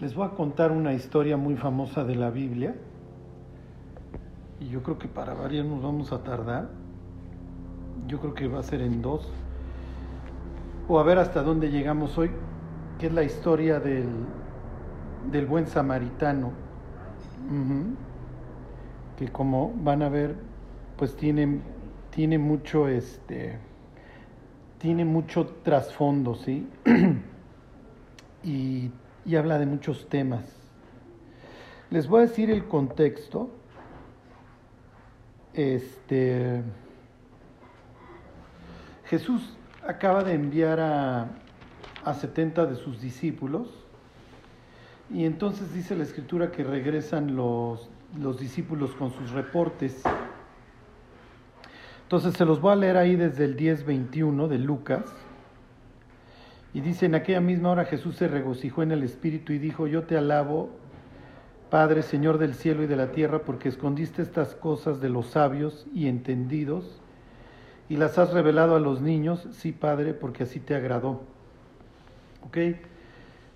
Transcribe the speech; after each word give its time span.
Les 0.00 0.14
voy 0.14 0.26
a 0.26 0.30
contar 0.30 0.72
una 0.72 0.94
historia 0.94 1.36
muy 1.36 1.56
famosa 1.56 2.04
de 2.04 2.14
la 2.14 2.30
Biblia. 2.30 2.74
Y 4.58 4.68
yo 4.68 4.82
creo 4.82 4.98
que 4.98 5.08
para 5.08 5.34
varios 5.34 5.66
nos 5.66 5.82
vamos 5.82 6.12
a 6.12 6.22
tardar. 6.22 6.70
Yo 8.06 8.18
creo 8.18 8.32
que 8.32 8.48
va 8.48 8.60
a 8.60 8.62
ser 8.62 8.80
en 8.80 9.02
dos. 9.02 9.30
O 10.88 10.98
a 10.98 11.02
ver 11.02 11.18
hasta 11.18 11.42
dónde 11.42 11.70
llegamos 11.70 12.16
hoy, 12.16 12.30
que 12.98 13.08
es 13.08 13.12
la 13.12 13.22
historia 13.22 13.78
del, 13.78 14.08
del 15.30 15.46
buen 15.46 15.66
samaritano. 15.66 16.52
Que 19.18 19.28
como 19.28 19.72
van 19.82 20.02
a 20.02 20.08
ver, 20.08 20.34
pues 20.96 21.14
tiene, 21.14 21.60
tiene 22.10 22.38
mucho 22.38 22.88
este 22.88 23.58
tiene 24.80 25.04
mucho 25.04 25.46
trasfondo, 25.62 26.34
¿sí? 26.34 26.66
y, 28.42 28.90
y 29.24 29.36
habla 29.36 29.58
de 29.58 29.66
muchos 29.66 30.08
temas. 30.08 30.44
Les 31.90 32.06
voy 32.06 32.20
a 32.20 32.22
decir 32.22 32.50
el 32.50 32.66
contexto. 32.66 33.50
Este 35.54 36.62
Jesús 39.06 39.56
acaba 39.84 40.22
de 40.22 40.34
enviar 40.34 40.78
a, 40.78 41.26
a 42.04 42.14
70 42.14 42.66
de 42.66 42.76
sus 42.76 43.00
discípulos 43.00 43.68
y 45.12 45.24
entonces 45.24 45.74
dice 45.74 45.96
la 45.96 46.04
escritura 46.04 46.52
que 46.52 46.62
regresan 46.62 47.34
los, 47.34 47.90
los 48.16 48.38
discípulos 48.38 48.92
con 48.92 49.12
sus 49.12 49.32
reportes. 49.32 50.02
Entonces 52.02 52.34
se 52.34 52.44
los 52.44 52.60
voy 52.60 52.72
a 52.72 52.76
leer 52.76 52.96
ahí 52.96 53.16
desde 53.16 53.44
el 53.44 53.56
10.21 53.56 54.46
de 54.46 54.58
Lucas. 54.58 55.04
Y 56.72 56.80
dice, 56.80 57.06
en 57.06 57.14
aquella 57.14 57.40
misma 57.40 57.70
hora 57.70 57.84
Jesús 57.84 58.16
se 58.16 58.28
regocijó 58.28 58.82
en 58.82 58.92
el 58.92 59.02
Espíritu 59.02 59.52
y 59.52 59.58
dijo, 59.58 59.86
yo 59.86 60.04
te 60.04 60.16
alabo, 60.16 60.70
Padre, 61.68 62.02
Señor 62.02 62.38
del 62.38 62.54
cielo 62.54 62.82
y 62.82 62.86
de 62.86 62.96
la 62.96 63.12
tierra, 63.12 63.40
porque 63.40 63.68
escondiste 63.68 64.22
estas 64.22 64.54
cosas 64.54 65.00
de 65.00 65.08
los 65.08 65.26
sabios 65.26 65.86
y 65.92 66.06
entendidos 66.08 67.00
y 67.90 67.96
las 67.96 68.18
has 68.18 68.32
revelado 68.32 68.76
a 68.76 68.80
los 68.80 69.00
niños, 69.00 69.48
sí, 69.50 69.72
Padre, 69.72 70.14
porque 70.14 70.44
así 70.44 70.60
te 70.60 70.76
agradó. 70.76 71.22
¿Ok? 72.46 72.56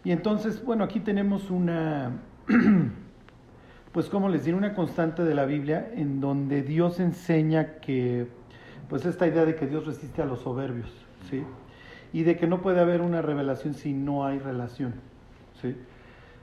Y 0.03 0.11
entonces, 0.11 0.63
bueno, 0.65 0.83
aquí 0.83 0.99
tenemos 0.99 1.51
una, 1.51 2.11
pues 3.93 4.09
como 4.09 4.29
les 4.29 4.45
diré, 4.45 4.57
una 4.57 4.75
constante 4.75 5.23
de 5.23 5.37
la 5.37 5.45
Biblia 5.45 5.89
en 5.95 6.21
donde 6.21 6.63
Dios 6.63 6.99
enseña 6.99 7.77
que, 7.77 8.27
pues 8.89 9.07
esta 9.07 9.29
idea 9.29 9.45
de 9.45 9.55
que 9.55 9.69
Dios 9.69 9.87
resiste 9.87 10.21
a 10.21 10.27
los 10.27 10.41
soberbios, 10.41 10.91
¿sí? 11.31 11.45
Y 12.15 12.23
de 12.23 12.37
que 12.37 12.47
no 12.47 12.63
puede 12.63 12.81
haber 12.81 13.03
una 13.03 13.23
revelación 13.23 13.75
si 13.75 13.93
no 13.93 14.25
hay 14.25 14.39
relación. 14.39 14.95
¿sí? 15.61 15.75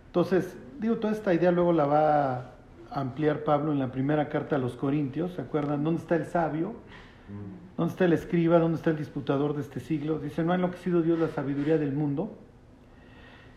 Entonces, 0.08 0.58
digo, 0.82 0.98
toda 0.98 1.14
esta 1.14 1.34
idea 1.34 1.50
luego 1.50 1.72
la 1.72 1.86
va 1.86 2.36
a 2.36 2.52
ampliar 2.92 3.46
Pablo 3.46 3.72
en 3.72 3.80
la 3.80 3.90
primera 3.90 4.28
carta 4.28 4.58
a 4.58 4.60
los 4.60 4.76
Corintios, 4.76 5.32
¿se 5.32 5.42
acuerdan? 5.42 5.86
¿Dónde 5.86 6.02
está 6.02 6.18
el 6.18 6.26
sabio? 6.26 6.74
¿Dónde 7.78 7.92
está 7.94 8.04
el 8.04 8.12
escriba? 8.12 8.60
¿Dónde 8.60 8.76
está 8.76 8.90
el 8.90 8.98
disputador 8.98 9.56
de 9.56 9.62
este 9.62 9.80
siglo? 9.80 10.20
Dice, 10.20 10.44
no 10.44 10.52
ha 10.52 10.56
enloquecido 10.56 11.02
Dios 11.02 11.18
la 11.18 11.30
sabiduría 11.30 11.78
del 11.78 11.94
mundo 11.94 12.36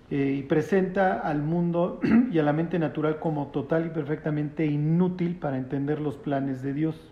eh, 0.08 0.36
y 0.38 0.42
presenta 0.44 1.18
al 1.18 1.42
mundo 1.42 1.98
y 2.30 2.38
a 2.38 2.44
la 2.44 2.52
mente 2.52 2.78
natural 2.78 3.18
como 3.18 3.48
total 3.48 3.86
y 3.86 3.88
perfectamente 3.88 4.64
inútil 4.64 5.34
para 5.34 5.58
entender 5.58 6.00
los 6.00 6.16
planes 6.16 6.62
de 6.62 6.74
Dios. 6.74 7.10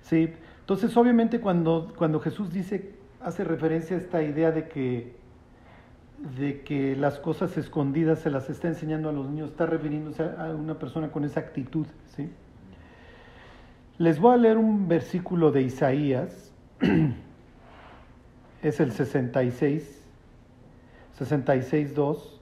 Sí, 0.00 0.30
entonces 0.60 0.96
obviamente 0.96 1.38
cuando, 1.38 1.92
cuando 1.98 2.18
Jesús 2.18 2.50
dice 2.50 2.96
hace 3.26 3.42
referencia 3.42 3.96
a 3.96 3.98
esta 3.98 4.22
idea 4.22 4.52
de 4.52 4.68
que, 4.68 5.16
de 6.38 6.62
que 6.62 6.94
las 6.94 7.18
cosas 7.18 7.58
escondidas 7.58 8.20
se 8.20 8.30
las 8.30 8.48
está 8.48 8.68
enseñando 8.68 9.08
a 9.08 9.12
los 9.12 9.28
niños, 9.28 9.50
está 9.50 9.66
refiriéndose 9.66 10.22
a 10.22 10.54
una 10.54 10.78
persona 10.78 11.10
con 11.10 11.24
esa 11.24 11.40
actitud. 11.40 11.86
¿sí? 12.14 12.30
Les 13.98 14.20
voy 14.20 14.34
a 14.34 14.36
leer 14.36 14.58
un 14.58 14.86
versículo 14.86 15.50
de 15.50 15.62
Isaías, 15.62 16.52
es 18.62 18.78
el 18.78 18.92
66, 18.92 20.04
66, 21.18 21.94
2, 21.96 22.40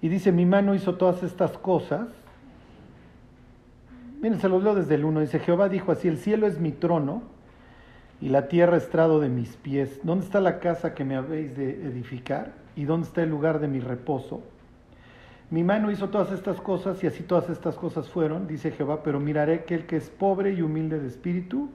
y 0.00 0.08
dice, 0.08 0.30
mi 0.30 0.46
mano 0.46 0.76
hizo 0.76 0.94
todas 0.94 1.24
estas 1.24 1.58
cosas. 1.58 2.06
Miren, 4.20 4.38
se 4.38 4.48
los 4.48 4.62
leo 4.62 4.76
desde 4.76 4.94
el 4.94 5.04
1, 5.04 5.22
dice, 5.22 5.40
Jehová 5.40 5.68
dijo 5.68 5.90
así, 5.90 6.06
el 6.06 6.18
cielo 6.18 6.46
es 6.46 6.60
mi 6.60 6.70
trono 6.70 7.34
y 8.20 8.28
la 8.28 8.48
tierra 8.48 8.76
estrado 8.76 9.20
de 9.20 9.28
mis 9.28 9.56
pies. 9.56 10.00
¿Dónde 10.02 10.24
está 10.24 10.40
la 10.40 10.58
casa 10.58 10.94
que 10.94 11.04
me 11.04 11.16
habéis 11.16 11.56
de 11.56 11.86
edificar? 11.86 12.52
¿Y 12.74 12.84
dónde 12.84 13.06
está 13.06 13.22
el 13.22 13.30
lugar 13.30 13.60
de 13.60 13.68
mi 13.68 13.80
reposo? 13.80 14.42
Mi 15.50 15.62
mano 15.62 15.90
hizo 15.90 16.08
todas 16.08 16.32
estas 16.32 16.60
cosas 16.60 17.02
y 17.04 17.06
así 17.06 17.22
todas 17.22 17.48
estas 17.50 17.76
cosas 17.76 18.08
fueron, 18.08 18.48
dice 18.48 18.72
Jehová, 18.72 19.02
pero 19.04 19.20
miraré 19.20 19.54
aquel 19.54 19.86
que 19.86 19.96
es 19.96 20.10
pobre 20.10 20.52
y 20.52 20.62
humilde 20.62 20.98
de 20.98 21.06
espíritu 21.06 21.70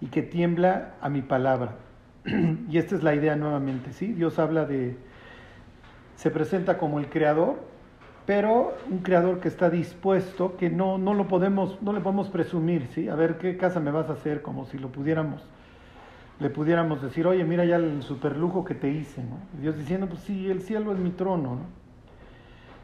y 0.00 0.06
que 0.08 0.22
tiembla 0.22 0.94
a 1.00 1.08
mi 1.08 1.22
palabra. 1.22 1.76
y 2.68 2.76
esta 2.76 2.94
es 2.94 3.02
la 3.02 3.14
idea 3.14 3.36
nuevamente, 3.36 3.92
¿sí? 3.92 4.12
Dios 4.12 4.38
habla 4.38 4.66
de, 4.66 4.96
se 6.16 6.30
presenta 6.30 6.76
como 6.76 6.98
el 6.98 7.08
creador, 7.08 7.58
pero 8.26 8.74
un 8.90 8.98
creador 8.98 9.40
que 9.40 9.48
está 9.48 9.68
dispuesto, 9.68 10.56
que 10.56 10.70
no, 10.70 10.96
no 10.98 11.12
lo 11.14 11.28
podemos, 11.28 11.80
no 11.82 11.92
le 11.92 12.00
podemos 12.00 12.28
presumir, 12.28 12.88
¿sí? 12.94 13.08
A 13.08 13.14
ver 13.14 13.36
qué 13.36 13.56
casa 13.56 13.80
me 13.80 13.90
vas 13.90 14.08
a 14.08 14.14
hacer, 14.14 14.40
como 14.40 14.64
si 14.64 14.78
lo 14.78 14.88
pudiéramos, 14.90 15.42
le 16.40 16.50
pudiéramos 16.50 17.02
decir, 17.02 17.26
oye, 17.26 17.44
mira 17.44 17.64
ya 17.64 17.76
el 17.76 18.02
superlujo 18.02 18.64
que 18.64 18.74
te 18.74 18.88
hice. 18.88 19.22
Dios 19.60 19.76
diciendo, 19.76 20.06
pues 20.06 20.20
sí, 20.20 20.50
el 20.50 20.62
cielo 20.62 20.92
es 20.92 20.98
mi 20.98 21.10
trono, 21.10 21.56
¿no? 21.56 21.84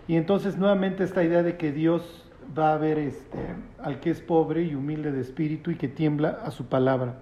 Y 0.09 0.17
entonces 0.17 0.59
nuevamente 0.59 1.05
esta 1.05 1.23
idea 1.23 1.43
de 1.43 1.57
que 1.57 1.73
Dios 1.73 2.29
va 2.59 2.75
a 2.75 2.79
ver 2.79 2.99
este, 2.99 3.39
al 3.79 4.01
que 4.01 4.11
es 4.11 4.21
pobre 4.21 4.63
y 4.63 4.75
humilde 4.75 5.13
de 5.13 5.21
espíritu 5.21 5.71
y 5.71 5.77
que 5.77 5.89
tiembla 5.89 6.41
a 6.45 6.51
su 6.51 6.67
palabra. 6.67 7.21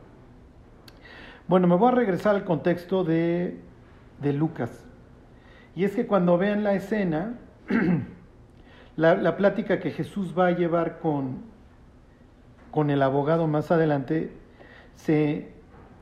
Bueno, 1.47 1.67
me 1.67 1.77
voy 1.77 1.93
a 1.93 1.95
regresar 1.95 2.35
al 2.35 2.45
contexto 2.45 3.05
de, 3.05 3.61
de 4.21 4.33
Lucas. 4.33 4.85
Y 5.77 5.85
es 5.85 5.95
que 5.95 6.07
cuando 6.07 6.39
vean 6.39 6.65
la 6.65 6.75
escena, 6.75 7.39
la, 8.97 9.37
plática 9.37 9.81
que 9.81 9.91
Jesús 9.91 10.35
va 10.37 10.49
a 10.49 10.51
llevar 10.53 10.99
con, 10.99 11.43
con 12.71 12.91
el 12.91 13.03
abogado 13.03 13.47
más 13.47 13.71
adelante 13.71 14.33
se, 14.97 15.53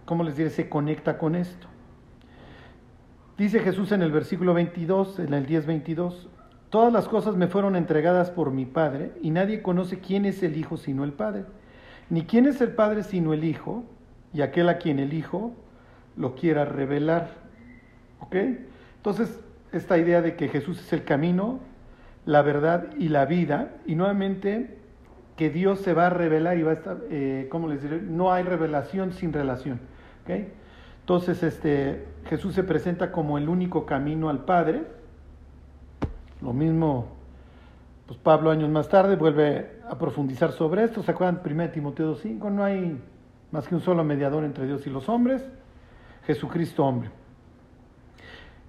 ¿cómo 0.05 0.25
les 0.25 0.37
diré? 0.37 0.51
Se 0.51 0.69
conecta 0.69 1.19
con 1.19 1.35
esto. 1.35 1.67
Dice 3.37 3.61
Jesús 3.61 3.93
en 3.93 4.03
el 4.03 4.13
versículo 4.13 4.55
22, 4.55 5.19
en 5.19 5.35
el 5.35 5.47
10, 5.47 5.67
22, 5.67 6.29
Todas 6.71 6.93
las 6.93 7.09
cosas 7.09 7.37
me 7.37 7.47
fueron 7.47 7.77
entregadas 7.77 8.31
por 8.31 8.51
mi 8.51 8.67
Padre 8.67 9.13
y 9.23 9.31
nadie 9.31 9.63
conoce 9.63 10.01
quién 10.01 10.25
es 10.25 10.43
el 10.43 10.57
Hijo 10.57 10.77
sino 10.77 11.05
el 11.05 11.13
Padre, 11.13 11.45
ni 12.11 12.25
quién 12.25 12.47
es 12.47 12.61
el 12.61 12.73
Padre 12.73 13.05
sino 13.05 13.33
el 13.33 13.45
Hijo 13.45 13.85
y 14.33 14.43
aquel 14.43 14.69
a 14.69 14.79
quien 14.79 14.99
el 14.99 15.15
Hijo 15.15 15.55
lo 16.17 16.35
quiera 16.35 16.65
revelar. 16.65 17.31
¿Ok? 18.21 18.35
Entonces, 18.97 19.41
esta 19.73 19.99
idea 19.99 20.23
de 20.23 20.37
que 20.37 20.49
Jesús 20.49 20.81
es 20.81 20.93
el 20.93 21.05
camino, 21.05 21.61
la 22.25 22.43
verdad 22.43 22.89
y 22.99 23.09
la 23.09 23.27
vida, 23.27 23.75
y 23.87 23.95
nuevamente 23.95 24.79
que 25.37 25.51
Dios 25.51 25.81
se 25.81 25.93
va 25.93 26.07
a 26.07 26.11
revelar 26.11 26.57
y 26.57 26.63
va 26.63 26.71
a 26.73 26.75
estar, 26.75 26.99
eh, 27.11 27.47
¿cómo 27.51 27.69
les 27.69 27.83
diré? 27.83 28.01
No 28.01 28.33
hay 28.33 28.43
revelación 28.43 29.13
sin 29.13 29.33
relación. 29.33 29.81
¿okay? 30.23 30.53
Entonces, 31.01 31.43
este, 31.43 32.07
Jesús 32.29 32.55
se 32.55 32.65
presenta 32.65 33.13
como 33.13 33.39
el 33.39 33.49
único 33.49 33.87
camino 33.87 34.29
al 34.29 34.45
Padre. 34.45 34.85
Lo 36.41 36.53
mismo, 36.53 37.09
pues 38.07 38.19
Pablo 38.19 38.51
años 38.51 38.71
más 38.71 38.89
tarde 38.89 39.17
vuelve 39.17 39.81
a 39.89 39.99
profundizar 39.99 40.53
sobre 40.53 40.85
esto. 40.85 41.03
¿Se 41.03 41.11
acuerdan? 41.11 41.41
1 41.45 41.71
Timoteo 41.71 42.17
2.5, 42.17 42.51
no 42.51 42.65
hay 42.65 42.99
más 43.53 43.69
que 43.69 43.75
un 43.75 43.81
solo 43.81 44.05
mediador 44.05 44.45
entre 44.45 44.67
Dios 44.67 44.87
y 44.87 44.91
los 44.91 45.09
hombres, 45.09 45.43
Jesucristo 46.27 46.85
hombre. 46.85 47.11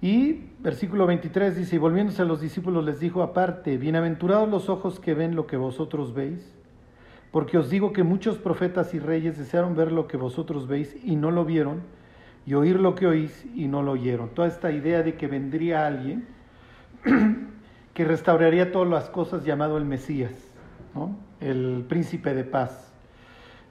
Y 0.02 0.44
versículo 0.60 1.08
23 1.08 1.56
dice, 1.56 1.76
y 1.76 1.80
volviéndose 1.80 2.22
a 2.22 2.26
los 2.26 2.40
discípulos 2.40 2.86
les 2.86 3.00
dijo 3.00 3.24
aparte, 3.24 3.78
bienaventurados 3.78 4.48
los 4.48 4.70
ojos 4.70 5.00
que 5.00 5.16
ven 5.16 5.36
lo 5.36 5.48
que 5.48 5.58
vosotros 5.58 6.14
veis, 6.14 6.54
porque 7.32 7.58
os 7.58 7.72
digo 7.72 7.94
que 7.94 8.04
muchos 8.04 8.38
profetas 8.38 8.94
y 8.94 9.00
reyes 9.00 9.40
desearon 9.40 9.76
ver 9.76 9.92
lo 9.92 10.08
que 10.08 10.18
vosotros 10.18 10.68
veis 10.68 10.96
y 11.04 11.16
no 11.16 11.32
lo 11.32 11.46
vieron, 11.46 11.82
y 12.46 12.54
oír 12.54 12.80
lo 12.80 12.94
que 12.94 13.08
oís 13.08 13.46
y 13.56 13.68
no 13.68 13.82
lo 13.82 13.94
oyeron. 13.94 14.30
Toda 14.30 14.48
esta 14.48 14.72
idea 14.72 15.02
de 15.02 15.16
que 15.16 15.28
vendría 15.28 15.88
alguien 15.88 16.28
que 17.94 18.06
restauraría 18.06 18.72
todas 18.72 18.88
las 18.88 19.10
cosas 19.10 19.44
llamado 19.44 19.78
el 19.78 19.86
Mesías, 19.86 20.32
el 21.42 21.86
príncipe 21.90 22.36
de 22.36 22.44
paz, 22.44 22.94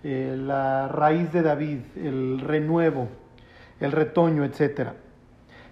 eh, 0.02 0.36
la 0.36 0.88
raíz 0.88 1.32
de 1.32 1.42
David, 1.42 1.78
el 1.96 2.40
renuevo, 2.40 3.08
el 3.80 3.92
retoño, 3.92 4.44
etcétera. 4.44 4.96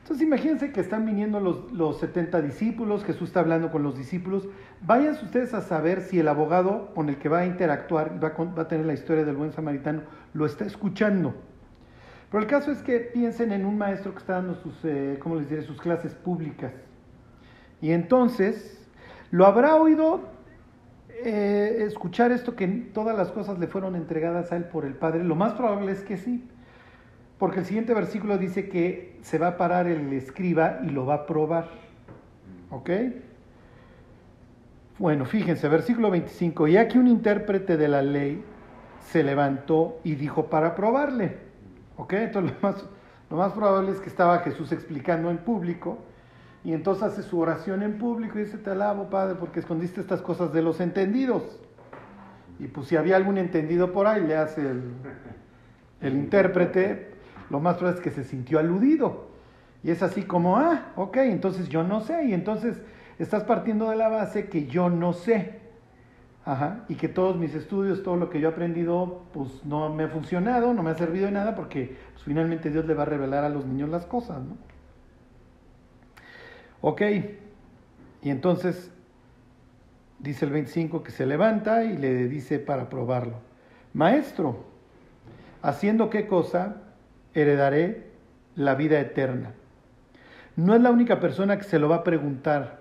Entonces 0.05 0.27
imagínense 0.27 0.71
que 0.71 0.83
están 0.83 1.07
viniendo 1.07 1.41
los, 1.41 1.73
los 1.73 1.99
70 1.99 2.43
discípulos, 2.43 3.05
Jesús 3.05 3.29
está 3.29 3.41
hablando 3.41 3.73
con 3.73 3.83
los 3.83 3.97
discípulos. 3.97 4.47
Vayan 4.83 5.15
ustedes 5.15 5.55
a 5.55 5.63
saber 5.63 6.03
si 6.03 6.21
el 6.21 6.29
abogado 6.29 6.93
con 6.95 7.09
el 7.09 7.17
que 7.17 7.31
va 7.31 7.39
a 7.39 7.47
interactuar, 7.47 8.23
va 8.23 8.29
a, 8.29 8.45
va 8.45 8.63
a 8.65 8.69
tener 8.69 8.85
la 8.85 8.93
historia 8.93 9.25
del 9.25 9.35
buen 9.35 9.53
samaritano, 9.53 10.03
lo 10.35 10.45
está 10.45 10.67
escuchando. 10.67 11.33
Pero 12.31 12.43
el 12.43 12.47
caso 12.47 12.71
es 12.71 12.83
que 12.83 13.01
piensen 13.01 13.51
en 13.51 13.65
un 13.65 13.79
maestro 13.79 14.13
que 14.13 14.19
está 14.19 14.35
dando 14.35 14.57
sus, 14.57 14.75
eh, 14.85 15.17
¿cómo 15.23 15.37
les 15.37 15.49
diré?, 15.49 15.63
sus 15.63 15.81
clases 15.81 16.15
públicas. 16.15 16.75
Y 17.81 17.93
entonces 17.93 18.87
lo 19.31 19.47
habrá 19.47 19.75
oído 19.77 20.21
eh, 21.09 21.79
escuchar 21.81 22.31
esto 22.31 22.55
que 22.55 22.69
todas 22.69 23.17
las 23.17 23.31
cosas 23.31 23.59
le 23.59 23.69
fueron 23.69 23.97
entregadas 23.97 24.53
a 24.53 24.57
él 24.57 24.65
por 24.65 24.85
el 24.85 24.97
Padre. 24.97 25.25
Lo 25.25 25.35
más 25.35 25.55
probable 25.55 25.93
es 25.93 26.03
que 26.03 26.19
sí. 26.19 26.47
Porque 27.39 27.61
el 27.61 27.67
siguiente 27.67 27.95
versículo 27.95 28.39
dice 28.39 28.69
que 28.69 29.19
se 29.23 29.39
va 29.39 29.49
a 29.49 29.57
parar 29.57 29.87
el 29.87 30.13
escriba 30.13 30.81
y 30.85 30.91
lo 30.91 31.07
va 31.07 31.15
a 31.15 31.27
probar. 31.27 31.69
¿Ok? 32.71 32.91
Bueno, 34.99 35.25
fíjense, 35.25 35.69
versículo 35.69 36.11
25. 36.11 36.69
Y 36.69 36.77
aquí 36.77 36.99
un 36.99 37.09
intérprete 37.09 37.77
de 37.77 37.89
la 37.89 38.03
ley 38.03 38.45
se 39.01 39.25
levantó 39.25 39.99
y 40.05 40.15
dijo 40.15 40.47
para 40.47 40.75
probarle. 40.77 41.39
¿Ok? 41.97 42.13
Entonces 42.15 42.53
lo 43.31 43.37
más, 43.37 43.53
probable 43.53 43.91
es 43.91 44.01
que 44.01 44.09
estaba 44.09 44.39
Jesús 44.41 44.71
explicando 44.71 45.31
en 45.31 45.39
público 45.39 45.99
y 46.63 46.73
entonces 46.73 47.03
hace 47.05 47.23
su 47.23 47.41
oración 47.41 47.83
en 47.83 47.99
público 47.99 48.39
y 48.39 48.45
dice, 48.45 48.59
te 48.59 48.71
alabo 48.71 49.11
Padre 49.11 49.35
porque 49.39 49.61
escondiste 49.61 50.01
estas 50.01 50.23
cosas 50.23 50.53
de 50.53 50.63
los 50.63 50.81
entendidos. 50.81 51.43
Y 52.61 52.69
pues 52.69 52.87
si 52.87 52.97
había 52.97 53.17
algún 53.17 53.39
entendido 53.39 53.93
por 53.93 54.07
ahí, 54.07 54.25
le 54.25 54.37
hace 54.37 54.63
el 56.01 56.15
intérprete, 56.15 57.14
lo 57.55 57.61
más 57.61 57.77
probable 57.77 58.01
es 58.01 58.05
que 58.05 58.11
se 58.11 58.25
sintió 58.25 58.59
aludido. 58.59 59.29
Y 59.85 59.93
es 59.93 60.03
así 60.03 60.25
como, 60.25 60.57
ah, 60.57 60.93
ok, 60.97 61.19
entonces 61.19 61.69
yo 61.69 61.85
no 61.85 62.01
sé. 62.01 62.25
Y 62.25 62.35
entonces 62.35 62.81
estás 63.21 63.45
partiendo 63.45 63.91
de 63.91 63.97
la 63.97 64.09
base 64.09 64.49
que 64.49 64.67
yo 64.67 64.91
no 64.91 65.13
sé. 65.13 65.61
Ajá, 66.45 66.85
y 66.89 66.97
que 66.97 67.09
todos 67.09 67.37
mis 67.37 67.55
estudios, 67.55 68.03
todo 68.03 68.17
lo 68.17 68.29
que 68.29 68.41
yo 68.41 68.49
he 68.49 68.53
aprendido, 68.53 69.23
pues 69.33 69.65
no 69.65 69.89
me 69.89 70.03
ha 70.03 70.09
funcionado, 70.09 70.75
no 70.75 70.83
me 70.83 70.91
ha 70.91 70.95
servido 70.95 71.27
de 71.27 71.33
nada, 71.33 71.55
porque 71.55 71.97
pues, 72.13 72.25
finalmente 72.25 72.71
Dios 72.71 72.87
le 72.87 72.95
va 72.95 73.05
a 73.05 73.07
revelar 73.07 73.45
a 73.45 73.49
los 73.49 73.65
niños 73.65 73.89
las 73.89 74.05
cosas, 74.05 74.43
¿no? 74.43 74.57
Ok, 76.81 77.03
y 78.21 78.31
entonces 78.31 78.91
dice 80.19 80.45
el 80.45 80.51
25 80.51 81.05
que 81.05 81.13
se 81.13 81.25
levanta 81.25 81.85
y 81.85 81.97
le 81.97 82.27
dice 82.27 82.59
para 82.59 82.89
probarlo, 82.89 83.37
Maestro, 83.95 84.65
haciendo 85.63 86.11
qué 86.11 86.27
cosa 86.27 86.84
heredaré 87.35 88.05
la 88.57 88.75
vida 88.75 89.01
eterna. 89.01 89.53
No 90.57 90.75
es 90.75 90.81
la 90.81 90.91
única 90.91 91.21
persona 91.21 91.59
que 91.59 91.65
se 91.65 91.79
lo 91.79 91.89
va 91.89 91.97
a 91.97 92.05
preguntar 92.05 92.81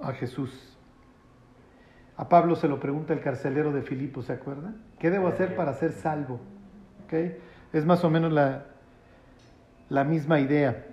a 0.00 0.12
Jesús. 0.12 0.76
A 2.16 2.28
Pablo 2.28 2.54
se 2.54 2.68
lo 2.68 2.78
pregunta 2.78 3.12
el 3.12 3.20
carcelero 3.20 3.72
de 3.72 3.82
Filipo, 3.82 4.22
¿se 4.22 4.32
acuerdan? 4.32 4.76
¿Qué 4.98 5.10
debo 5.10 5.26
hacer 5.26 5.56
para 5.56 5.74
ser 5.74 5.92
salvo? 5.92 6.38
¿Okay? 7.04 7.36
Es 7.72 7.84
más 7.84 8.04
o 8.04 8.10
menos 8.10 8.32
la, 8.32 8.66
la 9.88 10.04
misma 10.04 10.38
idea. 10.38 10.86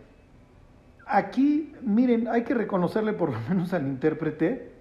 Aquí, 1.06 1.74
miren, 1.82 2.28
hay 2.28 2.44
que 2.44 2.54
reconocerle 2.54 3.14
por 3.14 3.32
lo 3.32 3.40
menos 3.50 3.74
al 3.74 3.88
intérprete 3.88 4.72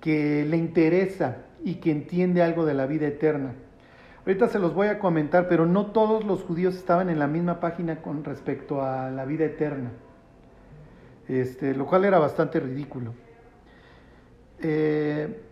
que 0.00 0.44
le 0.44 0.56
interesa 0.56 1.38
y 1.62 1.76
que 1.76 1.90
entiende 1.90 2.42
algo 2.42 2.66
de 2.66 2.74
la 2.74 2.86
vida 2.86 3.06
eterna. 3.06 3.54
Ahorita 4.26 4.48
se 4.48 4.58
los 4.58 4.72
voy 4.74 4.86
a 4.88 4.98
comentar, 4.98 5.48
pero 5.48 5.66
no 5.66 5.86
todos 5.86 6.24
los 6.24 6.42
judíos 6.42 6.76
estaban 6.76 7.10
en 7.10 7.18
la 7.18 7.26
misma 7.26 7.60
página 7.60 8.00
con 8.00 8.24
respecto 8.24 8.82
a 8.82 9.10
la 9.10 9.26
vida 9.26 9.44
eterna, 9.44 9.90
este, 11.28 11.74
lo 11.74 11.86
cual 11.86 12.06
era 12.06 12.18
bastante 12.18 12.58
ridículo. 12.58 13.12
Eh, 14.60 15.42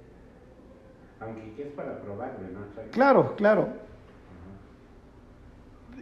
Aunque 1.20 1.62
es 1.62 1.72
para 1.72 2.00
probarle, 2.00 2.48
¿no? 2.50 2.60
claro, 2.90 3.36
claro. 3.36 3.68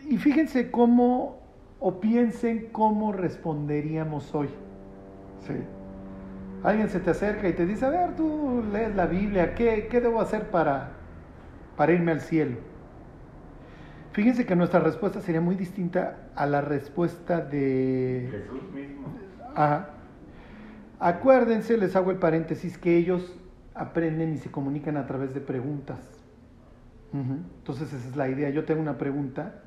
Y 0.09 0.17
fíjense 0.19 0.71
cómo, 0.71 1.41
o 1.81 2.01
piensen 2.01 2.69
cómo 2.71 3.13
responderíamos 3.13 4.33
hoy. 4.35 4.49
Sí. 5.41 5.55
Alguien 6.63 6.89
se 6.89 7.01
te 7.01 7.11
acerca 7.11 7.49
y 7.49 7.53
te 7.55 7.67
dice, 7.67 7.87
a 7.87 7.91
ver, 7.91 8.17
tú 8.17 8.63
lees 8.73 8.95
la 8.95 9.07
Biblia, 9.07 9.55
¿qué, 9.55 9.89
qué 9.91 10.01
debo 10.01 10.21
hacer 10.21 10.51
para, 10.51 11.00
para 11.81 11.95
irme 11.95 12.13
al 12.13 12.21
cielo? 12.21 12.59
Fíjense 14.13 14.45
que 14.45 14.55
nuestra 14.55 14.81
respuesta 14.81 15.23
sería 15.23 15.41
muy 15.41 15.55
distinta 15.55 16.29
a 16.35 16.45
la 16.45 16.61
respuesta 16.61 17.41
de 17.41 18.29
Jesús 18.31 18.71
mismo. 18.71 19.07
Ajá. 19.55 19.89
Acuérdense, 20.99 21.79
les 21.79 21.97
hago 21.97 22.11
el 22.11 22.19
paréntesis, 22.19 22.77
que 22.77 22.99
ellos 22.99 23.35
aprenden 23.75 24.35
y 24.35 24.37
se 24.37 24.51
comunican 24.51 24.99
a 24.99 25.07
través 25.07 25.33
de 25.33 25.41
preguntas. 25.41 25.99
Entonces 27.15 27.91
esa 27.95 28.09
es 28.11 28.15
la 28.15 28.29
idea. 28.29 28.51
Yo 28.51 28.67
tengo 28.67 28.83
una 28.83 28.99
pregunta 28.99 29.63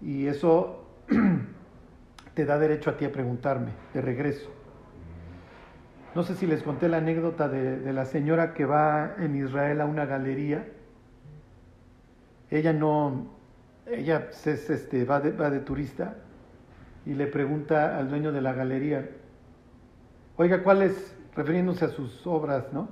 y 0.00 0.26
eso 0.26 0.88
te 2.34 2.46
da 2.46 2.58
derecho 2.58 2.88
a 2.88 2.96
ti 2.96 3.04
a 3.04 3.12
preguntarme 3.12 3.72
de 3.92 4.00
regreso. 4.00 4.50
No 6.14 6.22
sé 6.22 6.34
si 6.34 6.46
les 6.46 6.62
conté 6.62 6.88
la 6.88 6.96
anécdota 6.96 7.46
de, 7.46 7.92
la 7.92 8.06
señora 8.06 8.54
que 8.54 8.64
va 8.64 9.16
en 9.18 9.36
Israel 9.36 9.82
a 9.82 9.84
una 9.84 10.06
galería. 10.06 10.79
Ella 12.50 12.72
no, 12.72 13.26
ella 13.86 14.28
este, 14.44 15.04
va, 15.04 15.20
va 15.20 15.50
de 15.50 15.60
turista 15.60 16.16
y 17.06 17.14
le 17.14 17.26
pregunta 17.26 17.96
al 17.96 18.08
dueño 18.08 18.32
de 18.32 18.40
la 18.40 18.52
galería, 18.52 19.08
Oiga, 20.40 20.62
¿cuál 20.62 20.80
es, 20.80 21.14
refiriéndose 21.36 21.84
a 21.84 21.88
sus 21.88 22.26
obras, 22.26 22.72
¿no? 22.72 22.88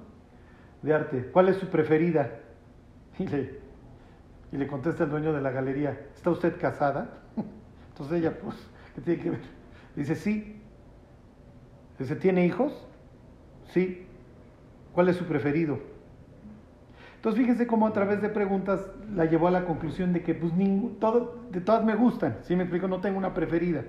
De 0.82 0.92
arte, 0.92 1.30
¿cuál 1.32 1.48
es 1.48 1.56
su 1.56 1.68
preferida? 1.68 2.30
Y 3.18 3.26
le, 3.26 3.58
y 4.52 4.58
le 4.58 4.66
contesta 4.66 5.04
el 5.04 5.10
dueño 5.10 5.32
de 5.32 5.40
la 5.40 5.50
galería, 5.50 5.98
¿está 6.14 6.28
usted 6.28 6.60
casada? 6.60 7.08
Entonces 7.88 8.18
ella, 8.18 8.38
pues, 8.38 8.54
¿qué 8.94 9.00
tiene 9.00 9.22
que 9.22 9.30
ver? 9.30 9.40
Dice, 9.96 10.14
sí. 10.14 10.60
Dice, 11.98 12.16
¿tiene 12.16 12.44
hijos? 12.44 12.86
Sí. 13.72 14.06
¿Cuál 14.92 15.08
es 15.08 15.16
su 15.16 15.24
preferido? 15.24 15.78
Entonces 17.18 17.40
fíjense 17.40 17.66
cómo 17.66 17.88
a 17.88 17.92
través 17.92 18.22
de 18.22 18.28
preguntas 18.28 18.80
la 19.12 19.24
llevó 19.24 19.48
a 19.48 19.50
la 19.50 19.64
conclusión 19.64 20.12
de 20.12 20.22
que 20.22 20.36
pues 20.36 20.52
todo, 21.00 21.40
de 21.50 21.60
todas 21.60 21.84
me 21.84 21.96
gustan, 21.96 22.36
¿sí 22.42 22.54
me 22.54 22.62
explico? 22.62 22.86
No 22.86 23.00
tengo 23.00 23.18
una 23.18 23.34
preferida, 23.34 23.82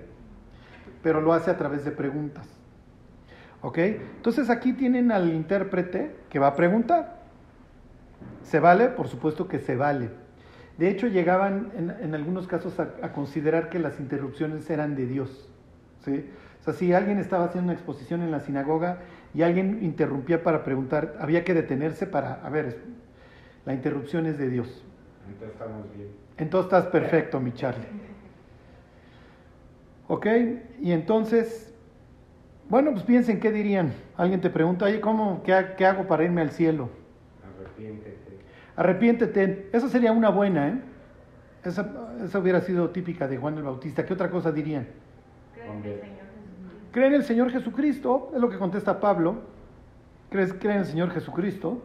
pero 1.00 1.20
lo 1.20 1.32
hace 1.32 1.48
a 1.52 1.56
través 1.56 1.84
de 1.84 1.92
preguntas. 1.92 2.48
¿Ok? 3.62 3.78
Entonces 3.78 4.50
aquí 4.50 4.72
tienen 4.72 5.12
al 5.12 5.32
intérprete 5.32 6.16
que 6.28 6.40
va 6.40 6.48
a 6.48 6.56
preguntar. 6.56 7.20
¿Se 8.42 8.58
vale? 8.58 8.88
Por 8.88 9.06
supuesto 9.06 9.46
que 9.46 9.60
se 9.60 9.76
vale. 9.76 10.10
De 10.76 10.88
hecho, 10.88 11.06
llegaban 11.06 11.70
en, 11.76 12.14
algunos 12.14 12.48
casos 12.48 12.80
a, 12.80 13.12
considerar 13.12 13.68
que 13.68 13.78
las 13.78 14.00
interrupciones 14.00 14.68
eran 14.70 14.96
de 14.96 15.06
Dios. 15.06 15.48
¿sí? 16.04 16.24
O 16.60 16.64
sea, 16.64 16.74
si 16.74 16.92
alguien 16.92 17.18
estaba 17.18 17.44
haciendo 17.44 17.70
una 17.70 17.74
exposición 17.74 18.22
en 18.22 18.30
la 18.30 18.40
sinagoga 18.40 18.98
y 19.34 19.42
alguien 19.42 19.78
interrumpía 19.82 20.42
para 20.42 20.64
preguntar, 20.64 21.16
había 21.20 21.44
que 21.44 21.54
detenerse 21.54 22.06
para, 22.06 22.40
a 22.42 22.50
ver, 22.50 22.78
la 23.64 23.74
interrupción 23.74 24.26
es 24.26 24.38
de 24.38 24.48
Dios. 24.48 24.84
Entonces 25.28 25.52
estamos 25.52 25.96
bien. 25.96 26.08
Entonces 26.38 26.72
estás 26.72 26.86
perfecto, 26.90 27.40
mi 27.40 27.52
Charlie. 27.52 27.86
¿Ok? 30.08 30.26
Y 30.80 30.92
entonces 30.92 31.70
bueno, 32.70 32.92
pues 32.92 33.02
piensen, 33.02 33.40
¿qué 33.40 33.50
dirían? 33.50 33.92
Alguien 34.16 34.40
te 34.40 34.48
pregunta, 34.48 34.84
oye, 34.84 35.00
¿cómo, 35.00 35.42
qué, 35.42 35.84
hago 35.84 36.06
para 36.06 36.22
irme 36.22 36.40
al 36.40 36.50
cielo? 36.50 36.88
Arrepiéntete. 37.58 38.38
Arrepiéntete. 38.76 39.70
Esa 39.72 39.88
sería 39.88 40.12
una 40.12 40.30
buena, 40.30 40.68
¿eh? 40.68 40.80
Esa, 41.64 41.90
esa 42.24 42.38
hubiera 42.38 42.60
sido 42.60 42.90
típica 42.90 43.26
de 43.26 43.38
Juan 43.38 43.56
el 43.56 43.64
Bautista. 43.64 44.06
¿Qué 44.06 44.14
otra 44.14 44.30
cosa 44.30 44.52
dirían? 44.52 44.86
Creen 46.92 47.12
en 47.12 47.20
el 47.20 47.24
Señor 47.24 47.50
Jesucristo. 47.50 48.30
Es 48.32 48.40
lo 48.40 48.48
que 48.48 48.56
contesta 48.56 49.00
Pablo. 49.00 49.40
¿Crees, 50.30 50.52
creen 50.52 50.76
en 50.76 50.82
el 50.82 50.86
Señor 50.86 51.10
Jesucristo? 51.10 51.82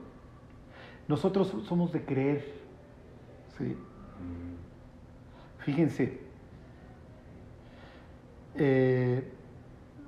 Nosotros 1.07 1.55
somos 1.67 1.91
de 1.91 2.03
creer. 2.03 2.45
¿sí? 3.57 3.75
Fíjense. 5.59 6.19
Eh, 8.55 9.31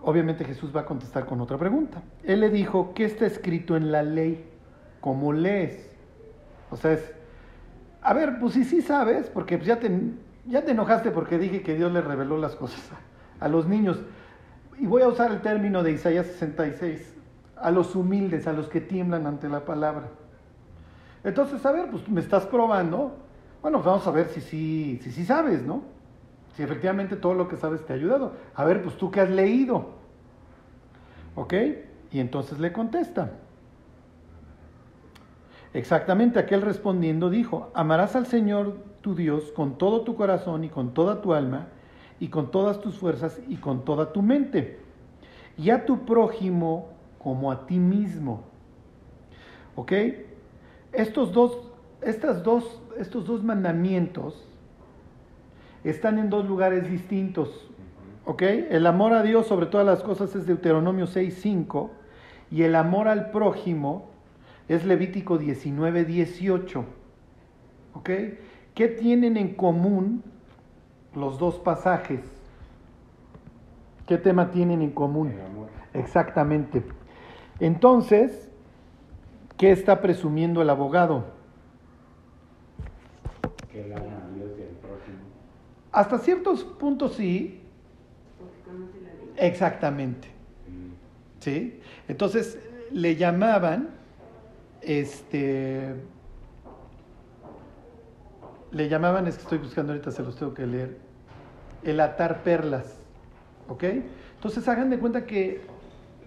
obviamente 0.03 0.45
Jesús 0.45 0.75
va 0.75 0.81
a 0.81 0.85
contestar 0.85 1.25
con 1.25 1.41
otra 1.41 1.57
pregunta. 1.57 2.01
Él 2.23 2.41
le 2.41 2.49
dijo, 2.49 2.93
¿qué 2.93 3.05
está 3.05 3.25
escrito 3.25 3.75
en 3.75 3.91
la 3.91 4.03
ley? 4.03 4.45
¿Cómo 5.01 5.33
lees? 5.33 5.89
O 6.69 6.77
sea, 6.77 6.93
es, 6.93 7.13
a 8.01 8.13
ver, 8.13 8.39
pues 8.39 8.53
sí, 8.53 8.63
sí 8.63 8.81
sabes, 8.81 9.29
porque 9.29 9.59
ya 9.59 9.79
te, 9.79 9.91
ya 10.45 10.63
te 10.63 10.71
enojaste 10.71 11.11
porque 11.11 11.37
dije 11.37 11.61
que 11.61 11.75
Dios 11.75 11.91
le 11.91 12.01
reveló 12.01 12.37
las 12.37 12.55
cosas 12.55 12.81
a, 13.39 13.47
los 13.47 13.67
niños. 13.67 13.99
Y 14.79 14.85
voy 14.85 15.01
a 15.01 15.07
usar 15.07 15.31
el 15.31 15.41
término 15.41 15.83
de 15.83 15.91
Isaías 15.91 16.27
66, 16.27 17.15
a 17.55 17.71
los 17.71 17.95
humildes, 17.95 18.47
a 18.47 18.53
los 18.53 18.67
que 18.67 18.79
tiemblan 18.79 19.25
ante 19.25 19.49
la 19.49 19.65
palabra. 19.65 20.09
Entonces, 21.23 21.65
a 21.65 21.71
ver, 21.71 21.89
pues 21.89 22.07
me 22.09 22.21
estás 22.21 22.45
probando. 22.45 23.17
Bueno, 23.61 23.79
pues 23.79 23.85
vamos 23.87 24.07
a 24.07 24.11
ver 24.11 24.27
si 24.29 24.41
sí 24.41 24.99
si, 25.01 25.11
si, 25.11 25.25
sabes, 25.25 25.63
¿no? 25.63 25.83
Si 26.55 26.63
efectivamente 26.63 27.15
todo 27.15 27.33
lo 27.33 27.47
que 27.47 27.57
sabes 27.57 27.85
te 27.85 27.93
ha 27.93 27.95
ayudado. 27.95 28.33
A 28.55 28.63
ver, 28.63 28.81
pues 28.81 28.97
tú 28.97 29.11
qué 29.11 29.21
has 29.21 29.29
leído. 29.29 29.89
¿Ok? 31.35 31.53
Y 32.11 32.19
entonces 32.19 32.59
le 32.59 32.71
contesta. 32.71 33.31
Exactamente, 35.73 36.39
aquel 36.39 36.61
respondiendo 36.61 37.29
dijo, 37.29 37.69
amarás 37.73 38.15
al 38.15 38.25
Señor 38.25 38.77
tu 39.01 39.13
Dios 39.13 39.51
con 39.51 39.77
todo 39.77 40.01
tu 40.01 40.15
corazón 40.15 40.63
y 40.63 40.69
con 40.69 40.93
toda 40.93 41.21
tu 41.21 41.33
alma 41.33 41.67
y 42.19 42.29
con 42.29 42.49
todas 42.49 42.79
tus 42.79 42.97
fuerzas 42.97 43.39
y 43.47 43.57
con 43.57 43.85
toda 43.85 44.11
tu 44.11 44.21
mente. 44.21 44.79
y 45.57 45.71
a 45.71 45.85
tu 45.85 46.05
prójimo 46.05 46.89
como 47.19 47.51
a 47.51 47.65
ti 47.65 47.79
mismo. 47.79 48.43
¿Ok? 49.75 49.91
Estos 50.97 51.31
dos, 51.31 51.55
estas 52.01 52.41
dos, 52.41 52.81
estos 52.97 53.27
dos 53.27 53.43
mandamientos 53.43 54.43
están 55.83 56.17
en 56.17 56.31
dos 56.31 56.47
lugares 56.47 56.89
distintos. 56.89 57.69
¿Ok? 58.25 58.41
El 58.41 58.87
amor 58.87 59.13
a 59.13 59.21
Dios 59.21 59.45
sobre 59.45 59.67
todas 59.67 59.85
las 59.85 60.01
cosas 60.01 60.35
es 60.35 60.47
Deuteronomio 60.47 61.05
6.5 61.05 61.91
y 62.49 62.63
el 62.63 62.73
amor 62.73 63.07
al 63.07 63.29
prójimo 63.29 64.09
es 64.67 64.85
Levítico 64.85 65.39
19.18. 65.39 66.83
¿Ok? 67.93 68.09
¿Qué 68.73 68.87
tienen 68.87 69.37
en 69.37 69.53
común 69.53 70.23
los 71.13 71.37
dos 71.37 71.59
pasajes? 71.59 72.21
¿Qué 74.07 74.17
tema 74.17 74.49
tienen 74.49 74.81
en 74.81 74.89
común? 74.91 75.31
Exactamente. 75.93 76.81
Entonces, 77.59 78.46
¿qué 79.57 79.71
está 79.71 80.01
presumiendo 80.01 80.61
el 80.61 80.69
abogado? 80.69 81.25
Que 83.71 83.83
él 83.83 83.93
ama 83.93 84.03
a 84.03 84.35
Dios 84.35 84.51
y 84.57 84.61
al 84.61 84.69
prójimo. 84.69 85.17
Hasta 85.91 86.19
ciertos 86.19 86.63
puntos 86.63 87.15
sí, 87.15 87.61
Porque 88.39 88.61
conoce 88.61 89.01
la 89.01 89.13
ley. 89.13 89.33
exactamente. 89.37 90.27
Mm. 90.67 91.41
¿Sí? 91.41 91.79
Entonces 92.07 92.59
le 92.91 93.15
llamaban, 93.15 93.89
este, 94.81 95.95
le 98.71 98.89
llamaban, 98.89 99.27
es 99.27 99.35
que 99.35 99.43
estoy 99.43 99.57
buscando 99.57 99.91
ahorita, 99.93 100.11
se 100.11 100.23
los 100.23 100.35
tengo 100.35 100.53
que 100.53 100.65
leer, 100.67 100.97
el 101.83 101.99
atar 101.99 102.43
perlas, 102.43 102.99
¿ok? 103.67 103.83
Entonces 104.35 104.67
hagan 104.67 104.89
de 104.89 104.99
cuenta 104.99 105.25
que 105.25 105.61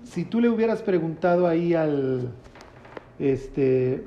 si 0.04 0.24
tú 0.24 0.40
le 0.40 0.48
hubieras 0.48 0.82
preguntado 0.82 1.46
ahí 1.46 1.74
al, 1.74 2.30
este, 3.20 4.04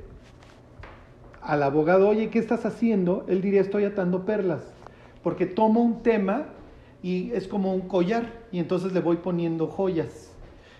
al 1.41 1.63
abogado, 1.63 2.09
oye, 2.09 2.29
¿qué 2.29 2.39
estás 2.39 2.65
haciendo? 2.65 3.25
Él 3.27 3.41
diría, 3.41 3.61
estoy 3.61 3.85
atando 3.85 4.25
perlas, 4.25 4.61
porque 5.21 5.45
tomo 5.45 5.81
un 5.81 6.01
tema 6.03 6.45
y 7.01 7.31
es 7.33 7.47
como 7.47 7.73
un 7.73 7.81
collar, 7.87 8.31
y 8.51 8.59
entonces 8.59 8.93
le 8.93 8.99
voy 9.01 9.17
poniendo 9.17 9.67
joyas. 9.67 10.31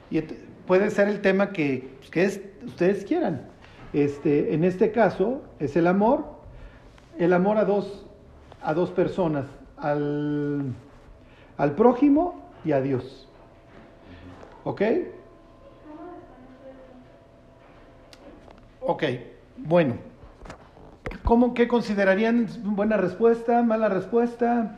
Y 0.09 0.21
puede 0.67 0.89
ser 0.89 1.07
el 1.09 1.21
tema 1.21 1.51
que, 1.51 1.89
pues, 1.99 2.09
que 2.09 2.23
es- 2.25 2.41
ustedes 2.65 3.03
quieran. 3.05 3.47
Este, 3.93 4.53
en 4.53 4.63
este 4.63 4.91
caso 4.91 5.41
es 5.59 5.75
el 5.75 5.85
amor, 5.87 6.25
el 7.19 7.33
amor 7.33 7.57
a 7.57 7.65
dos, 7.65 8.05
a 8.61 8.73
dos 8.73 8.89
personas, 8.89 9.45
al, 9.77 10.73
al 11.57 11.75
prójimo 11.75 12.41
y 12.65 12.71
a 12.71 12.81
Dios. 12.81 13.27
¿Ok? 14.63 14.81
Ok, 18.85 19.03
bueno. 19.57 19.95
¿Cómo, 21.23 21.53
¿Qué 21.53 21.67
considerarían 21.67 22.47
buena 22.63 22.97
respuesta, 22.97 23.63
mala 23.63 23.87
respuesta? 23.87 24.75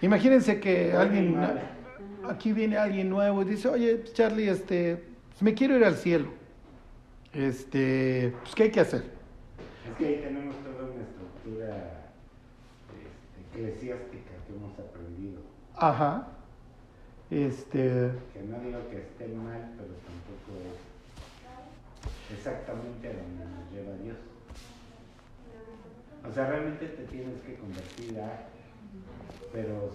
Imagínense 0.00 0.60
que 0.60 0.92
alguien, 0.92 1.36
aquí 2.28 2.52
viene 2.52 2.76
alguien 2.76 3.10
nuevo 3.10 3.42
y 3.42 3.44
dice, 3.44 3.68
oye, 3.68 4.04
Charlie, 4.12 4.48
este, 4.48 5.02
pues, 5.30 5.42
me 5.42 5.54
quiero 5.54 5.76
ir 5.76 5.84
al 5.84 5.96
cielo. 5.96 6.28
Este, 7.32 8.34
pues, 8.42 8.54
¿qué 8.54 8.62
hay 8.64 8.70
que 8.70 8.80
hacer? 8.80 9.02
Es 9.88 9.96
que 9.98 10.06
ahí 10.06 10.20
tenemos 10.22 10.54
toda 10.56 10.90
una 10.90 11.02
estructura 11.02 12.10
este, 12.88 13.60
eclesiástica 13.60 14.30
que 14.46 14.54
hemos 14.54 14.78
aprendido. 14.78 15.40
Ajá. 15.76 16.28
Este, 17.32 18.10
Que 18.34 18.42
no 18.42 18.58
digo 18.60 18.78
que 18.90 18.98
esté 18.98 19.26
mal, 19.28 19.72
pero 19.78 19.88
tampoco 20.04 20.52
es 22.28 22.36
exactamente 22.36 23.08
a 23.08 23.12
donde 23.12 23.44
nos 23.46 23.72
lleva 23.72 23.96
Dios. 24.04 24.18
O 26.28 26.32
sea, 26.34 26.46
realmente 26.50 26.86
te 26.88 27.04
tienes 27.04 27.40
que 27.40 27.54
convertir 27.56 28.20
a, 28.20 28.38
pero 29.50 29.90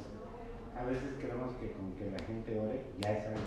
a 0.76 0.84
veces 0.86 1.10
creemos 1.20 1.54
que 1.62 1.72
con 1.74 1.92
que 1.94 2.10
la 2.10 2.18
gente 2.26 2.60
ore 2.60 2.82
ya 3.02 3.12
es 3.12 3.28
algo. 3.28 3.40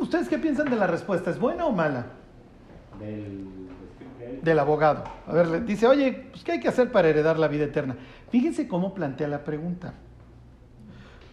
¿ustedes 0.00 0.28
qué 0.28 0.38
piensan 0.38 0.68
de 0.68 0.74
la 0.76 0.88
respuesta? 0.88 1.30
¿Es 1.30 1.38
buena 1.38 1.66
o 1.66 1.72
mala? 1.72 2.06
Del, 2.98 3.46
del- 4.18 4.42
Del 4.42 4.58
abogado. 4.58 5.04
A 5.28 5.32
ver, 5.32 5.46
le 5.46 5.60
dice, 5.60 5.86
oye, 5.86 6.26
pues, 6.32 6.42
¿qué 6.42 6.52
hay 6.52 6.60
que 6.60 6.68
hacer 6.68 6.90
para 6.90 7.08
heredar 7.08 7.38
la 7.38 7.46
vida 7.46 7.64
eterna? 7.66 7.96
Fíjense 8.30 8.66
cómo 8.66 8.94
plantea 8.94 9.28
la 9.28 9.44
pregunta. 9.44 9.94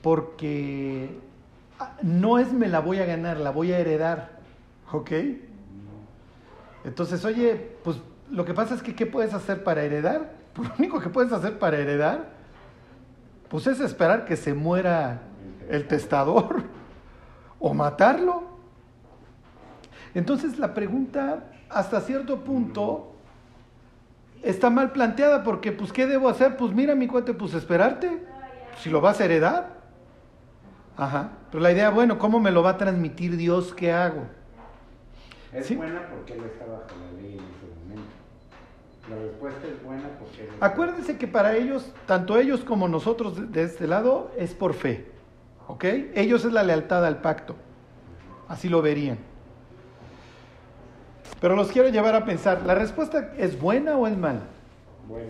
Porque 0.02 1.10
ah, 1.80 1.94
no 2.02 2.40
es 2.40 2.54
me 2.54 2.68
la 2.68 2.80
voy 2.80 3.00
a 3.00 3.06
ganar, 3.06 3.38
la 3.38 3.52
voy 3.52 3.72
a 3.74 3.80
heredar. 3.80 4.40
¿Ok? 4.92 5.12
Entonces, 6.86 7.24
oye, 7.26 7.78
pues 7.84 7.98
lo 8.32 8.46
que 8.46 8.54
pasa 8.54 8.76
es 8.76 8.82
que 8.82 8.96
¿qué 8.96 9.06
puedes 9.06 9.34
hacer 9.34 9.64
para 9.64 9.84
heredar? 9.84 10.32
Pues 10.54 10.70
lo 10.70 10.76
único 10.78 11.00
que 11.00 11.10
puedes 11.10 11.32
hacer 11.32 11.60
para 11.60 11.78
heredar, 11.78 12.30
pues 13.50 13.68
es 13.68 13.80
esperar 13.80 14.26
que 14.26 14.36
se 14.36 14.54
muera 14.54 15.22
el 15.70 15.88
testador 15.88 16.64
o 17.60 17.74
matarlo. 17.74 18.44
Entonces 20.14 20.58
la 20.58 20.74
pregunta 20.74 21.52
hasta 21.70 22.02
cierto 22.02 22.44
punto 22.44 23.14
está 24.42 24.70
mal 24.70 24.92
planteada 24.92 25.44
porque 25.44 25.72
pues 25.72 25.94
¿qué 25.94 26.08
debo 26.08 26.30
hacer? 26.30 26.58
Pues 26.58 26.74
mira 26.74 26.96
mi 26.96 27.08
cuate, 27.08 27.34
pues 27.34 27.54
esperarte, 27.54 28.26
si 28.80 28.90
lo 28.90 29.02
vas 29.02 29.20
a 29.20 29.26
heredar. 29.26 29.79
Ajá, 31.00 31.30
pero 31.50 31.62
la 31.64 31.72
idea, 31.72 31.90
bueno, 31.92 32.20
¿cómo 32.20 32.42
me 32.42 32.52
lo 32.52 32.62
va 32.62 32.72
a 32.72 32.78
transmitir 32.78 33.38
Dios? 33.38 33.74
¿Qué 33.74 33.94
hago? 33.94 34.24
Es 35.54 35.68
Sí. 35.68 35.76
buena 35.78 36.02
porque 36.10 36.34
él 36.34 36.44
está 36.44 36.66
bajo 36.66 36.84
la 36.90 37.22
ley 37.22 37.38
en 37.38 37.40
ese 37.40 37.80
momento. 37.82 38.12
La 39.10 39.16
respuesta 39.16 39.66
es 39.68 39.82
buena 39.84 40.10
porque 40.20 40.42
él 40.44 40.50
está- 40.54 40.66
Acuérdense 40.66 41.18
que 41.18 41.26
para 41.28 41.56
ellos, 41.56 41.94
tanto 42.06 42.38
ellos 42.38 42.66
como 42.66 42.90
nosotros 42.90 43.38
de- 43.38 43.48
de 43.48 43.64
este 43.64 43.88
lado, 43.88 44.30
es 44.38 44.54
por 44.54 44.74
fe. 44.74 45.10
¿Ok? 45.70 45.86
Ellos 46.16 46.44
es 46.44 46.52
la 46.52 46.64
lealtad 46.64 47.06
al 47.06 47.22
pacto. 47.22 47.56
Así 48.50 48.68
lo 48.68 48.82
verían. 48.82 49.20
Pero 51.40 51.56
los 51.56 51.72
quiero 51.72 51.88
llevar 51.88 52.16
a 52.16 52.26
pensar, 52.26 52.64
¿la 52.66 52.76
respuesta 52.76 53.32
es 53.38 53.58
buena 53.60 53.96
o 53.96 54.06
es 54.06 54.18
mala? 54.18 54.42
Bueno, 55.08 55.28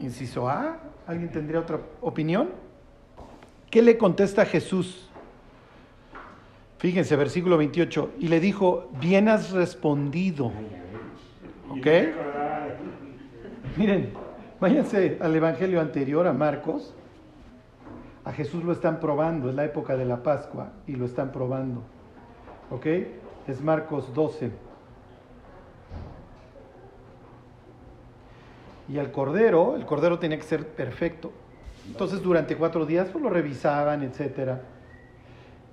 Inciso 0.00 0.48
A, 0.48 0.78
¿alguien 1.06 1.30
tendría 1.30 1.60
otra 1.60 1.78
opinión? 2.00 2.48
¿Qué 3.70 3.82
le 3.82 3.98
contesta 3.98 4.44
Jesús? 4.44 5.10
Fíjense, 6.78 7.16
versículo 7.16 7.56
28, 7.56 8.12
y 8.18 8.28
le 8.28 8.38
dijo, 8.38 8.90
bien 9.00 9.28
has 9.28 9.50
respondido. 9.50 10.52
¿Ok? 11.70 11.86
Miren, 13.76 14.12
váyanse 14.60 15.18
al 15.20 15.34
Evangelio 15.34 15.80
anterior, 15.80 16.26
a 16.26 16.32
Marcos. 16.32 16.94
A 18.24 18.32
Jesús 18.32 18.64
lo 18.64 18.72
están 18.72 19.00
probando, 19.00 19.48
es 19.48 19.54
la 19.54 19.64
época 19.64 19.96
de 19.96 20.04
la 20.04 20.22
Pascua 20.22 20.72
y 20.86 20.96
lo 20.96 21.06
están 21.06 21.32
probando. 21.32 21.82
¿Ok? 22.70 22.86
Es 23.46 23.60
Marcos 23.62 24.12
12. 24.14 24.50
Y 28.88 28.98
al 28.98 29.10
cordero, 29.12 29.76
el 29.76 29.86
cordero 29.86 30.18
tenía 30.18 30.38
que 30.38 30.44
ser 30.44 30.68
perfecto. 30.68 31.32
Entonces 31.88 32.22
durante 32.22 32.56
cuatro 32.56 32.86
días 32.86 33.08
pues, 33.10 33.22
lo 33.22 33.30
revisaban, 33.30 34.02
etc. 34.02 34.58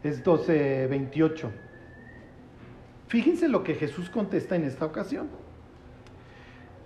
Es 0.03 0.23
12, 0.23 0.87
28. 0.87 1.51
Fíjense 3.07 3.47
lo 3.47 3.63
que 3.63 3.75
Jesús 3.75 4.09
contesta 4.09 4.55
en 4.55 4.63
esta 4.63 4.85
ocasión. 4.85 5.27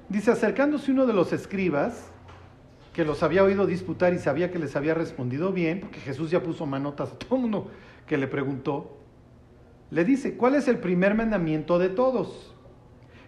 Dice, 0.10 0.32
acercándose 0.32 0.92
uno 0.92 1.06
de 1.06 1.14
los 1.14 1.34
escribas, 1.34 2.12
que 2.94 3.06
los 3.06 3.22
había 3.22 3.44
oído 3.44 3.68
disputar 3.68 4.14
y 4.14 4.20
sabía 4.20 4.50
que 4.50 4.58
les 4.58 4.76
había 4.76 4.94
respondido 4.94 5.54
bien, 5.54 5.82
porque 5.82 6.00
Jesús 6.00 6.32
ya 6.32 6.42
puso 6.42 6.66
manotas 6.66 7.12
a 7.12 7.20
todo 7.20 7.36
el 7.36 7.42
mundo 7.42 7.72
que 8.08 8.18
le 8.18 8.28
preguntó, 8.28 8.98
le 9.92 10.04
dice, 10.04 10.36
¿cuál 10.36 10.56
es 10.56 10.68
el 10.68 10.80
primer 10.80 11.14
mandamiento 11.14 11.78
de 11.78 11.90
todos? 11.90 12.56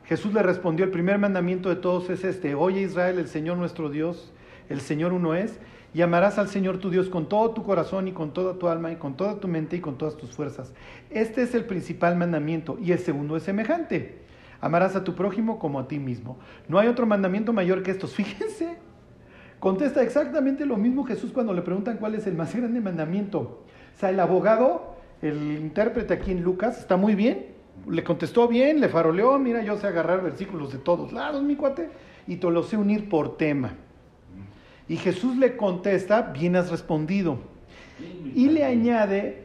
Jesús 0.06 0.34
le 0.34 0.42
respondió, 0.42 0.86
el 0.86 0.92
primer 0.92 1.20
mandamiento 1.20 1.70
de 1.70 1.76
todos 1.76 2.10
es 2.10 2.24
este, 2.24 2.56
oye 2.56 2.82
Israel, 2.82 3.20
el 3.20 3.28
Señor 3.28 3.58
nuestro 3.58 3.90
Dios, 3.90 4.34
el 4.70 4.82
Señor 4.82 5.14
uno 5.14 5.36
es, 5.36 5.60
y 5.94 6.02
amarás 6.02 6.38
al 6.38 6.50
Señor 6.50 6.78
tu 6.78 6.90
Dios 6.90 7.10
con 7.10 7.28
todo 7.28 7.52
tu 7.52 7.64
corazón 7.64 8.08
y 8.08 8.12
con 8.12 8.32
toda 8.32 8.54
tu 8.56 8.68
alma 8.68 8.92
y 8.92 8.98
con 8.98 9.16
toda 9.16 9.40
tu 9.40 9.48
mente 9.48 9.78
y 9.78 9.80
con 9.80 9.98
todas 9.98 10.18
tus 10.18 10.32
fuerzas. 10.32 10.72
Este 11.10 11.42
es 11.42 11.56
el 11.56 11.66
principal 11.66 12.16
mandamiento 12.16 12.78
y 12.82 12.92
el 12.92 13.00
segundo 13.00 13.36
es 13.36 13.44
semejante. 13.44 14.20
Amarás 14.62 14.96
a 14.96 15.04
tu 15.04 15.16
prójimo 15.16 15.58
como 15.58 15.80
a 15.80 15.88
ti 15.88 16.00
mismo. 16.00 16.38
No 16.68 16.80
hay 16.80 16.88
otro 16.88 17.06
mandamiento 17.06 17.54
mayor 17.54 17.82
que 17.82 17.92
estos. 17.92 18.14
Fíjense, 18.16 18.78
contesta 19.60 20.04
exactamente 20.04 20.66
lo 20.66 20.78
mismo 20.78 21.06
Jesús 21.06 21.32
cuando 21.32 21.54
le 21.54 21.62
preguntan 21.62 21.98
cuál 21.98 22.16
es 22.16 22.28
el 22.28 22.36
más 22.36 22.56
grande 22.56 22.82
mandamiento. 22.82 23.40
O 23.96 24.00
sea, 24.00 24.10
el 24.10 24.20
abogado, 24.20 24.96
el 25.22 25.58
intérprete 25.58 26.14
aquí 26.14 26.32
en 26.32 26.44
Lucas, 26.44 26.80
está 26.80 26.98
muy 26.98 27.16
bien. 27.16 27.48
Le 27.88 28.04
contestó 28.04 28.48
bien, 28.48 28.82
le 28.82 28.90
faroleó, 28.90 29.40
mira, 29.40 29.64
yo 29.64 29.78
sé 29.78 29.88
agarrar 29.88 30.22
versículos 30.22 30.72
de 30.74 30.80
todos 30.80 31.14
lados, 31.14 31.42
mi 31.42 31.56
cuate, 31.56 31.90
y 32.28 32.36
te 32.36 32.52
los 32.52 32.68
sé 32.68 32.78
unir 32.78 33.08
por 33.08 33.38
tema. 33.38 33.74
Y 34.90 34.98
Jesús 34.98 35.38
le 35.38 35.56
contesta, 35.56 36.24
bien 36.24 36.56
has 36.56 36.72
respondido. 36.72 37.38
Y 38.36 38.50
le 38.50 38.66
añade 38.66 39.44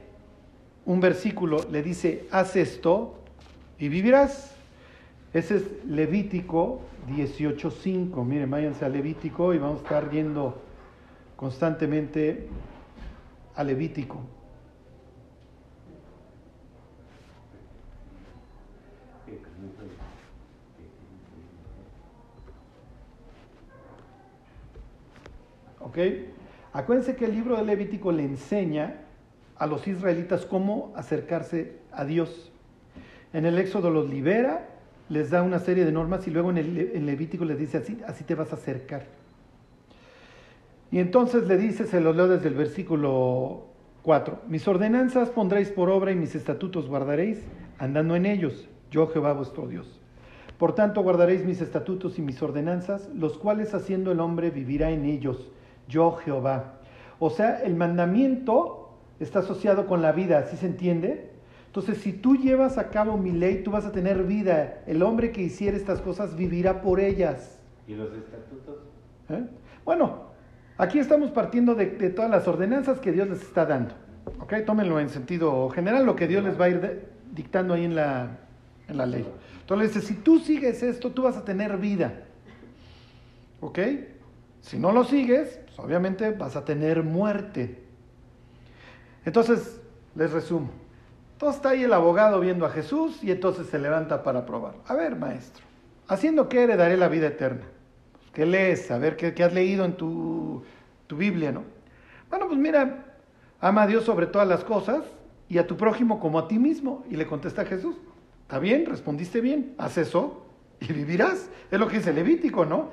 un 0.87 1.01
versículo, 1.01 1.65
le 1.71 1.83
dice, 1.83 2.27
haz 2.31 2.57
esto 2.57 3.19
y 3.79 3.89
vivirás. 3.89 4.57
Ese 5.35 5.57
es 5.57 5.65
Levítico 5.87 6.81
18.5. 7.11 8.25
Miren, 8.25 8.51
váyanse 8.51 8.87
a 8.87 8.89
Levítico 8.89 9.53
y 9.53 9.59
vamos 9.59 9.81
a 9.81 9.83
estar 9.83 10.09
viendo 10.09 10.63
constantemente 11.37 12.49
a 13.55 13.65
Levítico. 13.65 14.21
Acuérdense 26.73 27.17
que 27.17 27.26
el 27.26 27.35
libro 27.35 27.57
de 27.57 27.64
Levítico 27.64 28.12
le 28.12 28.25
enseña 28.25 29.03
a 29.57 29.67
los 29.67 29.87
israelitas 29.87 30.47
cómo 30.47 30.93
acercarse 30.97 31.76
a 31.93 32.05
Dios. 32.05 32.50
En 33.33 33.47
el 33.47 33.59
Éxodo 33.59 33.91
los 33.91 34.09
libera, 34.09 34.69
les 35.09 35.31
da 35.31 35.43
una 35.43 35.59
serie 35.59 35.85
de 35.85 35.93
normas 35.93 36.26
y 36.26 36.31
luego 36.31 36.50
en 36.50 36.59
el 36.59 37.07
Levítico 37.07 37.45
les 37.45 37.59
dice 37.59 37.79
así, 37.79 38.00
así 38.07 38.25
te 38.25 38.35
vas 38.35 38.53
a 38.53 38.57
acercar. 38.57 39.07
Y 40.91 40.99
entonces 41.00 41.47
le 41.49 41.57
dice, 41.57 41.87
se 41.87 42.00
lo 42.00 42.12
leo 42.12 42.29
desde 42.29 42.49
el 42.49 42.55
versículo 42.55 43.64
4, 44.03 44.43
mis 44.49 44.69
ordenanzas 44.69 45.31
pondréis 45.31 45.71
por 45.71 45.91
obra 45.91 46.12
y 46.12 46.14
mis 46.14 46.35
estatutos 46.35 46.88
guardaréis, 46.88 47.41
andando 47.79 48.14
en 48.17 48.26
ellos, 48.26 48.69
yo 48.91 49.09
Jehová 49.09 49.33
vuestro 49.33 49.67
Dios. 49.67 50.00
Por 50.59 50.75
tanto 50.75 51.03
guardaréis 51.03 51.45
mis 51.45 51.61
estatutos 51.61 52.19
y 52.19 52.23
mis 52.23 52.41
ordenanzas, 52.43 53.09
los 53.14 53.38
cuales 53.38 53.75
haciendo 53.75 54.12
el 54.12 54.21
hombre 54.21 54.50
vivirá 54.50 54.91
en 54.91 55.05
ellos, 55.05 55.50
yo 55.88 56.12
Jehová. 56.12 56.75
O 57.19 57.31
sea, 57.31 57.62
el 57.62 57.75
mandamiento 57.75 58.91
está 59.21 59.41
asociado 59.41 59.87
con 59.87 60.03
la 60.03 60.12
vida, 60.12 60.38
¿así 60.38 60.57
se 60.57 60.67
entiende? 60.67 61.31
Entonces, 61.67 61.99
si 61.99 62.12
tú 62.12 62.37
llevas 62.37 62.79
a 62.79 62.91
cabo 62.91 63.17
mi 63.17 63.33
ley, 63.33 63.62
tú 63.64 63.73
vas 63.73 63.85
a 63.85 63.91
tener 63.91 64.23
vida. 64.23 64.83
El 64.87 65.03
hombre 65.03 65.33
que 65.33 65.43
hiciera 65.43 65.76
estas 65.76 66.00
cosas 66.00 66.37
vivirá 66.37 66.81
por 66.83 67.00
ellas. 67.00 67.59
¿Y 67.88 67.95
los 67.95 68.12
estatutos? 68.12 68.76
¿Eh? 69.29 69.45
Bueno, 69.85 70.26
aquí 70.79 71.00
estamos 71.00 71.33
partiendo 71.33 71.75
de, 71.75 71.87
todas 72.11 72.31
las 72.31 72.47
ordenanzas 72.47 73.00
que 73.00 73.11
Dios 73.11 73.29
les 73.29 73.43
está 73.43 73.67
dando. 73.67 73.95
¿Ok? 74.38 74.55
Tómenlo 74.64 75.00
en 75.00 75.09
sentido 75.09 75.69
general, 75.71 76.07
lo 76.07 76.14
que 76.14 76.29
Dios 76.29 76.45
les 76.45 76.59
va 76.59 76.67
a 76.67 76.69
ir 76.69 77.09
dictando 77.33 77.75
ahí 77.75 77.85
en 77.85 77.97
la, 77.97 78.38
en 78.87 78.97
la 78.97 79.07
ley. 79.07 79.26
Entonces, 79.61 80.05
si 80.05 80.14
tú 80.14 80.38
sigues 80.38 80.81
esto, 80.83 81.11
tú 81.11 81.23
vas 81.23 81.37
a 81.37 81.45
tener 81.45 81.76
vida. 81.79 82.23
¿Ok? 83.61 83.81
Si 84.64 84.78
no 84.78 84.92
lo 84.92 85.04
sigues, 85.04 85.61
pues 85.66 85.78
obviamente 85.78 86.30
vas 86.30 86.56
a 86.56 86.64
tener 86.64 87.02
muerte. 87.02 87.85
Entonces, 89.26 89.78
les 90.14 90.33
resumo. 90.33 90.71
Entonces 91.35 91.56
está 91.56 91.71
ahí 91.71 91.83
el 91.83 91.92
abogado 91.92 92.40
viendo 92.40 92.64
a 92.64 92.71
Jesús 92.71 93.23
y 93.23 93.30
entonces 93.30 93.66
se 93.66 93.78
levanta 93.78 94.23
para 94.23 94.47
probar. 94.47 94.76
A 94.87 94.94
ver, 94.94 95.16
maestro, 95.16 95.62
¿haciendo 96.09 96.49
qué 96.49 96.62
heredaré 96.62 96.97
la 96.97 97.09
vida 97.09 97.26
eterna? 97.26 97.66
Pues, 98.12 98.30
¿Qué 98.33 98.47
lees? 98.47 98.90
A 98.90 98.97
ver, 98.97 99.16
¿qué, 99.16 99.44
has 99.44 99.52
leído 99.52 99.85
en 99.85 99.99
tu, 99.99 100.64
tu 101.09 101.16
Biblia, 101.18 101.52
no? 101.52 101.64
Bueno, 102.30 102.47
pues 102.49 102.59
mira, 102.59 103.04
ama 103.61 103.83
a 103.83 103.87
Dios 103.87 104.04
sobre 104.04 104.26
todas 104.26 104.49
las 104.49 104.64
cosas 104.64 105.02
y 105.47 105.59
a 105.59 105.66
tu 105.66 105.76
prójimo 105.76 106.21
como 106.21 106.38
a 106.38 106.49
ti 106.49 106.59
mismo. 106.59 107.04
Y 107.11 107.16
le 107.16 107.26
contesta 107.26 107.66
Jesús, 107.66 107.97
está 108.40 108.59
bien, 108.59 108.87
respondiste 108.87 109.42
bien, 109.42 109.75
haz 109.76 109.99
eso 109.99 110.47
y 110.80 110.90
vivirás. 110.90 111.50
Es 111.71 111.78
lo 111.78 111.87
que 111.87 111.99
dice 111.99 112.14
Levítico, 112.14 112.64
¿no? 112.64 112.88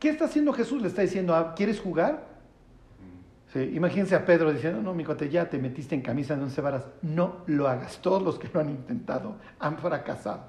¿Qué 0.00 0.08
está 0.08 0.24
haciendo 0.24 0.54
Jesús? 0.54 0.80
Le 0.80 0.88
está 0.88 1.02
diciendo, 1.02 1.36
ah, 1.36 1.54
¿quieres 1.54 1.78
jugar? 1.78 2.28
imagínense 3.54 4.14
a 4.14 4.24
Pedro 4.24 4.52
diciendo, 4.52 4.80
no, 4.80 4.94
mi 4.94 5.02
cote, 5.02 5.28
ya 5.28 5.50
te 5.50 5.58
metiste 5.58 5.96
en 5.96 6.02
camisa 6.02 6.36
de 6.36 6.42
once 6.42 6.60
varas. 6.60 6.84
No 7.02 7.38
lo 7.46 7.68
hagas. 7.68 7.98
Todos 7.98 8.22
los 8.22 8.38
que 8.38 8.48
lo 8.52 8.60
han 8.60 8.70
intentado 8.70 9.36
han 9.58 9.76
fracasado. 9.76 10.44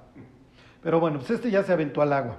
Pero 0.82 1.00
bueno, 1.00 1.18
pues 1.20 1.32
este 1.32 1.52
ya 1.52 1.64
se 1.64 1.74
aventó 1.74 2.02
al 2.02 2.14
agua. 2.14 2.38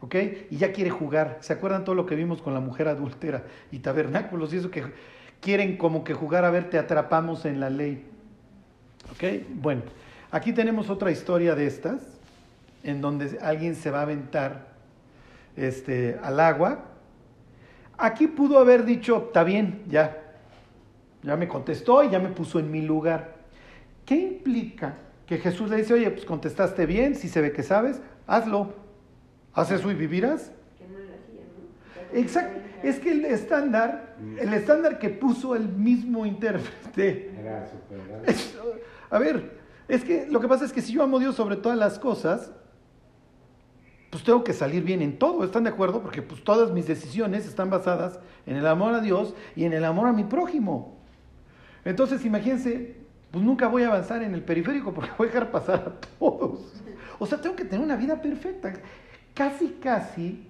¿Ok? 0.00 0.14
Y 0.50 0.56
ya 0.56 0.72
quiere 0.72 0.90
jugar. 0.90 1.38
¿Se 1.40 1.52
acuerdan 1.52 1.84
todo 1.84 1.94
lo 1.96 2.06
que 2.06 2.14
vimos 2.14 2.40
con 2.40 2.54
la 2.54 2.60
mujer 2.60 2.88
adúltera 2.88 3.44
y 3.72 3.80
tabernáculos 3.80 4.54
y 4.54 4.58
eso 4.58 4.70
que 4.70 4.84
quieren 5.40 5.76
como 5.76 6.04
que 6.04 6.14
jugar 6.14 6.44
a 6.44 6.50
ver, 6.50 6.70
te 6.70 6.78
atrapamos 6.78 7.44
en 7.44 7.60
la 7.60 7.68
ley? 7.68 8.06
¿Ok? 9.10 9.44
Bueno, 9.50 9.82
aquí 10.30 10.52
tenemos 10.52 10.88
otra 10.88 11.10
historia 11.10 11.56
de 11.56 11.66
estas, 11.66 12.00
en 12.84 13.00
donde 13.00 13.38
alguien 13.42 13.74
se 13.74 13.90
va 13.90 13.98
a 13.98 14.02
aventar 14.02 14.67
este, 15.56 16.18
al 16.22 16.40
agua. 16.40 16.84
Aquí 17.96 18.28
pudo 18.28 18.58
haber 18.58 18.84
dicho, 18.84 19.24
está 19.26 19.42
bien, 19.42 19.84
ya, 19.88 20.36
ya 21.22 21.36
me 21.36 21.48
contestó 21.48 22.04
y 22.04 22.10
ya 22.10 22.18
me 22.18 22.28
puso 22.28 22.58
en 22.58 22.70
mi 22.70 22.82
lugar. 22.82 23.34
¿Qué 24.04 24.16
implica 24.16 24.94
que 25.26 25.38
Jesús 25.38 25.68
le 25.68 25.76
dice, 25.76 25.94
oye, 25.94 26.10
pues 26.10 26.24
contestaste 26.24 26.86
bien, 26.86 27.14
si 27.14 27.28
se 27.28 27.40
ve 27.40 27.52
que 27.52 27.62
sabes, 27.62 28.00
hazlo, 28.26 28.72
haz 29.52 29.70
eso 29.70 29.90
y 29.90 29.94
vivirás? 29.94 30.52
Exacto, 32.12 32.60
es 32.82 32.98
que 33.00 33.10
el 33.12 33.24
estándar, 33.24 34.16
el 34.38 34.54
estándar 34.54 34.98
que 34.98 35.10
puso 35.10 35.54
el 35.54 35.68
mismo 35.68 36.24
intérprete. 36.24 37.32
a 39.10 39.18
ver, 39.18 39.58
es 39.88 40.04
que 40.04 40.26
lo 40.26 40.40
que 40.40 40.48
pasa 40.48 40.64
es 40.64 40.72
que 40.72 40.80
si 40.80 40.92
yo 40.92 41.02
amo 41.02 41.18
a 41.18 41.20
Dios 41.20 41.34
sobre 41.34 41.56
todas 41.56 41.76
las 41.76 41.98
cosas, 41.98 42.52
pues 44.10 44.24
tengo 44.24 44.42
que 44.42 44.52
salir 44.52 44.82
bien 44.82 45.02
en 45.02 45.18
todo, 45.18 45.44
¿están 45.44 45.64
de 45.64 45.70
acuerdo? 45.70 46.02
Porque 46.02 46.22
pues 46.22 46.42
todas 46.42 46.72
mis 46.72 46.86
decisiones 46.86 47.46
están 47.46 47.70
basadas 47.70 48.20
en 48.46 48.56
el 48.56 48.66
amor 48.66 48.94
a 48.94 49.00
Dios 49.00 49.34
y 49.54 49.64
en 49.64 49.72
el 49.72 49.84
amor 49.84 50.08
a 50.08 50.12
mi 50.12 50.24
prójimo. 50.24 50.96
Entonces, 51.84 52.24
imagínense, 52.24 52.96
pues 53.30 53.44
nunca 53.44 53.68
voy 53.68 53.82
a 53.82 53.88
avanzar 53.88 54.22
en 54.22 54.34
el 54.34 54.42
periférico 54.42 54.92
porque 54.92 55.10
voy 55.18 55.28
a 55.28 55.30
dejar 55.30 55.50
pasar 55.50 55.74
a 55.76 56.18
todos. 56.18 56.72
O 57.18 57.26
sea, 57.26 57.40
tengo 57.40 57.56
que 57.56 57.64
tener 57.64 57.84
una 57.84 57.96
vida 57.96 58.20
perfecta. 58.20 58.72
Casi, 59.34 59.76
casi 59.80 60.48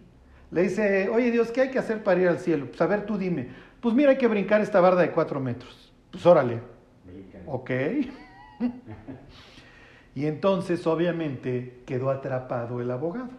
le 0.50 0.62
dice, 0.62 1.08
oye 1.10 1.30
Dios, 1.30 1.50
¿qué 1.50 1.62
hay 1.62 1.70
que 1.70 1.78
hacer 1.78 2.02
para 2.02 2.20
ir 2.20 2.28
al 2.28 2.38
cielo? 2.38 2.66
Pues 2.66 2.80
a 2.80 2.86
ver, 2.86 3.04
tú 3.04 3.18
dime. 3.18 3.48
Pues 3.80 3.94
mira, 3.94 4.10
hay 4.10 4.18
que 4.18 4.26
brincar 4.26 4.60
esta 4.60 4.80
barda 4.80 5.02
de 5.02 5.10
cuatro 5.10 5.40
metros. 5.40 5.92
Pues 6.10 6.24
órale. 6.24 6.60
Ok. 7.46 7.70
y 10.14 10.26
entonces, 10.26 10.86
obviamente, 10.86 11.82
quedó 11.86 12.10
atrapado 12.10 12.80
el 12.80 12.90
abogado. 12.90 13.30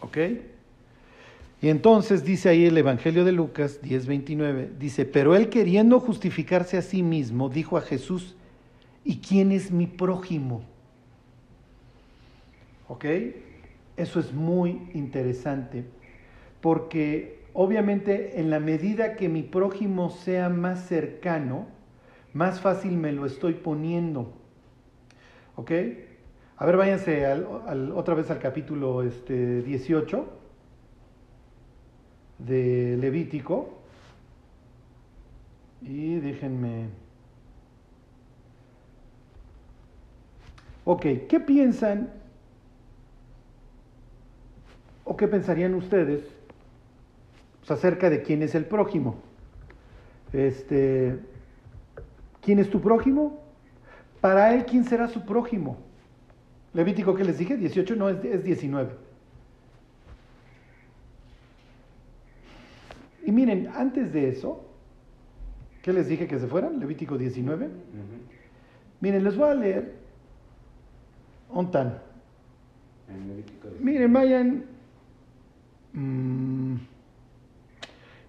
¿Ok? 0.00 0.18
Y 1.62 1.68
entonces 1.68 2.24
dice 2.24 2.48
ahí 2.48 2.64
el 2.64 2.78
Evangelio 2.78 3.24
de 3.24 3.32
Lucas 3.32 3.80
10:29, 3.82 4.70
dice, 4.78 5.04
pero 5.04 5.36
él 5.36 5.50
queriendo 5.50 6.00
justificarse 6.00 6.78
a 6.78 6.82
sí 6.82 7.02
mismo, 7.02 7.50
dijo 7.50 7.76
a 7.76 7.82
Jesús, 7.82 8.34
¿y 9.04 9.18
quién 9.18 9.52
es 9.52 9.70
mi 9.70 9.86
prójimo? 9.86 10.62
¿Ok? 12.88 13.04
Eso 13.96 14.20
es 14.20 14.32
muy 14.32 14.88
interesante, 14.94 15.84
porque 16.62 17.40
obviamente 17.52 18.40
en 18.40 18.48
la 18.48 18.58
medida 18.58 19.16
que 19.16 19.28
mi 19.28 19.42
prójimo 19.42 20.08
sea 20.08 20.48
más 20.48 20.86
cercano, 20.86 21.66
más 22.32 22.60
fácil 22.60 22.92
me 22.92 23.12
lo 23.12 23.26
estoy 23.26 23.54
poniendo. 23.54 24.32
¿Ok? 25.56 25.72
A 26.60 26.66
ver, 26.66 26.76
váyanse 26.76 27.24
otra 27.94 28.14
vez 28.14 28.30
al 28.30 28.38
capítulo 28.38 29.02
este, 29.02 29.62
18 29.62 30.28
de 32.36 32.98
Levítico. 32.98 33.78
Y 35.80 36.16
déjenme... 36.16 36.88
Ok, 40.84 41.06
¿qué 41.30 41.40
piensan 41.40 42.12
o 45.04 45.16
qué 45.16 45.28
pensarían 45.28 45.74
ustedes 45.74 46.24
pues, 47.60 47.70
acerca 47.70 48.10
de 48.10 48.22
quién 48.22 48.42
es 48.42 48.54
el 48.54 48.66
prójimo? 48.66 49.16
Este, 50.34 51.20
¿Quién 52.42 52.58
es 52.58 52.68
tu 52.68 52.82
prójimo? 52.82 53.40
Para 54.20 54.52
él, 54.52 54.66
¿quién 54.66 54.84
será 54.84 55.08
su 55.08 55.24
prójimo? 55.24 55.88
Levítico, 56.72 57.14
¿qué 57.14 57.24
les 57.24 57.38
dije? 57.38 57.56
18, 57.56 57.96
no, 57.96 58.08
es, 58.08 58.44
19. 58.44 58.90
Y 63.26 63.32
miren, 63.32 63.68
antes 63.74 64.12
de 64.12 64.28
eso, 64.28 64.64
¿qué 65.82 65.92
les 65.92 66.08
dije 66.08 66.28
que 66.28 66.38
se 66.38 66.46
fueran? 66.46 66.78
Levítico 66.78 67.18
19. 67.18 67.68
Miren, 69.00 69.24
les 69.24 69.36
voy 69.36 69.48
a 69.48 69.54
leer. 69.54 69.94
Ontan. 71.48 71.98
Miren, 73.80 74.12
vayan. 74.12 74.64
Mm, 75.92 76.76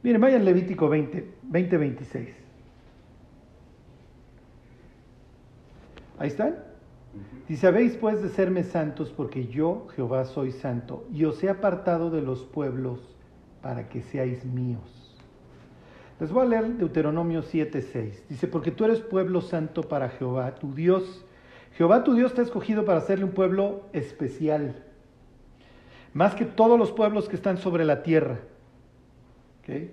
miren, 0.01 0.21
vayan 0.21 0.43
Levítico 0.43 0.89
20, 0.89 1.27
20, 1.43 1.77
26. 1.77 2.29
Ahí 6.17 6.27
están. 6.27 6.70
Dice, 7.47 7.67
habéis 7.67 7.97
pues 7.97 8.21
de 8.21 8.29
serme 8.29 8.63
santos 8.63 9.11
porque 9.15 9.47
yo, 9.47 9.87
Jehová, 9.95 10.25
soy 10.25 10.51
santo 10.51 11.05
y 11.13 11.25
os 11.25 11.43
he 11.43 11.49
apartado 11.49 12.09
de 12.09 12.21
los 12.21 12.43
pueblos 12.43 12.99
para 13.61 13.89
que 13.89 14.01
seáis 14.01 14.45
míos. 14.45 15.01
Les 16.21 16.31
voy 16.31 16.45
a 16.45 16.49
leer 16.49 16.77
Deuteronomio 16.77 17.41
7:6. 17.41 18.23
Dice, 18.29 18.47
porque 18.47 18.71
tú 18.71 18.85
eres 18.85 18.99
pueblo 19.01 19.41
santo 19.41 19.81
para 19.81 20.09
Jehová, 20.09 20.55
tu 20.55 20.73
Dios. 20.73 21.25
Jehová 21.73 22.03
tu 22.03 22.13
Dios 22.13 22.33
te 22.33 22.41
ha 22.41 22.43
escogido 22.43 22.85
para 22.85 22.99
hacerle 22.99 23.25
un 23.25 23.31
pueblo 23.31 23.83
especial, 23.91 24.83
más 26.13 26.35
que 26.35 26.45
todos 26.45 26.77
los 26.77 26.91
pueblos 26.91 27.27
que 27.27 27.35
están 27.35 27.57
sobre 27.57 27.85
la 27.85 28.03
tierra. 28.03 28.39
¿Ok? 29.61 29.89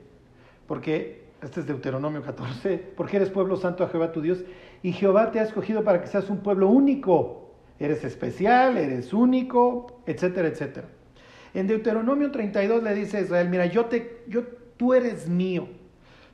Porque, 0.67 1.25
este 1.43 1.61
es 1.61 1.67
Deuteronomio 1.67 2.23
14, 2.23 2.93
porque 2.97 3.17
eres 3.17 3.31
pueblo 3.31 3.57
santo 3.57 3.83
a 3.83 3.89
Jehová 3.89 4.13
tu 4.13 4.21
Dios, 4.21 4.45
y 4.83 4.93
Jehová 4.93 5.31
te 5.31 5.41
ha 5.41 5.43
escogido 5.43 5.83
para 5.85 6.01
que 6.01 6.07
seas 6.07 6.31
un 6.31 6.39
pueblo 6.39 6.69
único. 6.69 7.53
Eres 7.79 8.05
especial, 8.05 8.77
eres 8.77 9.13
único, 9.13 10.03
etcétera, 10.07 10.49
etcétera. 10.49 10.89
En 11.55 11.67
Deuteronomio 11.67 12.31
32 12.31 12.83
le 12.83 12.95
dice 12.95 13.19
a 13.19 13.21
Israel, 13.21 13.49
mira, 13.49 13.67
yo 13.67 13.87
te, 13.87 14.25
yo, 14.29 14.43
tú 14.77 14.95
eres 14.95 15.29
mío. 15.29 15.69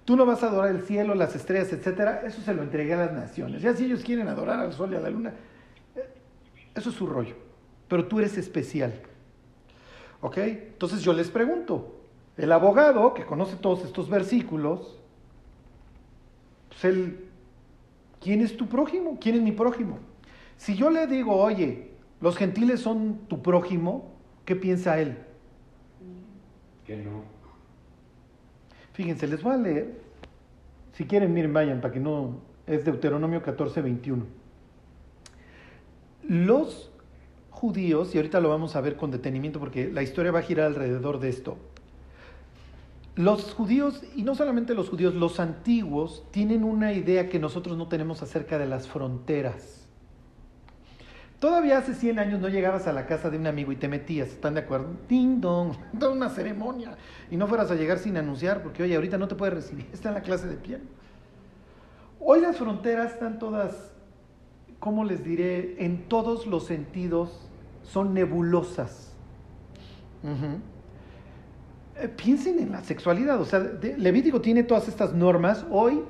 Tú 0.04 0.16
no 0.16 0.26
vas 0.26 0.42
a 0.42 0.48
adorar 0.48 0.70
el 0.70 0.82
cielo, 0.82 1.14
las 1.14 1.34
estrellas, 1.34 1.72
etcétera. 1.72 2.22
Eso 2.26 2.42
se 2.42 2.52
lo 2.52 2.62
entregué 2.62 2.94
a 2.94 2.98
las 2.98 3.12
naciones. 3.12 3.62
Ya 3.62 3.74
si 3.74 3.86
ellos 3.86 4.02
quieren 4.02 4.28
adorar 4.28 4.60
al 4.60 4.72
sol 4.72 4.92
y 4.92 4.96
a 4.96 5.00
la 5.00 5.10
luna, 5.10 5.32
eh, 5.96 6.08
eso 6.74 6.90
es 6.90 6.96
su 6.96 7.06
rollo. 7.06 7.36
Pero 7.88 8.06
tú 8.06 8.18
eres 8.18 8.36
especial. 8.36 8.92
¿Ok? 10.20 10.38
Entonces 10.38 11.00
yo 11.00 11.12
les 11.12 11.30
pregunto, 11.30 12.00
el 12.36 12.52
abogado 12.52 13.14
que 13.14 13.24
conoce 13.24 13.56
todos 13.56 13.84
estos 13.84 14.10
versículos, 14.10 14.98
pues 16.68 16.84
él, 16.84 17.28
¿quién 18.24 18.40
es 18.40 18.56
tu 18.56 18.66
prójimo? 18.66 19.18
¿Quién 19.20 19.36
es 19.36 19.42
mi 19.42 19.52
prójimo? 19.52 19.98
Si 20.56 20.74
yo 20.74 20.88
le 20.88 21.06
digo, 21.06 21.36
oye, 21.36 21.90
los 22.22 22.36
gentiles 22.38 22.80
son 22.80 23.18
tu 23.28 23.42
prójimo, 23.42 24.14
¿qué 24.46 24.56
piensa 24.56 24.98
él? 24.98 25.18
Que 26.86 26.96
no. 26.96 27.22
Fíjense, 28.94 29.28
les 29.28 29.42
voy 29.42 29.52
a 29.52 29.56
leer. 29.58 30.00
Si 30.92 31.04
quieren, 31.04 31.34
miren, 31.34 31.52
vayan, 31.52 31.82
para 31.82 31.92
que 31.92 32.00
no. 32.00 32.40
Es 32.66 32.84
Deuteronomio 32.84 33.42
14, 33.42 33.82
21. 33.82 34.24
Los 36.22 36.90
judíos, 37.50 38.14
y 38.14 38.18
ahorita 38.18 38.40
lo 38.40 38.48
vamos 38.48 38.74
a 38.74 38.80
ver 38.80 38.96
con 38.96 39.10
detenimiento 39.10 39.60
porque 39.60 39.92
la 39.92 40.02
historia 40.02 40.32
va 40.32 40.38
a 40.38 40.42
girar 40.42 40.66
alrededor 40.66 41.20
de 41.20 41.28
esto. 41.28 41.58
Los 43.16 43.54
judíos, 43.54 44.02
y 44.16 44.22
no 44.22 44.34
solamente 44.34 44.74
los 44.74 44.88
judíos, 44.88 45.14
los 45.14 45.38
antiguos, 45.38 46.24
tienen 46.32 46.64
una 46.64 46.92
idea 46.92 47.28
que 47.28 47.38
nosotros 47.38 47.78
no 47.78 47.86
tenemos 47.86 48.22
acerca 48.22 48.58
de 48.58 48.66
las 48.66 48.88
fronteras. 48.88 49.84
Todavía 51.38 51.78
hace 51.78 51.94
100 51.94 52.18
años 52.18 52.40
no 52.40 52.48
llegabas 52.48 52.86
a 52.86 52.92
la 52.92 53.06
casa 53.06 53.30
de 53.30 53.36
un 53.36 53.46
amigo 53.46 53.70
y 53.70 53.76
te 53.76 53.86
metías, 53.86 54.28
¿están 54.28 54.54
de 54.54 54.60
acuerdo? 54.60 54.96
Ding 55.08 55.40
dong, 55.40 55.74
toda 56.00 56.12
una 56.12 56.30
ceremonia. 56.30 56.96
Y 57.30 57.36
no 57.36 57.46
fueras 57.46 57.70
a 57.70 57.74
llegar 57.74 57.98
sin 57.98 58.16
anunciar, 58.16 58.62
porque 58.62 58.82
oye, 58.82 58.96
ahorita 58.96 59.18
no 59.18 59.28
te 59.28 59.34
puede 59.34 59.52
recibir, 59.52 59.86
está 59.92 60.08
en 60.08 60.14
la 60.14 60.22
clase 60.22 60.48
de 60.48 60.56
piano. 60.56 60.84
Hoy 62.18 62.40
las 62.40 62.56
fronteras 62.56 63.12
están 63.12 63.38
todas, 63.38 63.92
¿cómo 64.80 65.04
les 65.04 65.22
diré? 65.22 65.76
En 65.84 66.08
todos 66.08 66.46
los 66.46 66.64
sentidos 66.64 67.48
son 67.82 68.14
nebulosas. 68.14 69.12
Uh-huh. 70.22 70.73
Eh, 71.96 72.08
piensen 72.08 72.58
en 72.58 72.72
la 72.72 72.82
sexualidad, 72.82 73.40
o 73.40 73.44
sea, 73.44 73.60
Levítico 73.60 74.40
tiene 74.40 74.62
todas 74.64 74.88
estas 74.88 75.12
normas. 75.12 75.64
Hoy, 75.70 76.02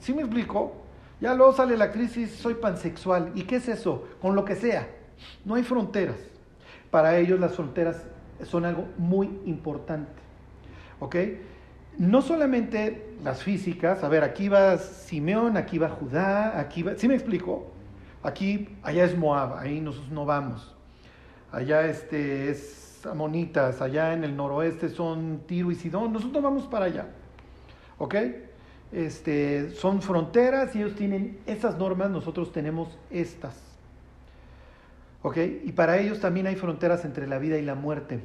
¿sí 0.00 0.12
me 0.12 0.22
explico? 0.22 0.74
Ya 1.20 1.34
luego 1.34 1.52
sale 1.52 1.76
la 1.76 1.90
crisis, 1.90 2.30
soy 2.32 2.54
pansexual. 2.54 3.32
¿Y 3.34 3.42
qué 3.42 3.56
es 3.56 3.68
eso? 3.68 4.06
Con 4.20 4.36
lo 4.36 4.44
que 4.44 4.54
sea. 4.54 4.88
No 5.44 5.54
hay 5.54 5.62
fronteras. 5.64 6.16
Para 6.90 7.18
ellos 7.18 7.40
las 7.40 7.54
fronteras 7.54 8.02
son 8.44 8.64
algo 8.64 8.86
muy 8.98 9.26
importante. 9.46 10.12
¿Ok? 11.00 11.16
No 11.98 12.22
solamente 12.22 13.14
las 13.24 13.42
físicas, 13.42 14.04
a 14.04 14.08
ver, 14.08 14.22
aquí 14.22 14.48
va 14.48 14.78
Simeón, 14.78 15.56
aquí 15.56 15.78
va 15.78 15.88
Judá, 15.88 16.60
aquí 16.60 16.84
va... 16.84 16.94
¿Sí 16.96 17.08
me 17.08 17.14
explico? 17.14 17.72
Aquí, 18.22 18.68
allá 18.82 19.04
es 19.04 19.16
Moab, 19.16 19.58
ahí 19.58 19.80
nosotros 19.80 20.12
no 20.12 20.24
vamos. 20.24 20.76
Allá 21.50 21.86
este 21.86 22.50
es 22.50 22.87
Amonitas, 23.08 23.80
allá 23.80 24.12
en 24.12 24.22
el 24.22 24.36
noroeste 24.36 24.88
son 24.88 25.42
Tiro 25.46 25.70
y 25.70 25.74
Sidón, 25.74 26.12
nosotros 26.12 26.42
no 26.42 26.48
vamos 26.48 26.66
para 26.66 26.84
allá. 26.84 27.06
¿Ok? 27.98 28.14
este, 28.92 29.70
son 29.70 30.00
fronteras 30.00 30.74
y 30.74 30.78
ellos 30.78 30.94
tienen 30.94 31.38
esas 31.46 31.76
normas, 31.76 32.10
nosotros 32.10 32.52
tenemos 32.52 32.88
estas. 33.10 33.54
¿Ok? 35.22 35.36
Y 35.64 35.72
para 35.72 35.98
ellos 35.98 36.20
también 36.20 36.46
hay 36.46 36.56
fronteras 36.56 37.04
entre 37.04 37.26
la 37.26 37.38
vida 37.38 37.58
y 37.58 37.62
la 37.62 37.74
muerte. 37.74 38.20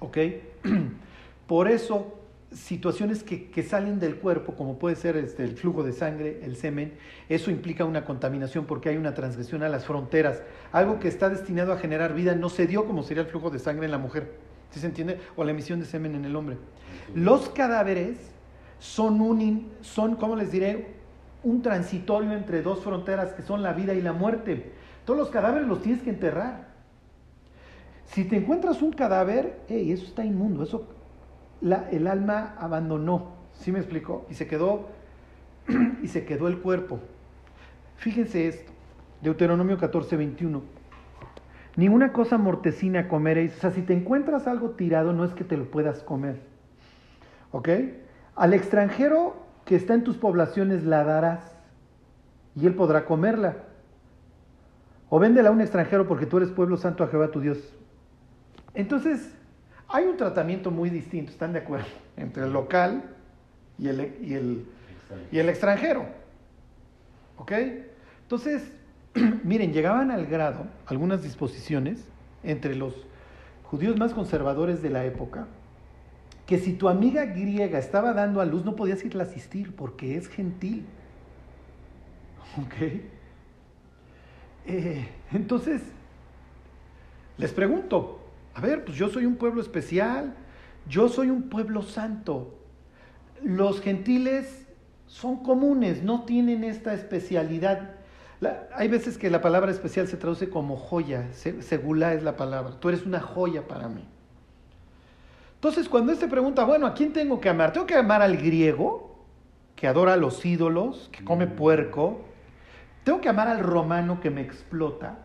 ¿Ok? 0.00 0.18
Por 1.46 1.68
eso, 1.68 2.19
situaciones 2.52 3.22
que, 3.22 3.62
salen 3.62 4.00
del 4.00 4.16
cuerpo, 4.16 4.54
como 4.54 4.78
puede 4.78 4.96
ser 4.96 5.16
este, 5.16 5.44
el 5.44 5.56
flujo 5.56 5.84
de 5.84 5.92
sangre, 5.92 6.40
el 6.42 6.56
semen, 6.56 6.94
eso 7.28 7.50
implica 7.50 7.84
una 7.84 8.04
contaminación 8.04 8.66
porque 8.66 8.88
hay 8.88 8.96
una 8.96 9.14
transgresión 9.14 9.62
a 9.62 9.68
las 9.68 9.84
fronteras. 9.84 10.42
Algo 10.72 10.98
que 10.98 11.08
está 11.08 11.28
destinado 11.28 11.72
a 11.72 11.78
generar 11.78 12.14
vida 12.14 12.34
no 12.34 12.48
se 12.48 12.66
dio 12.66 12.86
como 12.86 13.02
sería 13.02 13.22
el 13.22 13.28
flujo 13.28 13.50
de 13.50 13.58
sangre 13.58 13.84
en 13.84 13.92
la 13.92 13.98
mujer. 13.98 14.32
¿Sí 14.70 14.80
se 14.80 14.86
entiende? 14.86 15.20
O 15.36 15.44
la 15.44 15.52
emisión 15.52 15.80
de 15.80 15.86
semen 15.86 16.14
en 16.14 16.24
el 16.24 16.34
hombre. 16.34 16.56
Los 17.14 17.48
cadáveres 17.50 18.18
son, 18.78 19.20
un, 19.20 19.70
son, 19.80 20.16
¿cómo 20.16 20.34
les 20.36 20.50
diré? 20.50 20.94
Un 21.42 21.62
transitorio 21.62 22.32
entre 22.32 22.62
dos 22.62 22.80
fronteras 22.80 23.32
que 23.32 23.42
son 23.42 23.62
la 23.62 23.72
vida 23.72 23.94
y 23.94 24.00
la 24.00 24.12
muerte. 24.12 24.72
Todos 25.04 25.18
los 25.18 25.30
cadáveres 25.30 25.68
los 25.68 25.82
tienes 25.82 26.02
que 26.02 26.10
enterrar. 26.10 26.68
Si 28.06 28.24
te 28.24 28.36
encuentras 28.36 28.82
un 28.82 28.92
cadáver, 28.92 29.60
hey, 29.68 29.92
eso 29.92 30.04
está 30.04 30.24
inmundo, 30.24 30.64
eso 30.64 30.88
el 31.62 32.06
alma 32.06 32.54
abandonó, 32.58 33.32
¿sí 33.52 33.72
me 33.72 33.78
explicó? 33.78 34.26
Y 34.30 34.34
se 34.34 34.46
quedó 34.46 34.88
y 36.02 36.08
se 36.08 36.24
quedó 36.24 36.48
el 36.48 36.58
cuerpo. 36.58 37.00
Fíjense 37.96 38.48
esto, 38.48 38.72
Deuteronomio 39.22 39.78
14, 39.78 40.16
21. 40.16 40.62
Ninguna 41.76 42.12
cosa 42.12 42.38
mortecina 42.38 43.08
comeréis. 43.08 43.56
O 43.56 43.60
sea, 43.60 43.70
si 43.70 43.82
te 43.82 43.92
encuentras 43.92 44.46
algo 44.46 44.70
tirado, 44.70 45.12
no 45.12 45.24
es 45.24 45.32
que 45.32 45.44
te 45.44 45.56
lo 45.56 45.70
puedas 45.70 46.02
comer. 46.02 46.40
¿Ok? 47.52 47.68
Al 48.34 48.54
extranjero 48.54 49.36
que 49.64 49.76
está 49.76 49.94
en 49.94 50.04
tus 50.04 50.16
poblaciones 50.16 50.84
la 50.84 51.04
darás 51.04 51.56
y 52.56 52.66
él 52.66 52.74
podrá 52.74 53.04
comerla. 53.04 53.56
O 55.08 55.18
véndela 55.18 55.50
a 55.50 55.52
un 55.52 55.60
extranjero 55.60 56.06
porque 56.06 56.26
tú 56.26 56.38
eres 56.38 56.50
pueblo 56.50 56.76
santo 56.76 57.04
a 57.04 57.08
Jehová 57.08 57.30
tu 57.30 57.40
Dios. 57.40 57.58
Entonces, 58.74 59.36
hay 59.92 60.04
un 60.04 60.16
tratamiento 60.16 60.70
muy 60.70 60.88
distinto, 60.88 61.32
¿están 61.32 61.52
de 61.52 61.58
acuerdo? 61.60 61.86
Entre 62.16 62.44
el 62.44 62.52
local 62.52 63.02
y 63.78 63.88
el, 63.88 64.14
y 64.22 64.34
el, 64.34 64.66
y 65.32 65.38
el 65.38 65.48
extranjero. 65.48 66.06
¿Ok? 67.36 67.52
Entonces, 68.22 68.70
miren, 69.44 69.72
llegaban 69.72 70.10
al 70.10 70.26
grado 70.26 70.66
algunas 70.86 71.22
disposiciones 71.22 72.04
entre 72.44 72.76
los 72.76 72.94
judíos 73.64 73.98
más 73.98 74.14
conservadores 74.14 74.82
de 74.82 74.90
la 74.90 75.04
época, 75.04 75.48
que 76.46 76.58
si 76.58 76.72
tu 76.72 76.88
amiga 76.88 77.26
griega 77.26 77.78
estaba 77.78 78.12
dando 78.12 78.40
a 78.40 78.44
luz 78.44 78.64
no 78.64 78.76
podías 78.76 79.04
irla 79.04 79.24
a 79.24 79.26
asistir 79.26 79.74
porque 79.74 80.16
es 80.16 80.28
gentil. 80.28 80.86
¿Ok? 82.58 82.74
Eh, 84.66 85.08
entonces, 85.32 85.82
les 87.38 87.52
pregunto, 87.52 88.19
a 88.54 88.60
ver, 88.60 88.84
pues 88.84 88.96
yo 88.96 89.08
soy 89.08 89.26
un 89.26 89.36
pueblo 89.36 89.60
especial, 89.60 90.34
yo 90.88 91.08
soy 91.08 91.30
un 91.30 91.48
pueblo 91.48 91.82
santo. 91.82 92.58
Los 93.42 93.80
gentiles 93.80 94.66
son 95.06 95.42
comunes, 95.42 96.02
no 96.02 96.24
tienen 96.24 96.64
esta 96.64 96.94
especialidad. 96.94 97.92
La, 98.40 98.68
hay 98.74 98.88
veces 98.88 99.18
que 99.18 99.30
la 99.30 99.40
palabra 99.40 99.70
especial 99.70 100.08
se 100.08 100.16
traduce 100.16 100.48
como 100.48 100.76
joya, 100.76 101.28
segula 101.32 102.14
es 102.14 102.22
la 102.22 102.36
palabra. 102.36 102.78
Tú 102.80 102.88
eres 102.88 103.06
una 103.06 103.20
joya 103.20 103.66
para 103.66 103.88
mí. 103.88 104.04
Entonces, 105.54 105.88
cuando 105.88 106.12
él 106.12 106.18
se 106.18 106.26
pregunta, 106.26 106.64
bueno, 106.64 106.86
¿a 106.86 106.94
quién 106.94 107.12
tengo 107.12 107.40
que 107.40 107.50
amar? 107.50 107.72
¿Tengo 107.72 107.86
que 107.86 107.94
amar 107.94 108.22
al 108.22 108.38
griego, 108.38 109.26
que 109.76 109.86
adora 109.86 110.14
a 110.14 110.16
los 110.16 110.44
ídolos, 110.44 111.10
que 111.12 111.22
come 111.22 111.46
puerco? 111.46 112.22
¿Tengo 113.04 113.20
que 113.20 113.28
amar 113.28 113.48
al 113.48 113.60
romano 113.60 114.20
que 114.20 114.30
me 114.30 114.40
explota? 114.40 115.18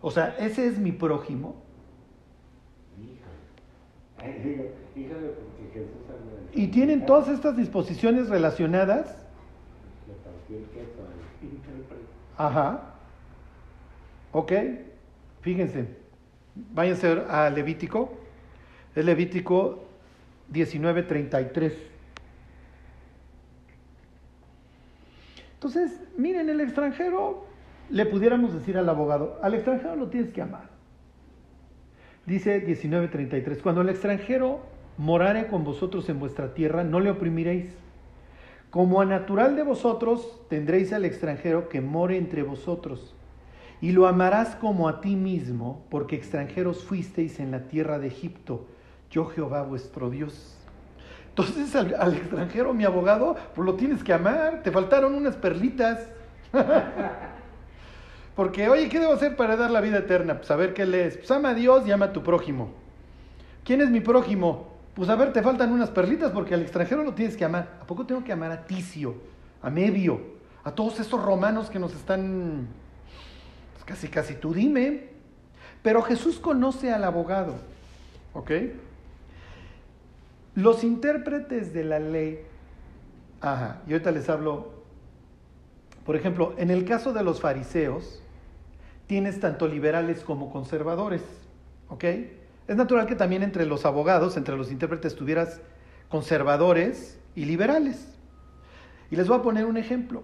O 0.00 0.10
sea, 0.10 0.36
ese 0.38 0.66
es 0.66 0.78
mi 0.78 0.92
prójimo. 0.92 1.56
Y 6.52 6.68
tienen 6.68 7.06
todas 7.06 7.28
estas 7.28 7.56
disposiciones 7.56 8.28
relacionadas. 8.28 9.16
Ajá. 12.36 12.94
Ok. 14.32 14.52
Fíjense. 15.40 15.88
Váyanse 16.72 17.24
a 17.28 17.50
Levítico. 17.50 18.12
Es 18.94 19.04
Levítico 19.04 19.84
19:33. 20.52 21.72
Entonces, 25.54 26.00
miren, 26.16 26.48
el 26.48 26.60
extranjero, 26.60 27.44
le 27.90 28.06
pudiéramos 28.06 28.54
decir 28.54 28.76
al 28.76 28.88
abogado, 28.88 29.38
al 29.42 29.54
extranjero 29.54 29.96
lo 29.96 30.08
tienes 30.08 30.30
que 30.32 30.42
amar. 30.42 30.68
Dice 32.26 32.60
19:33, 32.60 33.62
cuando 33.62 33.80
el 33.80 33.88
extranjero 33.88 34.60
morare 34.98 35.46
con 35.46 35.64
vosotros 35.64 36.08
en 36.08 36.18
vuestra 36.18 36.52
tierra, 36.52 36.84
no 36.84 37.00
le 37.00 37.10
oprimiréis. 37.10 37.74
Como 38.70 39.00
a 39.00 39.06
natural 39.06 39.56
de 39.56 39.62
vosotros 39.62 40.42
tendréis 40.50 40.92
al 40.92 41.06
extranjero 41.06 41.70
que 41.70 41.80
more 41.80 42.18
entre 42.18 42.42
vosotros, 42.42 43.14
y 43.80 43.92
lo 43.92 44.06
amarás 44.06 44.56
como 44.56 44.88
a 44.88 45.00
ti 45.00 45.16
mismo, 45.16 45.86
porque 45.88 46.16
extranjeros 46.16 46.84
fuisteis 46.84 47.40
en 47.40 47.50
la 47.50 47.68
tierra 47.68 47.98
de 47.98 48.08
Egipto, 48.08 48.66
yo 49.10 49.24
Jehová 49.26 49.62
vuestro 49.62 50.10
Dios. 50.10 50.58
Entonces 51.30 51.74
al, 51.76 52.14
extranjero, 52.14 52.74
mi 52.74 52.84
abogado, 52.84 53.36
pues 53.54 53.64
lo 53.64 53.74
tienes 53.74 54.02
que 54.02 54.12
amar, 54.12 54.62
te 54.62 54.72
faltaron 54.72 55.14
unas 55.14 55.36
perlitas. 55.36 56.10
Porque, 58.38 58.68
oye, 58.68 58.88
¿qué 58.88 59.00
debo 59.00 59.14
hacer 59.14 59.34
para 59.34 59.56
dar 59.56 59.72
la 59.72 59.80
vida 59.80 59.98
eterna? 59.98 60.36
Pues 60.36 60.48
a 60.52 60.54
ver 60.54 60.72
qué 60.72 60.86
lees. 60.86 61.16
Pues 61.16 61.28
ama 61.32 61.48
a 61.48 61.54
Dios 61.54 61.84
y 61.84 61.90
ama 61.90 62.04
a 62.04 62.12
tu 62.12 62.22
prójimo. 62.22 62.70
¿Quién 63.64 63.80
es 63.80 63.90
mi 63.90 63.98
prójimo? 63.98 64.68
Pues 64.94 65.08
a 65.08 65.16
ver, 65.16 65.32
te 65.32 65.42
faltan 65.42 65.72
unas 65.72 65.90
perlitas 65.90 66.30
porque 66.30 66.54
al 66.54 66.62
extranjero 66.62 67.02
lo 67.02 67.14
tienes 67.14 67.36
que 67.36 67.44
amar. 67.44 67.78
¿A 67.82 67.84
poco 67.84 68.06
tengo 68.06 68.22
que 68.22 68.30
amar 68.30 68.52
a 68.52 68.64
Ticio, 68.64 69.16
a 69.60 69.70
Medio, 69.70 70.20
a 70.62 70.70
todos 70.70 71.00
estos 71.00 71.20
romanos 71.20 71.68
que 71.68 71.80
nos 71.80 71.92
están... 71.96 72.68
Pues 73.72 73.84
casi, 73.84 74.06
casi 74.06 74.34
tú 74.34 74.54
dime. 74.54 75.08
Pero 75.82 76.00
Jesús 76.02 76.38
conoce 76.38 76.92
al 76.92 77.02
abogado. 77.02 77.56
¿Ok? 78.34 78.52
Los 80.54 80.84
intérpretes 80.84 81.74
de 81.74 81.82
la 81.82 81.98
ley... 81.98 82.46
Ajá, 83.40 83.80
y 83.88 83.94
ahorita 83.94 84.12
les 84.12 84.28
hablo... 84.28 84.74
Por 86.06 86.14
ejemplo, 86.14 86.54
en 86.56 86.70
el 86.70 86.84
caso 86.84 87.12
de 87.12 87.24
los 87.24 87.40
fariseos, 87.40 88.22
tienes 89.08 89.40
tanto 89.40 89.66
liberales 89.66 90.20
como 90.20 90.50
conservadores. 90.50 91.22
¿Ok? 91.88 92.04
Es 92.68 92.76
natural 92.76 93.06
que 93.06 93.16
también 93.16 93.42
entre 93.42 93.66
los 93.66 93.84
abogados, 93.84 94.36
entre 94.36 94.56
los 94.56 94.70
intérpretes, 94.70 95.16
tuvieras 95.16 95.60
conservadores 96.08 97.18
y 97.34 97.46
liberales. 97.46 98.14
Y 99.10 99.16
les 99.16 99.26
voy 99.26 99.38
a 99.38 99.42
poner 99.42 99.64
un 99.64 99.76
ejemplo. 99.76 100.22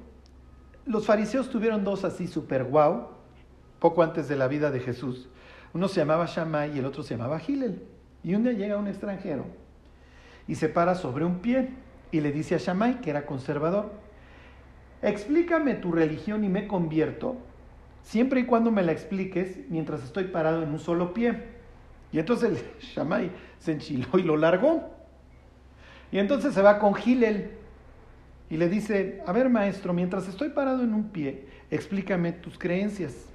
Los 0.87 1.07
fariseos 1.07 1.51
tuvieron 1.51 1.83
dos 1.83 2.05
así 2.05 2.29
super 2.29 2.65
guau, 2.65 3.09
poco 3.81 4.03
antes 4.03 4.29
de 4.29 4.37
la 4.37 4.47
vida 4.47 4.71
de 4.71 4.81
Jesús. 4.81 5.29
Uno 5.73 5.89
se 5.89 6.01
llamaba 6.01 6.27
Shammai 6.27 6.77
y 6.77 6.79
el 6.79 6.85
otro 6.85 7.03
se 7.03 7.17
llamaba 7.17 7.41
Gilel. 7.41 7.83
Y 8.23 8.35
un 8.35 8.45
día 8.45 8.53
llega 8.53 8.77
un 8.77 8.87
extranjero 8.87 9.47
y 10.47 10.55
se 10.57 10.69
para 10.69 10.95
sobre 10.95 11.25
un 11.25 11.41
pie 11.41 11.71
y 12.13 12.21
le 12.21 12.33
dice 12.33 12.55
a 12.55 12.59
Shammai, 12.59 13.01
que 13.01 13.11
era 13.11 13.27
conservador, 13.27 13.93
explícame 15.03 15.75
tu 15.75 15.91
religión 15.91 16.45
y 16.45 16.49
me 16.49 16.69
convierto, 16.69 17.39
siempre 18.05 18.41
y 18.41 18.45
cuando 18.45 18.71
me 18.71 18.83
la 18.83 18.93
expliques 18.93 19.59
mientras 19.69 20.05
estoy 20.05 20.25
parado 20.25 20.63
en 20.63 20.71
un 20.71 20.79
solo 20.79 21.13
pie. 21.13 21.43
Y 22.13 22.21
entonces 22.21 22.51
el 22.51 22.81
Shammai 22.81 23.33
se 23.59 23.73
enchiló 23.73 24.07
y 24.19 24.23
lo 24.23 24.37
largó. 24.37 24.91
Y 26.13 26.19
entonces 26.19 26.55
se 26.55 26.63
va 26.63 26.79
con 26.79 26.95
Gilel 26.95 27.51
y 28.49 28.57
le 28.57 28.69
dice, 28.69 29.21
a 29.27 29.33
ver 29.33 29.49
maestro, 29.49 29.93
mientras 29.93 30.29
estoy 30.29 30.51
parado 30.51 30.85
en 30.85 30.95
un 30.95 31.09
pie, 31.09 31.47
explícame 31.73 32.31
tus 32.31 32.57
creencias. 32.57 33.27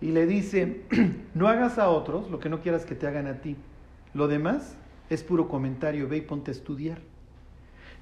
Y 0.00 0.12
le 0.12 0.26
dice, 0.26 0.82
no 1.34 1.48
hagas 1.48 1.78
a 1.78 1.90
otros 1.90 2.30
lo 2.30 2.38
que 2.38 2.48
no 2.48 2.62
quieras 2.62 2.86
que 2.86 2.94
te 2.94 3.06
hagan 3.06 3.26
a 3.26 3.40
ti. 3.40 3.56
Lo 4.14 4.28
demás 4.28 4.76
es 5.10 5.22
puro 5.22 5.48
comentario, 5.48 6.08
ve 6.08 6.18
y 6.18 6.20
ponte 6.22 6.50
a 6.50 6.54
estudiar. 6.54 6.98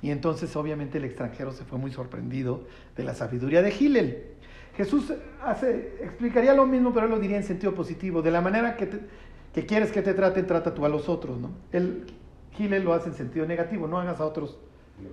Y 0.02 0.10
entonces 0.10 0.54
obviamente 0.54 0.98
el 0.98 1.04
extranjero 1.04 1.52
se 1.52 1.64
fue 1.64 1.78
muy 1.78 1.90
sorprendido 1.90 2.62
de 2.96 3.04
la 3.04 3.14
sabiduría 3.14 3.62
de 3.62 3.70
Gilel. 3.70 4.33
Jesús 4.76 5.12
explicaría 6.00 6.54
lo 6.54 6.66
mismo, 6.66 6.92
pero 6.92 7.06
él 7.06 7.12
lo 7.12 7.18
diría 7.18 7.36
en 7.36 7.44
sentido 7.44 7.74
positivo. 7.74 8.22
De 8.22 8.30
la 8.30 8.40
manera 8.40 8.76
que, 8.76 9.66
quieres 9.66 9.92
que 9.92 10.02
te 10.02 10.14
traten, 10.14 10.46
trata 10.46 10.74
tú 10.74 10.84
a 10.84 10.88
los 10.88 11.08
otros. 11.08 11.38
¿no? 11.38 11.50
Él, 11.72 12.06
Gilel 12.52 12.84
lo 12.84 12.92
hace 12.92 13.08
en 13.08 13.14
sentido 13.14 13.46
negativo, 13.46 13.86
no 13.86 13.98
hagas 13.98 14.20
a 14.20 14.24
otros 14.24 14.58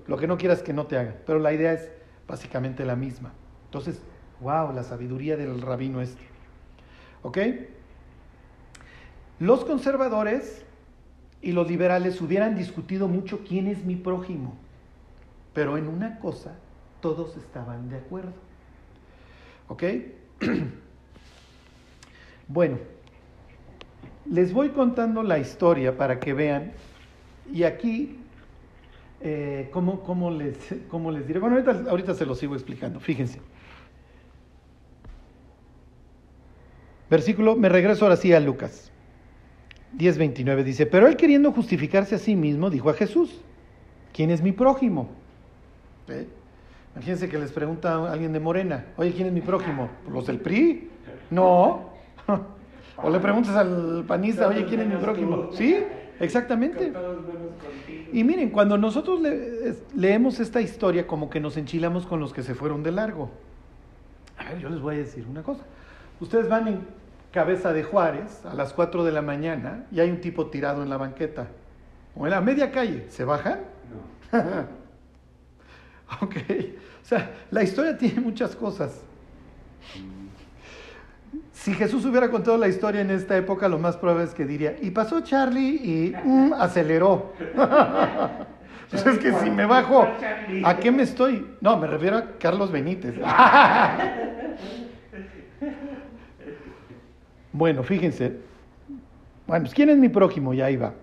lo 0.08 0.18
que 0.18 0.28
no 0.28 0.38
quieras 0.38 0.62
que 0.62 0.74
no 0.74 0.86
te 0.86 0.98
hagan. 0.98 1.16
Pero 1.26 1.40
la 1.40 1.54
idea 1.54 1.74
es 1.74 1.90
básicamente 2.28 2.86
la 2.86 2.96
misma. 2.96 3.34
Entonces, 3.66 4.02
wow, 4.40 4.74
la 4.74 4.84
sabiduría 4.84 5.38
del 5.38 5.62
rabino 5.62 6.02
este. 6.02 6.24
¿Ok? 7.24 7.38
Los 9.40 9.66
conservadores 9.66 10.64
y 11.42 11.52
los 11.52 11.68
liberales 11.68 12.22
hubieran 12.22 12.56
discutido 12.56 13.08
mucho 13.08 13.44
quién 13.48 13.68
es 13.68 13.84
mi 13.84 13.96
prójimo. 13.96 14.56
Pero 15.54 15.78
en 15.78 15.88
una 15.88 16.20
cosa 16.20 16.56
todos 17.02 17.38
estaban 17.38 17.90
de 17.90 17.98
acuerdo. 17.98 18.34
¿Ok? 19.72 19.84
bueno, 22.50 22.78
les 24.30 24.52
voy 24.52 24.70
contando 24.72 25.24
la 25.24 25.40
historia 25.40 25.96
para 25.96 26.20
que 26.20 26.34
vean. 26.34 26.74
Y 27.54 27.64
aquí, 27.64 28.18
eh, 29.22 29.70
¿cómo, 29.72 30.02
cómo, 30.04 30.30
les, 30.30 30.58
¿cómo 30.90 31.10
les 31.10 31.26
diré? 31.26 31.40
Bueno, 31.40 31.56
ahorita, 31.90 32.14
se 32.14 32.26
lo 32.26 32.36
sigo 32.36 32.54
explicando. 32.54 33.00
Fíjense. 33.00 33.40
Versículo, 37.10 37.56
me 37.56 37.70
regreso 37.70 38.04
ahora 38.04 38.18
sí 38.18 38.34
a 38.34 38.42
Lucas. 38.42 38.92
10:29 39.98 40.64
dice, 40.66 40.86
pero 40.86 41.08
él 41.08 41.16
queriendo 41.16 41.54
justificarse 41.54 42.16
a 42.16 42.18
sí 42.18 42.36
mismo, 42.36 42.70
dijo 42.70 42.90
a 42.90 42.94
Jesús, 42.94 43.40
¿quién 44.12 44.32
es 44.32 44.42
mi 44.42 44.52
prójimo? 44.52 45.10
¿Eh? 46.10 46.28
Imagínense 46.96 47.30
que 47.30 47.38
les 47.38 47.52
pregunta 47.52 47.96
a 47.96 48.12
alguien 48.12 48.34
de 48.34 48.40
Morena, 48.40 48.86
oye, 48.98 49.14
¿quién 49.14 49.28
es 49.28 49.34
mi 49.34 49.42
prójimo? 49.42 49.90
¿Los 50.12 50.28
del 50.28 50.40
PRI? 50.40 50.90
No. 51.30 51.92
O 53.04 53.10
le 53.10 53.20
preguntas 53.20 53.56
al 53.56 54.04
panista, 54.08 54.48
oye, 54.48 54.64
¿quién 54.66 54.82
es 54.82 54.88
mi 54.88 54.96
prójimo? 54.98 55.50
Sí, 55.54 55.84
exactamente. 56.20 56.94
Y 58.14 58.24
miren, 58.24 58.52
cuando 58.52 58.78
nosotros 58.78 59.20
le, 59.22 59.76
leemos 59.96 60.40
esta 60.40 60.62
historia, 60.62 61.08
como 61.08 61.28
que 61.28 61.40
nos 61.40 61.58
enchilamos 61.58 62.06
con 62.06 62.20
los 62.20 62.32
que 62.32 62.44
se 62.44 62.54
fueron 62.54 62.84
de 62.84 62.92
largo. 62.92 63.32
A 64.38 64.50
ver, 64.50 64.60
yo 64.60 64.70
les 64.70 64.82
voy 64.82 64.96
a 64.96 64.98
decir 65.00 65.26
una 65.28 65.42
cosa. 65.42 65.64
Ustedes 66.20 66.48
van 66.48 66.68
en 66.68 66.80
cabeza 67.32 67.74
de 67.74 67.82
Juárez 67.84 68.46
a 68.46 68.54
las 68.54 68.74
4 68.74 69.04
de 69.04 69.12
la 69.12 69.24
mañana 69.24 69.86
y 69.92 70.00
hay 70.00 70.12
un 70.12 70.22
tipo 70.22 70.48
tirado 70.48 70.84
en 70.84 70.90
la 70.90 70.98
banqueta. 70.98 71.48
O 72.16 72.28
en 72.28 72.32
la 72.32 72.42
media 72.42 72.72
calle. 72.72 73.06
¿Se 73.10 73.24
bajan? 73.24 73.62
No. 74.32 74.40
ok. 76.22 76.36
O 77.02 77.06
sea, 77.06 77.32
la 77.50 77.64
historia 77.64 77.98
tiene 77.98 78.20
muchas 78.20 78.56
cosas. 78.56 79.02
Si 81.54 81.74
Jesús 81.74 82.06
hubiera 82.06 82.30
contado 82.30 82.58
la 82.58 82.68
historia 82.68 83.02
en 83.02 83.12
esta 83.12 83.38
época, 83.38 83.70
lo 83.70 83.78
más 83.78 83.96
probable 83.96 84.24
es 84.26 84.34
que 84.34 84.46
diría, 84.46 84.76
y 84.82 84.90
pasó 84.92 85.22
Charlie 85.22 85.76
y 85.76 86.16
mm, 86.24 86.54
aceleró. 86.54 87.34
pues 88.90 89.06
es 89.06 89.20
que 89.20 89.32
si 89.34 89.52
me 89.52 89.66
bajo, 89.66 90.08
¿a 90.64 90.78
qué 90.78 90.92
me 90.92 91.04
estoy? 91.04 91.46
No, 91.62 91.78
me 91.78 91.88
refiero 91.88 92.18
a 92.18 92.24
Carlos 92.40 92.72
Benítez. 92.72 93.14
bueno, 97.54 97.84
fíjense. 97.84 98.38
Bueno, 99.46 99.70
¿quién 99.74 99.90
es 99.90 99.98
mi 99.98 100.10
prójimo? 100.10 100.54
Ya 100.56 100.72
iba. 100.72 100.94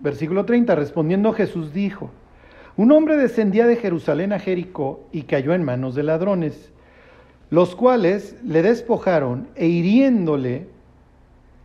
Versículo 0.00 0.46
30, 0.46 0.74
respondiendo 0.74 1.32
Jesús 1.34 1.74
dijo, 1.74 2.10
un 2.76 2.92
hombre 2.92 3.16
descendía 3.16 3.66
de 3.66 3.76
Jerusalén 3.76 4.32
a 4.32 4.38
Jericó 4.38 5.06
y 5.12 5.22
cayó 5.22 5.54
en 5.54 5.64
manos 5.64 5.94
de 5.94 6.02
ladrones, 6.02 6.72
los 7.50 7.76
cuales 7.76 8.36
le 8.44 8.62
despojaron 8.62 9.48
e 9.54 9.66
hiriéndole 9.66 10.66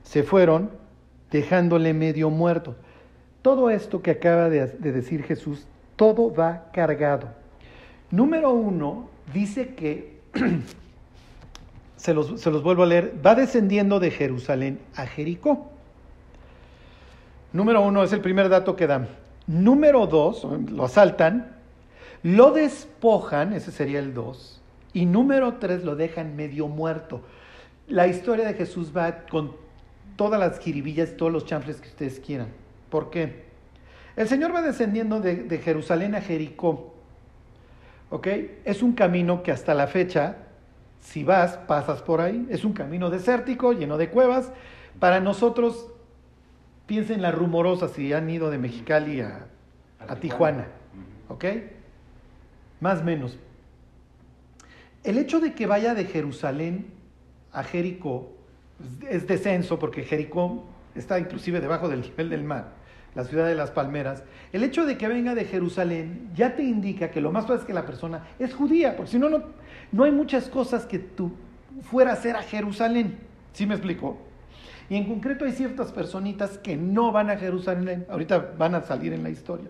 se 0.04 0.24
fueron, 0.24 0.72
dejándole 1.32 1.94
medio 1.94 2.32
muerto. 2.32 2.76
Todo 3.44 3.70
esto 3.70 4.02
que 4.02 4.12
acaba 4.12 4.50
de, 4.50 4.66
de 4.66 4.92
decir 4.92 5.24
Jesús, 5.24 5.68
todo 5.96 6.34
va 6.34 6.72
cargado. 6.74 7.30
Número 8.10 8.52
uno, 8.52 9.08
dice 9.34 9.76
que, 9.76 10.18
se 11.96 12.14
los, 12.14 12.42
se 12.42 12.50
los 12.50 12.64
vuelvo 12.64 12.84
a 12.84 12.88
leer, 12.88 13.14
va 13.24 13.36
descendiendo 13.36 14.00
de 14.00 14.10
Jerusalén 14.10 14.80
a 14.96 15.06
Jericó. 15.06 15.70
Número 17.54 17.82
uno 17.82 18.04
es 18.04 18.14
el 18.14 18.22
primer 18.22 18.50
dato 18.50 18.76
que 18.76 18.88
dan. 18.88 19.08
Número 19.50 20.06
dos, 20.06 20.44
lo 20.44 20.86
asaltan, 20.86 21.58
lo 22.22 22.52
despojan, 22.52 23.54
ese 23.54 23.72
sería 23.72 23.98
el 23.98 24.14
dos, 24.14 24.62
y 24.94 25.08
número 25.08 25.56
tres, 25.56 25.84
lo 25.84 25.96
dejan 25.96 26.36
medio 26.36 26.68
muerto. 26.68 27.22
La 27.88 28.06
historia 28.06 28.46
de 28.46 28.54
Jesús 28.54 28.96
va 28.96 29.26
con 29.26 29.56
todas 30.18 30.40
las 30.40 30.60
jiribillas, 30.60 31.18
todos 31.18 31.32
los 31.32 31.46
chanfles 31.48 31.82
que 31.82 31.88
ustedes 31.88 32.20
quieran. 32.20 32.50
¿Por 32.92 33.10
qué? 33.10 33.46
El 34.16 34.28
Señor 34.28 34.54
va 34.54 34.62
descendiendo 34.62 35.20
de, 35.20 35.38
de 35.38 35.58
Jerusalén 35.58 36.14
a 36.14 36.22
Jericó. 36.22 36.94
¿Ok? 38.12 38.28
Es 38.66 38.84
un 38.84 38.94
camino 38.94 39.42
que 39.42 39.52
hasta 39.52 39.74
la 39.74 39.88
fecha, 39.88 40.38
si 41.00 41.24
vas, 41.24 41.58
pasas 41.58 42.04
por 42.04 42.22
ahí. 42.22 42.46
Es 42.52 42.64
un 42.64 42.74
camino 42.74 43.10
desértico, 43.10 43.74
lleno 43.74 43.98
de 43.98 44.12
cuevas. 44.12 44.52
Para 45.00 45.20
nosotros 45.20 45.88
Piensen 46.90 47.22
la 47.22 47.32
rumorosa 47.32 47.88
si 47.88 48.14
han 48.14 48.28
ido 48.32 48.50
de 48.50 48.58
Mexicali 48.58 49.22
a, 49.22 49.46
a 50.08 50.16
Tijuana. 50.16 50.66
¿Ok? 51.28 51.46
Más 52.80 53.02
o 53.02 53.04
menos. 53.04 53.38
El 55.04 55.20
hecho 55.20 55.40
de 55.40 55.54
que 55.54 55.68
vaya 55.68 55.94
de 55.94 56.06
Jerusalén 56.06 56.88
a 57.52 57.62
Jericó 57.64 58.34
es 59.08 59.28
descenso 59.28 59.78
porque 59.78 60.02
Jericó 60.02 60.66
está 60.96 61.20
inclusive 61.20 61.62
debajo 61.62 61.90
del 61.90 62.02
nivel 62.02 62.32
del 62.32 62.44
mar, 62.44 62.72
la 63.14 63.24
ciudad 63.24 63.46
de 63.46 63.54
las 63.54 63.70
palmeras, 63.70 64.24
el 64.52 64.64
hecho 64.64 64.88
de 64.88 64.98
que 64.98 65.08
venga 65.08 65.36
de 65.36 65.46
Jerusalén 65.46 66.32
ya 66.34 66.56
te 66.56 66.64
indica 66.64 67.12
que 67.12 67.22
lo 67.22 67.32
más 67.32 67.46
probable 67.46 67.62
es 67.62 67.68
que 67.68 67.74
la 67.76 67.86
persona 67.86 68.30
es 68.40 68.56
judía, 68.56 68.98
porque 68.98 69.12
si 69.12 69.20
no, 69.20 69.30
no, 69.30 69.44
no 69.92 70.06
hay 70.06 70.12
muchas 70.12 70.50
cosas 70.50 70.88
que 70.88 70.98
tú 70.98 71.34
fuera 71.84 72.10
a 72.10 72.14
hacer 72.14 72.36
a 72.36 72.42
Jerusalén. 72.42 73.20
¿Sí 73.54 73.68
me 73.68 73.76
explico? 73.76 74.29
Y 74.90 74.96
en 74.96 75.06
concreto 75.06 75.46
hay 75.46 75.52
ciertas 75.52 75.92
personitas 75.92 76.58
que 76.58 76.76
no 76.76 77.12
van 77.12 77.30
a 77.30 77.38
Jerusalén, 77.38 78.08
ahorita 78.10 78.54
van 78.58 78.76
a 78.76 78.82
salir 78.82 79.14
en 79.14 79.22
la 79.22 79.30
historia. 79.30 79.70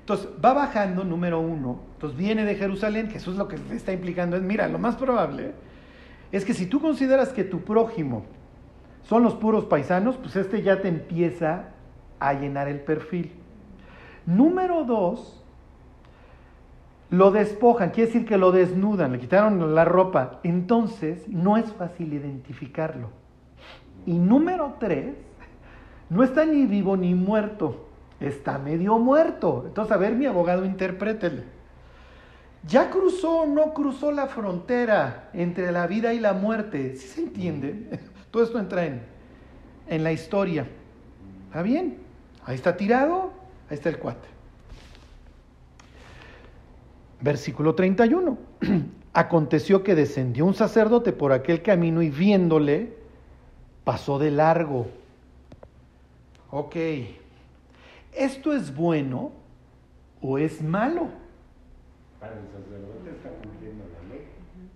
Entonces 0.00 0.28
va 0.42 0.54
bajando, 0.54 1.04
número 1.04 1.40
uno, 1.40 1.80
entonces 1.94 2.18
viene 2.18 2.44
de 2.44 2.54
Jerusalén, 2.54 3.10
Jesús 3.10 3.36
lo 3.36 3.48
que 3.48 3.58
le 3.58 3.76
está 3.76 3.92
implicando 3.92 4.36
es, 4.36 4.42
mira, 4.42 4.66
lo 4.66 4.78
más 4.78 4.96
probable 4.96 5.52
es 6.32 6.44
que 6.44 6.54
si 6.54 6.66
tú 6.66 6.80
consideras 6.80 7.30
que 7.30 7.44
tu 7.44 7.60
prójimo 7.60 8.24
son 9.02 9.22
los 9.22 9.34
puros 9.34 9.66
paisanos, 9.66 10.16
pues 10.16 10.36
este 10.36 10.62
ya 10.62 10.80
te 10.80 10.88
empieza 10.88 11.66
a 12.18 12.32
llenar 12.32 12.68
el 12.68 12.80
perfil. 12.80 13.32
Número 14.26 14.84
dos, 14.84 15.44
lo 17.10 17.30
despojan, 17.30 17.90
quiere 17.90 18.06
decir 18.06 18.26
que 18.26 18.38
lo 18.38 18.52
desnudan, 18.52 19.12
le 19.12 19.18
quitaron 19.18 19.74
la 19.74 19.84
ropa, 19.84 20.40
entonces 20.44 21.28
no 21.28 21.56
es 21.56 21.72
fácil 21.72 22.12
identificarlo. 22.12 23.19
Y 24.06 24.14
número 24.18 24.76
tres, 24.78 25.14
no 26.08 26.22
está 26.22 26.44
ni 26.44 26.66
vivo 26.66 26.96
ni 26.96 27.14
muerto, 27.14 27.88
está 28.18 28.58
medio 28.58 28.98
muerto. 28.98 29.64
Entonces, 29.66 29.92
a 29.92 29.96
ver, 29.96 30.14
mi 30.14 30.26
abogado, 30.26 30.64
interprétele. 30.64 31.44
¿Ya 32.66 32.90
cruzó 32.90 33.40
o 33.40 33.46
no 33.46 33.72
cruzó 33.72 34.12
la 34.12 34.26
frontera 34.26 35.30
entre 35.32 35.72
la 35.72 35.86
vida 35.86 36.12
y 36.12 36.20
la 36.20 36.34
muerte? 36.34 36.96
¿Sí 36.96 37.08
se 37.08 37.22
entiende? 37.22 38.00
Todo 38.30 38.42
esto 38.42 38.58
entra 38.58 38.84
en, 38.84 39.02
en 39.88 40.04
la 40.04 40.12
historia. 40.12 40.66
¿Está 41.46 41.62
bien? 41.62 41.98
Ahí 42.44 42.54
está 42.54 42.76
tirado, 42.76 43.32
ahí 43.68 43.74
está 43.76 43.88
el 43.88 43.98
cuate. 43.98 44.28
Versículo 47.20 47.74
31. 47.74 48.38
Aconteció 49.12 49.82
que 49.82 49.94
descendió 49.94 50.44
un 50.44 50.54
sacerdote 50.54 51.12
por 51.12 51.32
aquel 51.32 51.62
camino 51.62 52.02
y 52.02 52.10
viéndole, 52.10 52.99
pasó 53.84 54.18
de 54.18 54.30
largo. 54.30 54.86
Ok, 56.50 56.76
¿esto 58.12 58.52
es 58.52 58.74
bueno 58.74 59.32
o 60.20 60.38
es 60.38 60.62
malo? 60.62 61.08
Para 62.18 62.34
el 62.34 62.46
sacerdote 62.46 63.10
está 63.10 63.30
cumpliendo 63.42 63.84
la 63.84 64.14
ley, 64.14 64.26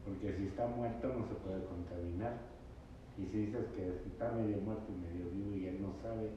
porque 0.05 0.37
si 0.37 0.47
está 0.47 0.67
muerto 0.67 1.09
no 1.09 1.27
se 1.27 1.35
puede 1.35 1.65
contaminar. 1.65 2.35
Y 3.19 3.27
si 3.27 3.47
dices 3.47 3.67
que 3.77 4.01
está 4.09 4.33
medio 4.33 4.59
muerto 4.59 4.87
y 4.89 4.97
medio 5.07 5.31
vivo 5.31 5.57
y 5.57 5.67
él 5.67 5.83
no 5.83 5.93
sabe. 6.03 6.31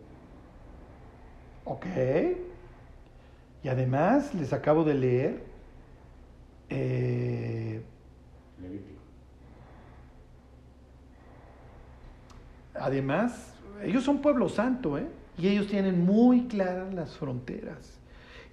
Ok. 1.66 1.86
Y 3.64 3.70
además 3.70 4.34
les 4.36 4.54
acabo 4.54 4.84
de 4.84 4.94
leer 4.94 5.44
eh, 6.70 7.82
Levítico. 8.62 8.97
Además, 12.80 13.54
ellos 13.84 14.04
son 14.04 14.20
pueblo 14.20 14.50
santo, 14.50 14.98
¿eh? 14.98 15.08
Y 15.38 15.48
ellos 15.48 15.68
tienen 15.68 16.06
muy 16.06 16.48
claras 16.48 16.94
las 16.94 17.16
fronteras. 17.18 18.00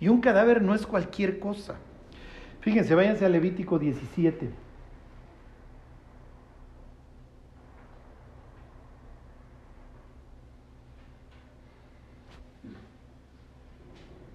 Y 0.01 0.09
un 0.09 0.21
cadáver 0.21 0.61
no 0.61 0.75
es 0.75 0.87
cualquier 0.87 1.39
cosa. 1.39 1.77
Fíjense, 2.61 2.95
váyanse 2.95 3.25
a 3.25 3.29
Levítico 3.29 3.79
17. 3.79 4.51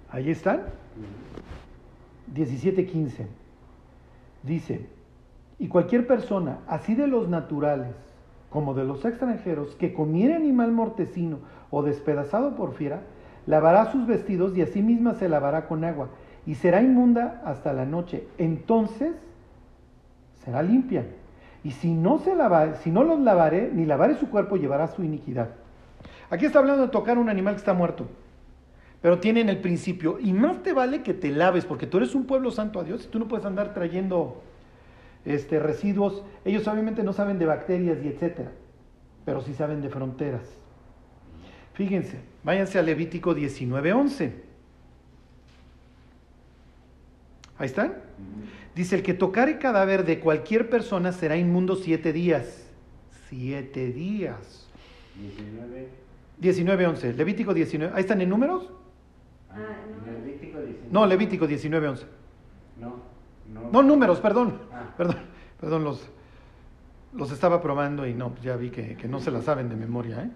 Ahí 0.09 0.31
están. 0.31 0.63
17.15. 2.33 3.27
Dice, 4.43 4.85
y 5.59 5.67
cualquier 5.67 6.07
persona, 6.07 6.59
así 6.67 6.95
de 6.95 7.07
los 7.07 7.27
naturales 7.27 8.08
como 8.49 8.73
de 8.73 8.83
los 8.83 9.05
extranjeros, 9.05 9.75
que 9.75 9.93
comiere 9.93 10.35
animal 10.35 10.71
mortecino 10.71 11.39
o 11.69 11.83
despedazado 11.83 12.55
por 12.55 12.73
fiera, 12.73 13.01
lavará 13.45 13.91
sus 13.91 14.07
vestidos 14.07 14.55
y 14.57 14.61
a 14.61 14.67
sí 14.67 14.81
misma 14.81 15.13
se 15.15 15.29
lavará 15.29 15.67
con 15.67 15.83
agua, 15.83 16.09
y 16.45 16.55
será 16.55 16.81
inmunda 16.81 17.41
hasta 17.45 17.73
la 17.73 17.85
noche. 17.85 18.27
Entonces 18.37 19.13
será 20.43 20.63
limpia. 20.63 21.05
Y 21.63 21.71
si 21.71 21.93
no, 21.93 22.19
se 22.19 22.35
lava, 22.35 22.75
si 22.75 22.89
no 22.89 23.03
los 23.03 23.19
lavaré, 23.19 23.69
ni 23.73 23.85
lavaré 23.85 24.15
su 24.15 24.29
cuerpo, 24.29 24.55
llevará 24.55 24.87
su 24.87 25.03
iniquidad. 25.03 25.49
Aquí 26.29 26.45
está 26.45 26.59
hablando 26.59 26.83
de 26.83 26.89
tocar 26.89 27.17
un 27.17 27.29
animal 27.29 27.55
que 27.55 27.59
está 27.59 27.73
muerto. 27.73 28.07
Pero 29.01 29.19
tienen 29.19 29.49
el 29.49 29.59
principio, 29.59 30.19
y 30.19 30.33
más 30.33 30.63
te 30.63 30.73
vale 30.73 31.03
que 31.03 31.13
te 31.13 31.29
laves, 31.31 31.65
porque 31.65 31.87
tú 31.87 31.97
eres 31.97 32.15
un 32.15 32.25
pueblo 32.25 32.51
santo 32.51 32.79
a 32.79 32.83
Dios, 32.83 33.05
y 33.05 33.07
tú 33.09 33.19
no 33.19 33.27
puedes 33.27 33.45
andar 33.45 33.73
trayendo 33.73 34.41
este, 35.25 35.59
residuos. 35.59 36.23
Ellos 36.45 36.67
obviamente 36.67 37.03
no 37.03 37.13
saben 37.13 37.39
de 37.39 37.45
bacterias 37.45 37.97
y 38.03 38.07
etcétera, 38.07 38.51
pero 39.25 39.41
sí 39.41 39.53
saben 39.53 39.81
de 39.81 39.89
fronteras. 39.89 40.43
Fíjense, 41.73 42.19
váyanse 42.43 42.77
a 42.79 42.81
Levítico 42.81 43.33
19:11. 43.33 44.33
Ahí 47.57 47.65
están. 47.65 47.93
Dice, 48.73 48.95
el 48.95 49.03
que 49.03 49.13
tocare 49.13 49.59
cadáver 49.59 50.05
de 50.05 50.19
cualquier 50.19 50.69
persona 50.69 51.11
será 51.11 51.35
inmundo 51.35 51.75
siete 51.75 52.13
días. 52.13 52.69
Siete 53.27 53.91
días. 53.91 54.67
19. 55.19 55.89
19:11. 56.41 57.15
Levítico 57.15 57.53
19. 57.53 57.93
¿Ahí 57.93 58.01
están 58.01 58.21
en 58.21 58.29
números? 58.29 58.71
Ah, 59.49 59.57
Levítico 60.05 60.59
19. 60.59 60.87
No, 60.91 61.05
Levítico 61.05 61.47
19:11. 61.47 62.05
No, 62.79 62.95
no. 63.53 63.69
No, 63.71 63.83
números, 63.83 64.19
perdón. 64.19 64.59
Ah. 64.71 64.93
Perdón, 64.97 65.17
perdón, 65.59 65.83
los, 65.83 66.07
los 67.13 67.31
estaba 67.31 67.61
probando 67.61 68.07
y 68.07 68.13
no, 68.13 68.35
ya 68.41 68.55
vi 68.55 68.69
que, 68.69 68.95
que 68.95 69.07
no 69.07 69.19
se 69.19 69.31
la 69.31 69.41
saben 69.41 69.69
de 69.69 69.75
memoria, 69.75 70.23
¿eh? 70.23 70.29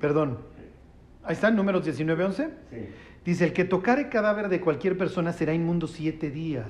Perdón. 0.00 0.38
Ahí 1.24 1.34
están, 1.34 1.56
números 1.56 1.84
19, 1.84 2.24
11. 2.24 2.44
Sí. 2.70 2.76
Dice, 3.24 3.44
el 3.44 3.52
que 3.52 3.64
tocare 3.64 4.08
cadáver 4.08 4.48
de 4.48 4.60
cualquier 4.60 4.96
persona 4.96 5.32
será 5.32 5.52
inmundo 5.52 5.88
siete 5.88 6.30
días. 6.30 6.68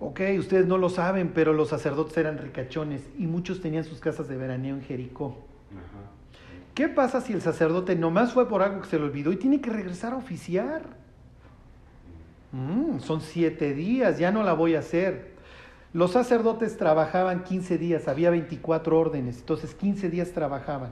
Ok, 0.00 0.20
ustedes 0.38 0.66
no 0.66 0.78
lo 0.78 0.88
saben, 0.88 1.32
pero 1.34 1.52
los 1.52 1.70
sacerdotes 1.70 2.16
eran 2.16 2.38
ricachones 2.38 3.02
y 3.18 3.26
muchos 3.26 3.60
tenían 3.60 3.82
sus 3.82 3.98
casas 3.98 4.28
de 4.28 4.36
veraneo 4.36 4.76
en 4.76 4.82
Jericó. 4.82 5.36
Ajá. 5.72 6.12
¿Qué 6.78 6.86
pasa 6.88 7.20
si 7.20 7.32
el 7.32 7.42
sacerdote 7.42 7.96
nomás 7.96 8.32
fue 8.32 8.48
por 8.48 8.62
algo 8.62 8.82
que 8.82 8.86
se 8.86 9.00
le 9.00 9.06
olvidó 9.06 9.32
y 9.32 9.36
tiene 9.36 9.60
que 9.60 9.70
regresar 9.70 10.12
a 10.12 10.16
oficiar? 10.16 10.82
Mm, 12.52 13.00
son 13.00 13.20
siete 13.20 13.74
días, 13.74 14.18
ya 14.18 14.30
no 14.30 14.42
la 14.42 14.54
voy 14.54 14.74
a 14.74 14.80
hacer. 14.80 15.36
Los 15.92 16.12
sacerdotes 16.12 16.76
trabajaban 16.76 17.44
15 17.44 17.78
días, 17.78 18.08
había 18.08 18.30
24 18.30 18.98
órdenes, 18.98 19.38
entonces 19.38 19.74
15 19.74 20.10
días 20.10 20.32
trabajaban. 20.32 20.90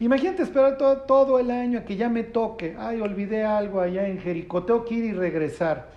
Imagínate 0.00 0.42
esperar 0.42 0.76
todo, 0.76 0.98
todo 1.02 1.38
el 1.38 1.50
año 1.50 1.78
a 1.78 1.84
que 1.84 1.96
ya 1.96 2.08
me 2.08 2.24
toque. 2.24 2.76
Ay, 2.78 3.00
olvidé 3.00 3.44
algo 3.44 3.80
allá 3.80 4.08
en 4.08 4.18
Jericó, 4.18 4.64
tengo 4.64 4.84
que 4.84 4.94
ir 4.94 5.04
y 5.04 5.12
regresar. 5.12 5.88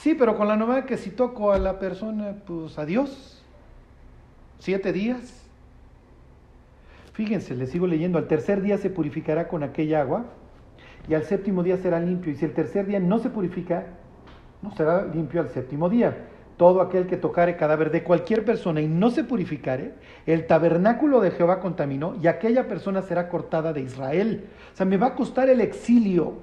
Sí, 0.00 0.14
pero 0.14 0.36
con 0.36 0.46
la 0.46 0.56
novedad 0.56 0.84
que 0.84 0.98
si 0.98 1.10
toco 1.10 1.52
a 1.52 1.58
la 1.58 1.78
persona, 1.78 2.34
pues 2.46 2.78
adiós. 2.78 3.42
Siete 4.58 4.92
días. 4.92 5.42
Fíjense, 7.14 7.54
les 7.54 7.70
sigo 7.70 7.86
leyendo. 7.86 8.18
Al 8.18 8.28
tercer 8.28 8.60
día 8.60 8.76
se 8.76 8.90
purificará 8.90 9.48
con 9.48 9.62
aquella 9.62 10.02
agua 10.02 10.26
y 11.08 11.14
al 11.14 11.24
séptimo 11.24 11.62
día 11.62 11.76
será 11.76 12.00
limpio. 12.00 12.32
Y 12.32 12.36
si 12.36 12.44
el 12.44 12.52
tercer 12.52 12.86
día 12.86 13.00
no 13.00 13.18
se 13.18 13.30
purifica, 13.30 13.86
no 14.62 14.70
será 14.72 15.04
limpio 15.04 15.40
al 15.40 15.48
séptimo 15.48 15.88
día. 15.88 16.16
Todo 16.56 16.80
aquel 16.80 17.06
que 17.06 17.16
tocare 17.16 17.56
cadáver 17.56 17.90
de 17.90 18.02
cualquier 18.02 18.44
persona 18.44 18.80
y 18.80 18.88
no 18.88 19.10
se 19.10 19.24
purificare, 19.24 19.94
el 20.24 20.46
tabernáculo 20.46 21.20
de 21.20 21.30
Jehová 21.30 21.60
contaminó 21.60 22.14
y 22.20 22.26
aquella 22.28 22.66
persona 22.66 23.02
será 23.02 23.28
cortada 23.28 23.72
de 23.72 23.82
Israel. 23.82 24.46
O 24.72 24.76
sea, 24.76 24.86
me 24.86 24.96
va 24.96 25.08
a 25.08 25.14
costar 25.14 25.50
el 25.50 25.60
exilio. 25.60 26.34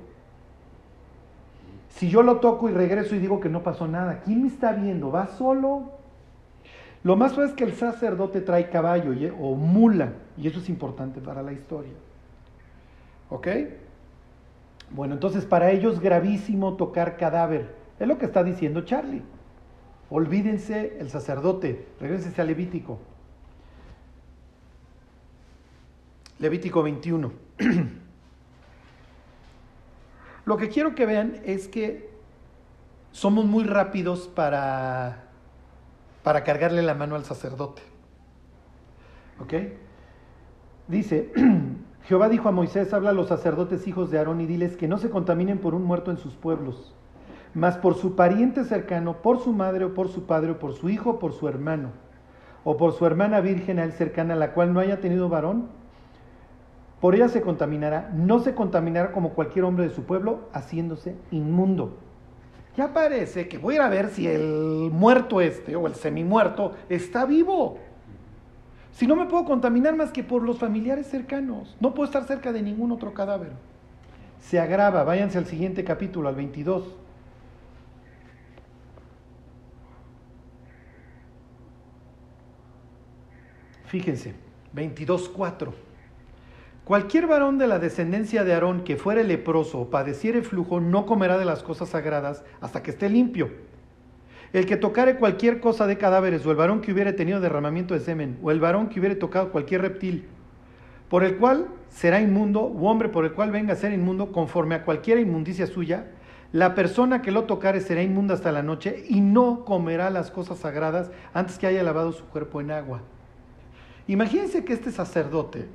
Si 1.89 2.09
yo 2.09 2.21
lo 2.21 2.37
toco 2.37 2.69
y 2.69 2.73
regreso 2.73 3.15
y 3.15 3.19
digo 3.19 3.39
que 3.39 3.49
no 3.49 3.63
pasó 3.63 3.87
nada, 3.87 4.21
¿quién 4.23 4.43
me 4.43 4.47
está 4.47 4.71
viendo? 4.71 5.11
¿Va 5.11 5.27
solo? 5.27 5.91
Lo 7.03 7.17
más 7.17 7.33
suave 7.33 7.49
es 7.49 7.55
que 7.55 7.65
el 7.65 7.73
sacerdote 7.73 8.39
trae 8.41 8.69
caballo 8.69 9.13
o 9.39 9.55
mula, 9.55 10.13
y 10.37 10.47
eso 10.47 10.59
es 10.59 10.69
importante 10.69 11.19
para 11.19 11.43
la 11.43 11.51
historia. 11.51 11.91
¿Ok? 13.29 13.47
Bueno, 14.93 15.15
entonces 15.15 15.45
para 15.45 15.71
ellos 15.71 15.99
gravísimo 15.99 16.75
tocar 16.75 17.17
cadáver. 17.17 17.75
Es 17.99 18.07
lo 18.07 18.17
que 18.17 18.25
está 18.25 18.43
diciendo 18.43 18.81
Charlie. 18.81 19.23
Olvídense 20.09 20.97
el 20.99 21.09
sacerdote, 21.09 21.87
regresense 21.99 22.39
a 22.41 22.45
Levítico. 22.45 22.99
Levítico 26.37 26.83
21. 26.83 27.31
Lo 30.45 30.57
que 30.57 30.67
quiero 30.67 30.93
que 30.93 31.05
vean 31.05 31.41
es 31.45 31.67
que 31.69 32.09
somos 33.11 33.45
muy 33.45 33.63
rápidos 33.63 34.27
para, 34.27 35.29
para 36.21 36.43
cargarle 36.43 36.81
la 36.81 36.95
mano 36.95 37.15
al 37.15 37.23
sacerdote. 37.23 37.81
¿Ok? 39.39 39.53
Dice, 40.89 41.31
Jehová 42.05 42.27
dijo 42.27 42.49
a 42.49 42.51
Moisés, 42.51 42.93
habla 42.93 43.11
a 43.11 43.13
los 43.13 43.27
sacerdotes 43.27 43.87
hijos 43.87 44.11
de 44.11 44.17
Aarón 44.17 44.41
y 44.41 44.45
diles 44.45 44.75
que 44.75 44.89
no 44.89 44.97
se 44.97 45.09
contaminen 45.09 45.59
por 45.59 45.73
un 45.73 45.83
muerto 45.83 46.11
en 46.11 46.17
sus 46.17 46.33
pueblos, 46.33 46.93
mas 47.53 47.77
por 47.77 47.95
su 47.95 48.15
pariente 48.15 48.65
cercano, 48.65 49.21
por 49.21 49.39
su 49.39 49.53
madre 49.53 49.85
o 49.85 49.93
por 49.93 50.09
su 50.09 50.25
padre 50.25 50.51
o 50.51 50.59
por 50.59 50.73
su 50.73 50.89
hijo 50.89 51.11
o 51.11 51.19
por 51.19 51.31
su 51.31 51.47
hermano, 51.47 51.91
o 52.65 52.75
por 52.75 52.91
su 52.93 53.05
hermana 53.05 53.39
virgen 53.39 53.79
a 53.79 53.85
él 53.85 53.93
cercana, 53.93 54.35
la 54.35 54.51
cual 54.53 54.73
no 54.73 54.81
haya 54.81 54.99
tenido 54.99 55.29
varón, 55.29 55.69
por 56.99 57.15
ella 57.15 57.29
se 57.29 57.41
contaminará, 57.41 58.11
no 58.13 58.39
se 58.39 58.53
contaminará 58.53 59.11
como 59.11 59.29
cualquier 59.29 59.65
hombre 59.65 59.87
de 59.87 59.93
su 59.93 60.03
pueblo, 60.03 60.49
haciéndose 60.53 61.15
inmundo. 61.31 61.97
Ya 62.75 62.93
parece 62.93 63.47
que 63.47 63.57
voy 63.57 63.75
a 63.75 63.77
ir 63.77 63.81
a 63.81 63.89
ver 63.89 64.09
si 64.09 64.27
el 64.27 64.89
muerto 64.91 65.41
este 65.41 65.75
o 65.75 65.85
el 65.85 65.95
semimuerto 65.95 66.73
está 66.89 67.25
vivo. 67.25 67.77
Si 68.93 69.07
no 69.07 69.15
me 69.15 69.25
puedo 69.25 69.43
contaminar 69.43 69.95
más 69.95 70.11
que 70.11 70.23
por 70.23 70.43
los 70.43 70.59
familiares 70.59 71.07
cercanos, 71.07 71.75
no 71.79 71.93
puedo 71.93 72.05
estar 72.05 72.25
cerca 72.25 72.53
de 72.53 72.61
ningún 72.61 72.91
otro 72.91 73.13
cadáver. 73.13 73.51
Se 74.39 74.59
agrava, 74.59 75.03
váyanse 75.03 75.39
al 75.39 75.47
siguiente 75.47 75.83
capítulo, 75.83 76.29
al 76.29 76.35
22. 76.35 76.95
Fíjense, 83.85 84.35
22.4. 84.75 85.71
Cualquier 86.83 87.27
varón 87.27 87.57
de 87.57 87.67
la 87.67 87.79
descendencia 87.79 88.43
de 88.43 88.53
Aarón 88.53 88.83
que 88.83 88.97
fuere 88.97 89.23
leproso 89.23 89.79
o 89.79 89.89
padeciere 89.89 90.41
flujo 90.43 90.79
no 90.79 91.05
comerá 91.05 91.37
de 91.37 91.45
las 91.45 91.63
cosas 91.63 91.89
sagradas 91.89 92.43
hasta 92.59 92.83
que 92.83 92.91
esté 92.91 93.09
limpio. 93.09 93.51
El 94.53 94.67
que 94.67 94.77
tocare 94.77 95.15
cualquier 95.15 95.59
cosa 95.59 95.87
de 95.87 95.97
cadáveres, 95.97 96.45
o 96.45 96.51
el 96.51 96.57
varón 96.57 96.81
que 96.81 96.93
hubiere 96.93 97.11
tenido 97.11 97.41
derramamiento 97.41 97.95
de 97.95 97.99
semen, 97.99 98.37
o 98.43 98.51
el 98.51 98.59
varón 98.59 98.87
que 98.87 98.99
hubiere 98.99 99.15
tocado 99.15 99.51
cualquier 99.51 99.81
reptil, 99.81 100.27
por 101.09 101.23
el 101.23 101.37
cual 101.37 101.67
será 101.89 102.21
inmundo, 102.21 102.67
u 102.67 102.87
hombre 102.87 103.09
por 103.09 103.25
el 103.25 103.33
cual 103.33 103.49
venga 103.49 103.73
a 103.73 103.75
ser 103.75 103.91
inmundo, 103.91 104.31
conforme 104.31 104.75
a 104.75 104.85
cualquier 104.85 105.17
inmundicia 105.19 105.65
suya, 105.65 106.05
la 106.51 106.75
persona 106.75 107.23
que 107.23 107.31
lo 107.31 107.45
tocare 107.45 107.81
será 107.81 108.03
inmunda 108.03 108.35
hasta 108.35 108.51
la 108.51 108.61
noche 108.61 109.03
y 109.09 109.21
no 109.21 109.65
comerá 109.65 110.11
las 110.11 110.29
cosas 110.29 110.59
sagradas 110.59 111.09
antes 111.33 111.57
que 111.57 111.65
haya 111.65 111.81
lavado 111.81 112.11
su 112.11 112.23
cuerpo 112.25 112.61
en 112.61 112.69
agua. 112.69 113.01
Imagínense 114.05 114.63
que 114.63 114.73
este 114.73 114.91
sacerdote 114.91 115.65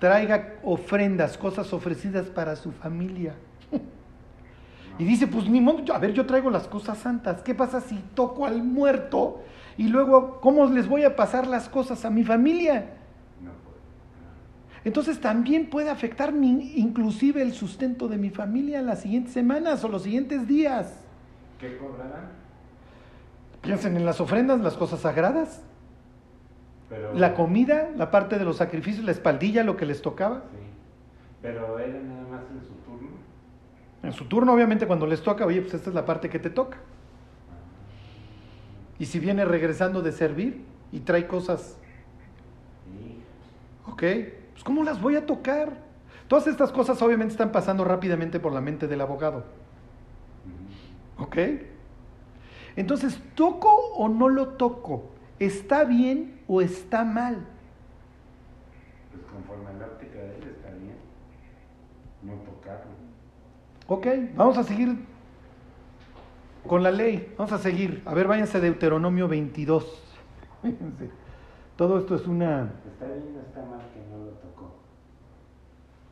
traiga 0.00 0.56
ofrendas, 0.62 1.38
cosas 1.38 1.72
ofrecidas 1.72 2.26
para 2.26 2.56
su 2.56 2.72
familia. 2.72 3.34
Y 4.98 5.04
dice, 5.04 5.26
pues 5.26 5.48
ni 5.48 5.60
modo, 5.60 5.92
a 5.92 5.98
ver, 5.98 6.12
yo 6.12 6.24
traigo 6.24 6.50
las 6.50 6.68
cosas 6.68 6.98
santas. 6.98 7.42
¿Qué 7.42 7.54
pasa 7.54 7.80
si 7.80 7.96
toco 8.14 8.46
al 8.46 8.62
muerto? 8.62 9.42
Y 9.76 9.88
luego, 9.88 10.40
¿cómo 10.40 10.66
les 10.66 10.88
voy 10.88 11.02
a 11.02 11.16
pasar 11.16 11.46
las 11.46 11.68
cosas 11.68 12.04
a 12.04 12.10
mi 12.10 12.22
familia? 12.22 12.90
No 13.42 13.50
puede. 13.50 13.78
Entonces 14.84 15.20
también 15.20 15.68
puede 15.68 15.90
afectar 15.90 16.32
mi, 16.32 16.74
inclusive 16.76 17.42
el 17.42 17.54
sustento 17.54 18.06
de 18.06 18.18
mi 18.18 18.30
familia 18.30 18.78
en 18.78 18.86
las 18.86 19.00
siguientes 19.00 19.32
semanas 19.32 19.82
o 19.82 19.88
los 19.88 20.02
siguientes 20.02 20.46
días. 20.46 20.94
¿Qué 21.58 21.76
cobrarán? 21.76 22.28
Piensen 23.62 23.96
en 23.96 24.04
las 24.04 24.20
ofrendas, 24.20 24.60
las 24.60 24.74
cosas 24.74 25.00
sagradas, 25.00 25.62
Pero, 26.88 27.14
la 27.14 27.34
comida, 27.34 27.90
la 27.96 28.10
parte 28.10 28.38
de 28.38 28.44
los 28.44 28.58
sacrificios, 28.58 29.04
la 29.04 29.10
espaldilla, 29.10 29.64
lo 29.64 29.76
que 29.76 29.86
les 29.86 30.02
tocaba. 30.02 30.42
Sí. 30.52 30.58
Pero 31.42 31.78
era 31.78 31.98
nada 32.00 32.26
más 32.30 32.42
en 32.50 32.60
su. 32.60 32.83
En 34.04 34.12
su 34.12 34.26
turno, 34.26 34.52
obviamente, 34.52 34.86
cuando 34.86 35.06
les 35.06 35.22
toca, 35.22 35.46
oye, 35.46 35.62
pues 35.62 35.72
esta 35.72 35.88
es 35.88 35.94
la 35.94 36.04
parte 36.04 36.28
que 36.28 36.38
te 36.38 36.50
toca. 36.50 36.76
Y 38.98 39.06
si 39.06 39.18
viene 39.18 39.46
regresando 39.46 40.02
de 40.02 40.12
servir 40.12 40.62
y 40.92 41.00
trae 41.00 41.26
cosas. 41.26 41.78
¿ok? 43.86 44.02
Pues 44.52 44.62
¿cómo 44.62 44.84
las 44.84 45.00
voy 45.00 45.16
a 45.16 45.24
tocar? 45.24 45.78
Todas 46.28 46.46
estas 46.46 46.70
cosas 46.70 47.00
obviamente 47.00 47.32
están 47.32 47.50
pasando 47.50 47.84
rápidamente 47.84 48.38
por 48.40 48.52
la 48.52 48.60
mente 48.60 48.86
del 48.86 49.00
abogado. 49.00 49.44
¿ok? 51.18 51.36
Entonces, 52.76 53.18
¿toco 53.34 53.74
o 53.94 54.08
no 54.08 54.28
lo 54.28 54.48
toco? 54.50 55.10
¿Está 55.38 55.84
bien 55.84 56.42
o 56.46 56.60
está 56.60 57.04
mal? 57.04 57.46
Pues 59.12 59.24
conforme 59.32 59.70
a 59.70 59.72
la 59.72 59.86
óptica 59.86 60.18
de 60.18 60.36
él 60.36 60.42
está 60.54 60.70
bien. 60.70 60.96
No 62.22 62.34
tocarlo. 62.42 63.13
Ok, 63.86 64.06
vamos 64.34 64.56
a 64.56 64.64
seguir 64.64 64.96
con 66.66 66.82
la 66.82 66.90
ley. 66.90 67.34
Vamos 67.36 67.52
a 67.52 67.58
seguir. 67.58 68.02
A 68.06 68.14
ver, 68.14 68.26
váyanse 68.26 68.56
a 68.56 68.60
Deuteronomio 68.60 69.28
22. 69.28 70.02
Fíjense. 70.62 71.10
Todo 71.76 71.98
esto 71.98 72.14
es 72.14 72.26
una... 72.26 72.72
Está 72.92 73.06
bien 73.06 73.36
o 73.36 73.40
está 73.40 73.60
mal 73.60 73.80
que 73.92 74.00
no 74.10 74.24
lo 74.24 74.30
tocó. 74.32 74.76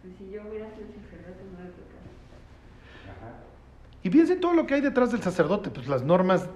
Pues 0.03 0.15
si 0.19 0.31
yo 0.31 0.43
hubiera 0.49 0.69
sido 0.71 0.89
sacerdote, 0.89 1.45
no 1.45 1.65
lo 1.65 1.71
tocaba. 1.71 2.03
Ajá. 3.17 3.37
Y 4.03 4.11
piensen 4.11 4.41
todo 4.41 4.53
lo 4.53 4.67
que 4.67 4.75
hay 4.75 4.81
detrás 4.81 5.13
del 5.13 5.23
sacerdote, 5.23 5.71
pues 5.71 5.89
las 5.89 6.03
normas 6.03 6.49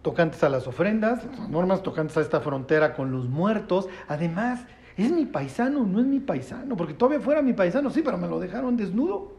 tocantes 0.00 0.42
a 0.42 0.48
las 0.48 0.66
ofrendas, 0.66 1.24
las 1.38 1.48
normas 1.50 1.82
tocantes 1.82 2.16
a 2.16 2.22
esta 2.22 2.40
frontera 2.40 2.94
con 2.94 3.12
los 3.12 3.28
muertos. 3.28 3.88
Además, 4.08 4.64
es 4.96 5.12
mi 5.12 5.26
paisano, 5.26 5.84
no 5.84 6.00
es 6.00 6.06
mi 6.06 6.20
paisano, 6.20 6.76
porque 6.76 6.94
todavía 6.94 7.20
fuera 7.20 7.42
mi 7.42 7.52
paisano, 7.52 7.90
sí, 7.90 8.02
pero 8.02 8.16
me 8.16 8.28
lo 8.28 8.40
dejaron 8.40 8.76
desnudo. 8.76 9.33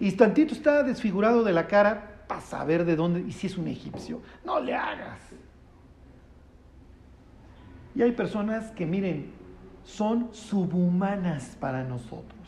Y 0.00 0.12
tantito 0.12 0.54
está 0.54 0.82
desfigurado 0.82 1.42
de 1.42 1.52
la 1.52 1.66
cara 1.66 2.24
para 2.28 2.40
saber 2.40 2.84
de 2.84 2.94
dónde, 2.94 3.20
y 3.20 3.32
si 3.32 3.46
es 3.46 3.56
un 3.58 3.68
egipcio, 3.68 4.20
no 4.44 4.60
le 4.60 4.74
hagas. 4.74 5.20
Y 7.94 8.02
hay 8.02 8.12
personas 8.12 8.70
que, 8.72 8.86
miren, 8.86 9.32
son 9.82 10.28
subhumanas 10.32 11.56
para 11.58 11.82
nosotros. 11.82 12.38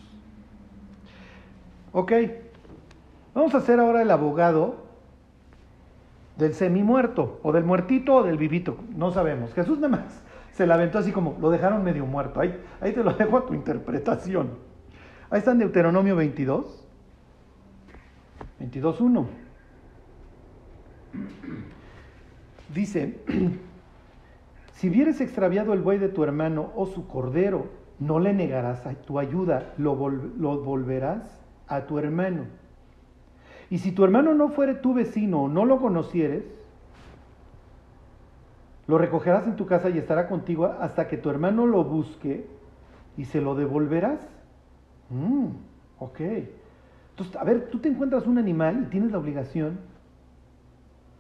Ok, 1.93 2.13
vamos 3.35 3.55
a 3.55 3.59
hacer 3.59 3.81
ahora 3.81 4.03
el 4.03 4.11
abogado 4.11 4.87
del 6.37 6.55
semimuerto, 6.55 7.41
o 7.43 7.53
del 7.53 7.65
muertito 7.65 8.17
o 8.17 8.23
del 8.23 8.39
vivito, 8.39 8.77
no 8.95 9.11
sabemos. 9.11 9.53
Jesús 9.55 9.79
nada 9.79 9.97
más 9.97 10.23
se 10.53 10.67
la 10.67 10.75
aventó 10.75 10.99
así 10.99 11.13
como, 11.13 11.37
lo 11.41 11.51
dejaron 11.51 11.83
medio 11.83 12.07
muerto. 12.07 12.41
Ahí, 12.41 12.59
ahí 12.81 12.93
te 12.93 13.03
lo 13.03 13.13
dejo 13.19 13.39
a 13.39 13.47
tu 13.47 13.55
interpretación. 13.55 14.51
Ahí 15.31 15.39
está 15.39 15.53
en 15.53 15.59
Deuteronomio 15.59 16.17
22, 16.17 16.80
22.1. 18.61 19.27
Dice, 22.75 23.19
si 24.75 24.89
vieres 24.89 25.21
extraviado 25.21 25.73
el 25.73 25.81
buey 25.81 25.99
de 25.99 26.09
tu 26.09 26.23
hermano 26.23 26.71
o 26.77 26.87
su 26.87 27.09
cordero, 27.09 27.69
no 27.99 28.19
le 28.19 28.33
negarás 28.33 28.87
a 28.87 28.95
tu 28.95 29.19
ayuda, 29.19 29.75
lo, 29.77 30.09
lo 30.09 30.63
volverás 30.63 31.41
a 31.69 31.87
tu 31.87 31.99
hermano. 31.99 32.45
Y 33.71 33.79
si 33.79 33.93
tu 33.93 34.05
hermano 34.05 34.35
no 34.35 34.49
fuere 34.49 34.75
tu 34.75 34.95
vecino 34.95 35.43
o 35.43 35.49
no 35.49 35.65
lo 35.65 35.81
conocieres, 35.81 36.45
lo 38.87 38.99
recogerás 38.99 39.47
en 39.47 39.57
tu 39.57 39.67
casa 39.67 39.89
y 39.89 39.99
estará 39.99 40.29
contigo 40.29 40.67
hasta 40.67 41.07
que 41.07 41.17
tu 41.17 41.31
hermano 41.31 41.67
lo 41.67 41.85
busque 41.85 42.47
y 43.17 43.25
se 43.25 43.41
lo 43.41 43.55
devolverás. 43.55 44.21
Mm, 45.11 45.47
ok. 46.01 46.21
Entonces, 47.21 47.39
a 47.39 47.45
ver, 47.45 47.69
tú 47.69 47.79
te 47.79 47.91
encuentras 47.91 48.27
un 48.27 48.39
animal 48.39 48.85
y 48.87 48.91
tienes 48.91 49.13
la 49.13 49.19
obligación 49.19 49.79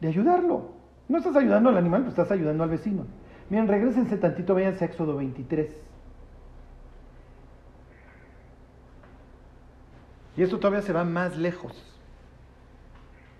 de 0.00 0.08
ayudarlo. 0.08 0.70
No 1.08 1.18
estás 1.18 1.36
ayudando 1.36 1.68
al 1.68 1.76
animal, 1.76 2.04
pues 2.04 2.12
estás 2.12 2.30
ayudando 2.30 2.64
al 2.64 2.70
vecino. 2.70 3.04
Miren, 3.50 3.68
regresense 3.68 4.16
tantito, 4.16 4.54
váyanse 4.54 4.82
a 4.82 4.86
Éxodo 4.86 5.16
23. 5.16 5.68
Y 10.38 10.42
esto 10.42 10.58
todavía 10.58 10.80
se 10.80 10.94
va 10.94 11.04
más 11.04 11.36
lejos. 11.36 11.84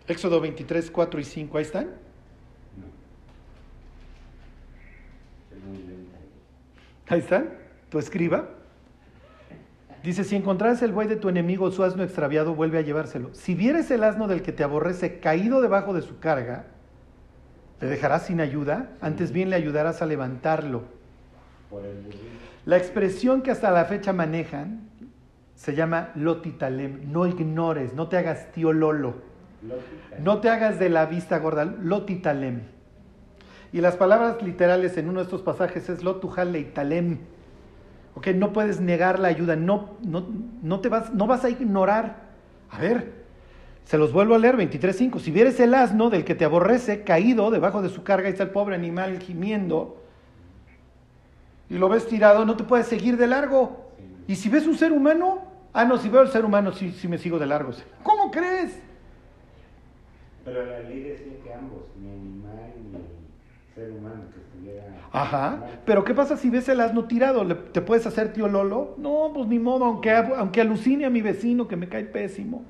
Éxodo 0.07 0.39
23, 0.43 0.91
4 0.91 1.19
y 1.19 1.25
5, 1.25 1.57
ahí 1.57 1.63
están. 1.63 1.89
Ahí 7.09 7.21
están. 7.21 7.55
Tu 7.89 7.99
escriba. 7.99 8.60
Dice, 10.03 10.25
si 10.25 10.35
encontrares 10.35 10.81
el 10.83 10.93
buey 10.93 11.09
de 11.09 11.17
tu 11.17 11.29
enemigo 11.29 11.67
o 11.67 11.71
su 11.71 11.85
asno 11.85 12.03
extraviado, 12.03 12.55
vuelve 12.55 12.79
a 12.79 12.83
llevárselo. 12.83 13.35
Si 13.35 13.55
vieres 13.55 13.91
el 13.91 14.03
asno 14.03 14.29
del 14.29 14.43
que 14.43 14.53
te 14.53 14.65
aborrece 14.65 15.21
caído 15.21 15.61
debajo 15.61 15.93
de 15.93 16.01
su 16.01 16.19
carga, 16.19 16.65
¿le 17.81 17.89
dejarás 17.89 18.27
sin 18.27 18.41
ayuda? 18.41 18.93
Antes 19.01 19.33
bien 19.33 19.51
le 19.51 19.57
ayudarás 19.57 20.01
a 20.01 20.07
levantarlo. 20.07 20.85
La 22.65 22.79
expresión 22.79 23.43
que 23.43 23.51
hasta 23.51 23.71
la 23.71 23.85
fecha 23.85 24.13
manejan 24.13 24.89
se 25.55 25.75
llama 25.75 26.11
lotitalem. 26.15 27.13
No 27.13 27.27
ignores, 27.27 27.93
no 27.93 28.09
te 28.09 28.17
hagas 28.17 28.51
tío 28.53 28.73
Lolo. 28.73 29.17
No 30.19 30.41
te 30.41 30.49
hagas 30.49 30.79
de 30.79 30.89
la 30.89 31.05
vista 31.05 31.39
gorda, 31.39 31.67
lotitalem. 31.67 32.63
Y 33.73 33.83
las 33.83 33.97
palabras 33.97 34.43
literales 34.43 34.97
en 34.97 35.11
uno 35.11 35.21
de 35.21 35.25
estos 35.25 35.43
pasajes 35.43 35.89
es 35.91 36.03
lotujaleitalem. 36.03 37.19
Ok, 38.15 38.29
no 38.29 38.53
puedes 38.53 38.81
negar 38.81 39.19
la 39.19 39.29
ayuda, 39.29 39.57
no, 39.57 39.91
no, 40.03 40.27
no 40.63 40.81
te 40.81 40.89
vas, 40.89 41.13
no 41.13 41.27
vas 41.27 41.45
a 41.45 41.51
ignorar. 41.51 42.31
A 42.71 42.79
ver, 42.79 43.13
se 43.85 43.99
los 43.99 44.13
vuelvo 44.13 44.35
a 44.35 44.39
leer, 44.39 44.57
23.5. 44.57 45.21
Si 45.21 45.31
vieres 45.31 45.59
el 45.61 45.75
asno 45.75 46.11
del 46.11 46.25
que 46.25 46.35
te 46.35 46.45
aborrece 46.45 47.03
caído 47.03 47.51
debajo 47.51 47.83
de 47.83 47.89
su 47.89 48.03
carga, 48.03 48.29
y 48.29 48.33
está 48.33 48.45
el 48.45 48.51
pobre 48.51 48.75
animal 48.75 49.19
gimiendo, 49.21 50.03
y 51.69 51.79
lo 51.79 51.89
ves 51.89 52.07
tirado, 52.07 52.45
no 52.45 52.57
te 52.57 52.65
puedes 52.65 52.87
seguir 52.87 53.17
de 53.17 53.27
largo. 53.27 53.91
Y 54.27 54.37
si 54.37 54.49
ves 54.49 54.67
un 54.67 54.77
ser 54.77 54.93
humano, 54.93 55.43
ah, 55.73 55.85
no, 55.85 55.99
si 55.99 56.09
veo 56.09 56.23
el 56.23 56.29
ser 56.29 56.45
humano, 56.45 56.73
sí, 56.73 56.93
sí 56.93 57.09
me 57.09 57.19
sigo 57.19 57.39
de 57.39 57.47
largo. 57.47 57.73
¿Cómo 58.03 58.31
crees? 58.31 58.79
Pero 60.45 60.67
la 60.67 60.81
ley 60.81 61.01
decía 61.01 61.33
que 61.45 61.53
ambos, 61.53 61.83
ni 62.01 62.11
animal 62.11 62.73
ni 62.77 62.99
ser 63.75 63.91
humano 63.93 64.23
que 64.35 64.41
estuviera. 64.41 64.85
Ajá. 65.13 65.65
Pero 65.85 66.05
¿qué 66.05 66.15
pasa 66.15 66.37
si 66.37 66.51
ves 66.51 66.69
el 66.69 66.81
asno 66.81 67.05
tirado? 67.05 67.45
¿Le- 67.45 67.55
¿Te 67.55 67.81
puedes 67.81 68.07
hacer 68.07 68.33
tío 68.33 68.49
Lolo? 68.49 68.95
No, 68.99 69.31
pues 69.35 69.47
ni 69.49 69.59
modo, 69.59 69.85
aunque, 69.85 70.11
aunque 70.13 70.61
alucine 70.61 71.05
a 71.07 71.11
mi 71.11 71.23
vecino 71.23 71.69
que 71.69 71.77
me 71.77 71.89
cae 71.89 72.05
pésimo. 72.05 72.65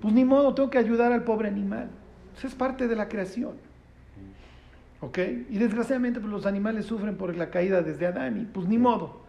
Pues 0.00 0.14
ni 0.14 0.24
modo, 0.24 0.54
tengo 0.54 0.70
que 0.70 0.78
ayudar 0.78 1.12
al 1.12 1.24
pobre 1.24 1.48
animal. 1.48 1.88
Eso 2.36 2.46
es 2.46 2.54
parte 2.54 2.86
de 2.86 2.94
la 2.96 3.08
creación. 3.08 3.52
¿Ok? 5.00 5.18
Y 5.50 5.58
desgraciadamente 5.58 6.20
pues, 6.20 6.30
los 6.32 6.46
animales 6.46 6.86
sufren 6.86 7.16
por 7.16 7.34
la 7.36 7.50
caída 7.50 7.82
desde 7.82 8.06
Adán 8.06 8.40
y 8.40 8.44
pues 8.44 8.66
ni 8.68 8.78
modo. 8.78 9.20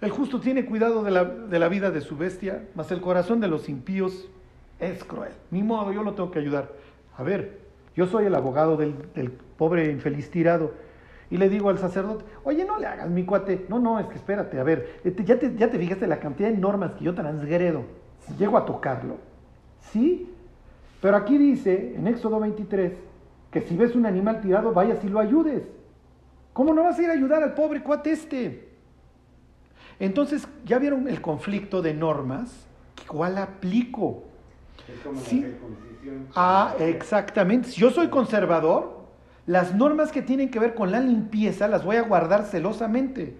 El 0.00 0.10
justo 0.10 0.38
tiene 0.40 0.64
cuidado 0.64 1.02
de 1.02 1.10
la, 1.10 1.24
de 1.24 1.58
la 1.58 1.68
vida 1.68 1.90
de 1.90 2.00
su 2.00 2.16
bestia, 2.16 2.64
mas 2.76 2.90
el 2.92 3.00
corazón 3.00 3.40
de 3.40 3.48
los 3.48 3.68
impíos 3.68 4.28
es 4.78 5.02
cruel. 5.02 5.32
Ni 5.50 5.64
modo, 5.64 5.92
yo 5.92 6.04
lo 6.04 6.14
tengo 6.14 6.30
que 6.30 6.38
ayudar. 6.38 6.70
A 7.16 7.24
ver, 7.24 7.58
yo 7.98 8.06
soy 8.06 8.26
el 8.26 8.34
abogado 8.36 8.76
del, 8.76 8.94
del 9.12 9.32
pobre 9.32 9.90
infeliz 9.90 10.30
tirado. 10.30 10.72
Y 11.30 11.36
le 11.36 11.48
digo 11.48 11.68
al 11.68 11.78
sacerdote, 11.78 12.24
oye, 12.44 12.64
no 12.64 12.78
le 12.78 12.86
hagas, 12.86 13.10
mi 13.10 13.24
cuate. 13.24 13.66
No, 13.68 13.80
no, 13.80 13.98
es 13.98 14.06
que 14.06 14.14
espérate, 14.14 14.60
a 14.60 14.62
ver, 14.62 15.00
este, 15.02 15.24
ya 15.24 15.36
te, 15.36 15.52
ya 15.56 15.68
te 15.68 15.80
fijaste 15.80 16.06
la 16.06 16.20
cantidad 16.20 16.48
de 16.48 16.56
normas 16.56 16.92
que 16.92 17.04
yo 17.04 17.12
transgredo. 17.12 17.82
Si 18.20 18.34
llego 18.36 18.56
a 18.56 18.64
tocarlo, 18.64 19.16
¿sí? 19.90 20.32
Pero 21.02 21.16
aquí 21.16 21.38
dice, 21.38 21.96
en 21.96 22.06
Éxodo 22.06 22.38
23, 22.38 22.92
que 23.50 23.62
si 23.62 23.76
ves 23.76 23.96
un 23.96 24.06
animal 24.06 24.42
tirado, 24.42 24.72
vayas 24.72 25.02
y 25.02 25.08
lo 25.08 25.18
ayudes. 25.18 25.64
¿Cómo 26.52 26.72
no 26.74 26.84
vas 26.84 27.00
a 27.00 27.02
ir 27.02 27.10
a 27.10 27.14
ayudar 27.14 27.42
al 27.42 27.54
pobre 27.54 27.82
cuate 27.82 28.12
este? 28.12 28.68
Entonces, 29.98 30.46
¿ya 30.64 30.78
vieron 30.78 31.08
el 31.08 31.20
conflicto 31.20 31.82
de 31.82 31.94
normas? 31.94 32.64
¿Cuál 33.08 33.38
aplico? 33.38 34.22
Es 34.86 35.00
como 35.00 35.18
Sí. 35.20 35.40
la 35.40 35.48
Ah, 36.34 36.74
exactamente. 36.78 37.68
Si 37.68 37.80
yo 37.80 37.90
soy 37.90 38.08
conservador, 38.08 38.98
las 39.46 39.74
normas 39.74 40.12
que 40.12 40.22
tienen 40.22 40.50
que 40.50 40.58
ver 40.58 40.74
con 40.74 40.90
la 40.90 41.00
limpieza 41.00 41.68
las 41.68 41.84
voy 41.84 41.96
a 41.96 42.02
guardar 42.02 42.44
celosamente. 42.44 43.36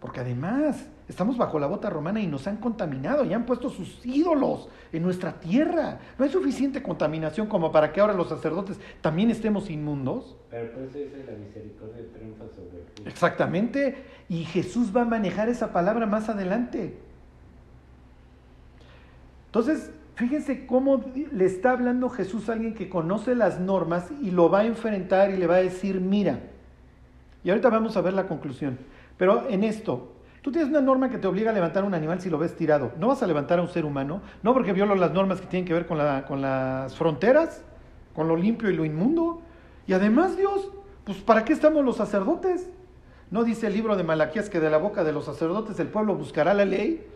Porque 0.00 0.20
además 0.20 0.84
estamos 1.08 1.36
bajo 1.36 1.58
la 1.58 1.66
bota 1.66 1.90
romana 1.90 2.20
y 2.20 2.26
nos 2.26 2.46
han 2.46 2.56
contaminado 2.56 3.24
y 3.24 3.32
han 3.32 3.46
puesto 3.46 3.70
sus 3.70 4.04
ídolos 4.04 4.68
en 4.92 5.02
nuestra 5.02 5.34
tierra. 5.40 6.00
No 6.18 6.24
hay 6.24 6.30
suficiente 6.30 6.82
contaminación 6.82 7.46
como 7.46 7.70
para 7.70 7.92
que 7.92 8.00
ahora 8.00 8.12
los 8.12 8.28
sacerdotes 8.28 8.80
también 9.00 9.30
estemos 9.30 9.70
inmundos. 9.70 10.36
Pero 10.50 10.72
por 10.72 10.82
eso 10.82 10.98
dice 10.98 11.24
la 11.24 11.38
misericordia 11.38 12.04
triunfa 12.12 12.44
sobre 12.54 12.84
el. 13.00 13.06
Exactamente. 13.08 14.04
Y 14.28 14.44
Jesús 14.44 14.96
va 14.96 15.02
a 15.02 15.04
manejar 15.04 15.48
esa 15.48 15.72
palabra 15.72 16.06
más 16.06 16.28
adelante. 16.28 16.98
Entonces, 19.46 19.90
fíjense 20.22 20.66
cómo 20.66 21.04
le 21.32 21.44
está 21.44 21.72
hablando 21.72 22.08
Jesús 22.08 22.48
a 22.48 22.52
alguien 22.54 22.74
que 22.74 22.88
conoce 22.88 23.34
las 23.34 23.60
normas 23.60 24.10
y 24.22 24.30
lo 24.30 24.48
va 24.50 24.60
a 24.60 24.64
enfrentar 24.64 25.30
y 25.30 25.36
le 25.36 25.46
va 25.46 25.56
a 25.56 25.62
decir, 25.62 26.00
mira. 26.00 26.40
Y 27.44 27.50
ahorita 27.50 27.68
vamos 27.70 27.96
a 27.96 28.00
ver 28.00 28.14
la 28.14 28.26
conclusión. 28.28 28.78
Pero 29.18 29.48
en 29.48 29.64
esto, 29.64 30.12
tú 30.40 30.52
tienes 30.52 30.70
una 30.70 30.80
norma 30.80 31.10
que 31.10 31.18
te 31.18 31.26
obliga 31.26 31.50
a 31.50 31.54
levantar 31.54 31.84
un 31.84 31.94
animal 31.94 32.20
si 32.20 32.30
lo 32.30 32.38
ves 32.38 32.54
tirado. 32.56 32.92
No 32.98 33.08
vas 33.08 33.22
a 33.22 33.26
levantar 33.26 33.58
a 33.58 33.62
un 33.62 33.68
ser 33.68 33.84
humano, 33.84 34.22
no 34.42 34.52
porque 34.54 34.72
violo 34.72 34.94
las 34.94 35.12
normas 35.12 35.40
que 35.40 35.46
tienen 35.46 35.66
que 35.66 35.74
ver 35.74 35.86
con, 35.86 35.98
la- 35.98 36.24
con 36.24 36.40
las 36.40 36.96
fronteras, 36.96 37.62
con 38.14 38.28
lo 38.28 38.36
limpio 38.36 38.70
y 38.70 38.76
lo 38.76 38.84
inmundo. 38.84 39.42
Y 39.86 39.92
además, 39.92 40.36
Dios, 40.36 40.70
pues 41.04 41.18
¿para 41.18 41.44
qué 41.44 41.52
estamos 41.52 41.84
los 41.84 41.96
sacerdotes? 41.96 42.68
¿No 43.30 43.44
dice 43.44 43.66
el 43.66 43.72
libro 43.72 43.96
de 43.96 44.04
Malaquías 44.04 44.48
que 44.50 44.60
de 44.60 44.70
la 44.70 44.78
boca 44.78 45.04
de 45.04 45.12
los 45.12 45.24
sacerdotes 45.24 45.80
el 45.80 45.88
pueblo 45.88 46.14
buscará 46.14 46.54
la 46.54 46.64
ley? 46.64 47.06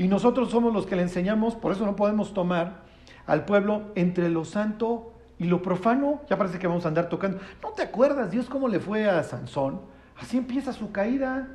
Y 0.00 0.08
nosotros 0.08 0.48
somos 0.48 0.72
los 0.72 0.86
que 0.86 0.96
le 0.96 1.02
enseñamos, 1.02 1.56
por 1.56 1.72
eso 1.72 1.84
no 1.84 1.94
podemos 1.94 2.32
tomar 2.32 2.84
al 3.26 3.44
pueblo 3.44 3.92
entre 3.96 4.30
lo 4.30 4.46
santo 4.46 5.12
y 5.38 5.44
lo 5.44 5.60
profano. 5.60 6.22
Ya 6.30 6.38
parece 6.38 6.58
que 6.58 6.66
vamos 6.66 6.86
a 6.86 6.88
andar 6.88 7.10
tocando. 7.10 7.38
¿No 7.62 7.68
te 7.72 7.82
acuerdas, 7.82 8.30
Dios, 8.30 8.48
cómo 8.48 8.66
le 8.66 8.80
fue 8.80 9.06
a 9.06 9.22
Sansón? 9.22 9.82
Así 10.18 10.38
empieza 10.38 10.72
su 10.72 10.90
caída. 10.90 11.48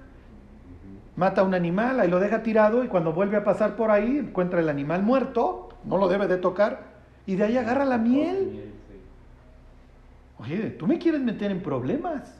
Mata 1.16 1.41
a 1.41 1.43
un 1.43 1.56
animal, 1.56 2.00
ahí 2.00 2.08
lo 2.08 2.20
deja 2.20 2.43
tirado 2.43 2.84
y 2.84 2.88
cuando 2.88 3.14
vuelve 3.14 3.36
a 3.36 3.43
pasar 3.43 3.76
por 3.76 3.89
ahí 3.89 4.20
encuentra 4.20 4.60
el 4.60 4.70
animal 4.70 5.02
muerto, 5.02 5.70
no 5.84 5.98
lo 5.98 6.08
debe 6.08 6.28
de 6.28 6.38
tocar, 6.38 6.84
y 7.26 7.38
de 7.38 7.46
ahí 7.46 7.58
agarra 7.58 7.84
la 7.84 7.98
miel. 7.98 8.74
Oye, 10.38 10.70
tú 10.70 10.86
me 10.86 11.00
quieres 11.00 11.22
meter 11.22 11.50
en 11.50 11.64
problemas. 11.64 12.32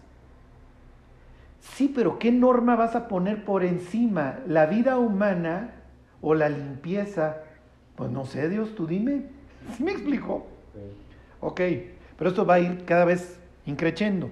Sí, 1.62 1.91
pero 1.95 2.20
¿qué 2.20 2.32
norma 2.32 2.76
vas 2.76 2.95
a 2.95 3.08
poner 3.08 3.43
por 3.43 3.64
encima? 3.64 4.41
¿La 4.45 4.68
vida 4.68 4.99
humana 4.99 5.74
o 6.22 6.34
la 6.34 6.49
limpieza? 6.49 7.38
Pues 7.95 8.11
no 8.11 8.26
sé, 8.26 8.49
Dios, 8.49 8.76
tú 8.76 8.88
dime. 8.88 9.24
¿Sí 9.76 9.84
me 9.84 9.91
explico? 9.91 10.45
Ok, 11.39 11.61
pero 12.18 12.30
esto 12.30 12.45
va 12.45 12.55
a 12.55 12.59
ir 12.59 12.86
cada 12.86 13.05
vez 13.05 13.39
increciendo. 13.66 14.30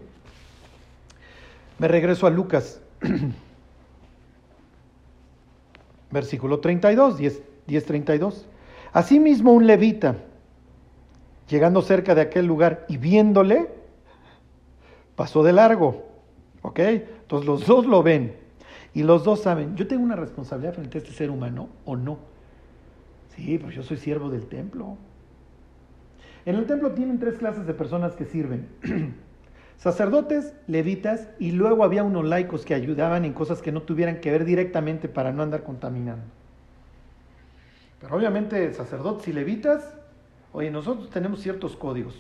Me 1.80 1.88
regreso 1.88 2.28
a 2.28 2.30
Lucas. 2.30 2.82
Versículo 6.12 6.60
32, 6.60 7.18
10, 7.18 7.42
10, 7.68 7.86
32. 7.86 8.46
Asimismo 8.94 9.54
un 9.54 9.66
levita, 9.66 10.16
llegando 11.50 11.82
cerca 11.82 12.14
de 12.14 12.22
aquel 12.22 12.46
lugar 12.46 12.86
y 12.88 12.98
viéndole, 12.98 13.68
pasó 15.16 15.44
de 15.44 15.54
largo. 15.54 16.06
¿Ok? 16.62 16.80
Entonces 16.80 17.48
los 17.48 17.66
dos 17.66 17.86
lo 17.86 18.04
ven 18.04 18.43
y 18.94 19.04
los 19.04 19.24
dos 19.24 19.42
saben, 19.42 19.76
yo 19.76 19.88
tengo 19.88 20.04
una 20.04 20.16
responsabilidad 20.16 20.74
frente 20.76 20.98
a 20.98 21.02
este 21.02 21.14
ser 21.14 21.32
humano 21.32 21.70
o 21.86 21.96
no. 21.96 22.20
Sí, 23.36 23.58
pues 23.58 23.76
yo 23.76 23.84
soy 23.84 23.98
siervo 23.98 24.30
del 24.30 24.46
templo. 24.46 24.98
En 26.46 26.56
el 26.56 26.66
templo 26.66 26.92
tienen 26.92 27.20
tres 27.20 27.38
clases 27.38 27.66
de 27.66 27.74
personas 27.74 28.16
que 28.16 28.26
sirven. 28.26 28.68
Sacerdotes, 29.78 30.54
levitas 30.68 31.30
y 31.40 31.52
luego 31.52 31.84
había 31.84 32.04
unos 32.04 32.26
laicos 32.26 32.66
que 32.66 32.74
ayudaban 32.74 33.26
en 33.26 33.34
cosas 33.34 33.62
que 33.62 33.72
no 33.72 33.82
tuvieran 33.82 34.22
que 34.22 34.32
ver 34.32 34.46
directamente 34.46 35.10
para 35.10 35.32
no 35.32 35.42
andar 35.42 35.64
contaminando. 35.64 36.26
Pero 38.00 38.16
obviamente 38.16 38.74
sacerdotes 38.74 39.28
y 39.28 39.34
levitas, 39.34 39.96
oye, 40.52 40.70
nosotros 40.70 41.10
tenemos 41.10 41.40
ciertos 41.42 41.76
códigos. 41.76 42.16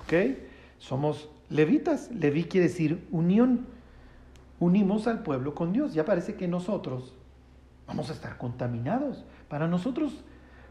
¿Ok? 0.00 0.36
Somos 0.78 1.28
levitas. 1.48 2.10
Leví 2.12 2.44
quiere 2.44 2.66
decir 2.66 3.06
unión. 3.10 3.66
Unimos 4.58 5.06
al 5.06 5.22
pueblo 5.22 5.54
con 5.54 5.72
Dios. 5.72 5.94
Ya 5.94 6.04
parece 6.04 6.34
que 6.34 6.48
nosotros 6.48 7.14
vamos 7.86 8.10
a 8.10 8.12
estar 8.12 8.38
contaminados. 8.38 9.24
Para 9.48 9.68
nosotros, 9.68 10.24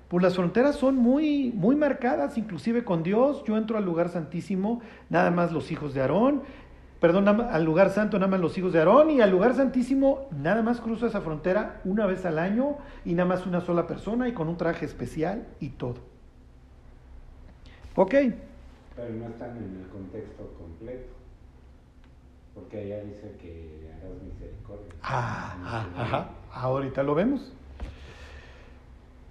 pues 0.08 0.24
las 0.24 0.36
fronteras 0.36 0.76
son 0.76 0.96
muy, 0.96 1.52
muy 1.56 1.76
marcadas, 1.76 2.38
inclusive 2.38 2.84
con 2.84 3.04
Dios. 3.04 3.44
Yo 3.46 3.58
entro 3.58 3.78
al 3.78 3.86
lugar 3.86 4.10
santísimo, 4.10 4.82
nada 5.10 5.32
más 5.32 5.52
los 5.52 5.72
hijos 5.72 5.94
de 5.94 6.02
Aarón. 6.02 6.44
Perdón, 7.00 7.28
al 7.28 7.64
lugar 7.64 7.90
santo 7.90 8.18
nada 8.18 8.32
más 8.32 8.40
los 8.40 8.58
hijos 8.58 8.74
de 8.74 8.80
Aarón 8.80 9.12
y 9.12 9.22
al 9.22 9.30
lugar 9.30 9.54
santísimo 9.54 10.28
nada 10.32 10.64
más 10.64 10.80
cruzo 10.80 11.06
esa 11.06 11.22
frontera 11.22 11.82
una 11.84 12.06
vez 12.06 12.26
al 12.26 12.40
año 12.40 12.78
y 13.04 13.14
nada 13.14 13.30
más 13.30 13.46
una 13.46 13.62
sola 13.62 13.86
persona 13.86 14.28
y 14.28 14.34
con 14.34 14.48
un 14.48 14.58
traje 14.58 14.86
especial 14.86 15.46
y 15.60 15.70
todo. 15.70 15.98
Ok, 17.96 18.12
Pero 18.96 19.14
no 19.14 19.28
están 19.28 19.58
en 19.58 19.82
el 19.84 19.90
contexto 19.90 20.54
completo. 20.58 21.15
Porque 22.56 22.80
allá 22.80 23.04
dice 23.04 23.36
que 23.40 23.92
harás 23.92 24.24
misericordia. 24.24 24.94
Ah, 25.04 25.58
ah, 25.62 26.02
ajá. 26.02 26.30
Ahorita 26.54 27.04
lo 27.04 27.14
vemos. 27.14 27.52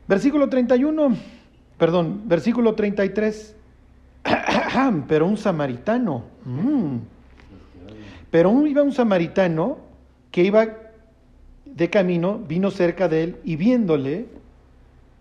Versículo 0.06 0.50
31, 0.50 1.16
perdón, 1.78 2.22
versículo 2.26 2.74
33. 2.74 3.56
Pero 5.08 5.26
un 5.26 5.36
samaritano, 5.36 6.24
mm, 6.44 6.96
pero 8.30 8.50
un, 8.50 8.66
iba 8.66 8.82
un 8.82 8.92
samaritano 8.92 9.78
que 10.32 10.42
iba 10.42 10.66
de 11.64 11.90
camino, 11.90 12.38
vino 12.38 12.72
cerca 12.72 13.06
de 13.06 13.22
él 13.22 13.40
y 13.44 13.54
viéndole, 13.54 14.26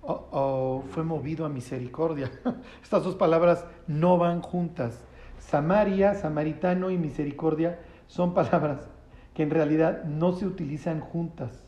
oh, 0.01 0.27
oh, 0.31 0.83
fue 0.89 1.03
movido 1.03 1.45
a 1.45 1.49
misericordia. 1.49 2.31
Estas 2.83 3.03
dos 3.03 3.15
palabras 3.15 3.65
no 3.87 4.17
van 4.17 4.41
juntas. 4.41 4.99
Samaria, 5.37 6.15
samaritano 6.15 6.89
y 6.89 6.97
misericordia 6.97 7.77
son 8.07 8.33
palabras 8.33 8.87
que 9.33 9.43
en 9.43 9.49
realidad 9.49 10.03
no 10.03 10.33
se 10.33 10.45
utilizan 10.45 10.99
juntas. 10.99 11.63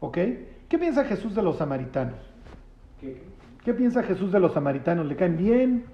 ¿Ok? 0.00 0.18
¿Qué 0.68 0.78
piensa 0.78 1.04
Jesús 1.04 1.34
de 1.34 1.42
los 1.42 1.56
samaritanos? 1.56 2.18
¿Qué? 3.00 3.22
¿Qué 3.64 3.74
piensa 3.74 4.02
Jesús 4.02 4.32
de 4.32 4.40
los 4.40 4.52
samaritanos? 4.52 5.06
¿Le 5.06 5.16
caen 5.16 5.36
bien? 5.36 5.84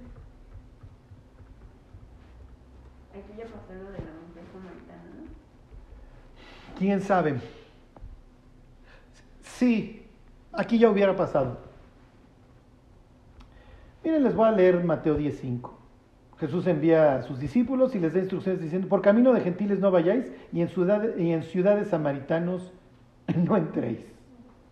Aquí 3.12 3.32
ya 3.36 3.44
pasó 3.44 3.74
lo 3.74 3.90
de 3.90 3.98
la 3.98 4.12
mujer 4.28 4.44
samaritana, 4.52 5.02
¿no? 5.16 6.78
¿Quién 6.78 7.00
sabe? 7.00 7.40
Sí, 9.42 10.06
aquí 10.52 10.78
ya 10.78 10.90
hubiera 10.90 11.16
pasado. 11.16 11.58
Miren, 14.04 14.22
les 14.22 14.34
voy 14.34 14.46
a 14.46 14.52
leer 14.52 14.84
Mateo 14.84 15.18
10.5. 15.18 15.75
Jesús 16.38 16.66
envía 16.66 17.16
a 17.16 17.22
sus 17.22 17.40
discípulos 17.40 17.94
y 17.94 17.98
les 17.98 18.12
da 18.12 18.20
instrucciones 18.20 18.60
diciendo, 18.60 18.88
por 18.88 19.00
camino 19.00 19.32
de 19.32 19.40
gentiles 19.40 19.78
no 19.78 19.90
vayáis 19.90 20.26
y 20.52 20.60
en, 20.60 20.68
ciudad, 20.68 21.16
y 21.16 21.32
en 21.32 21.42
ciudades 21.42 21.88
samaritanos 21.88 22.72
no 23.36 23.56
entréis. 23.56 24.00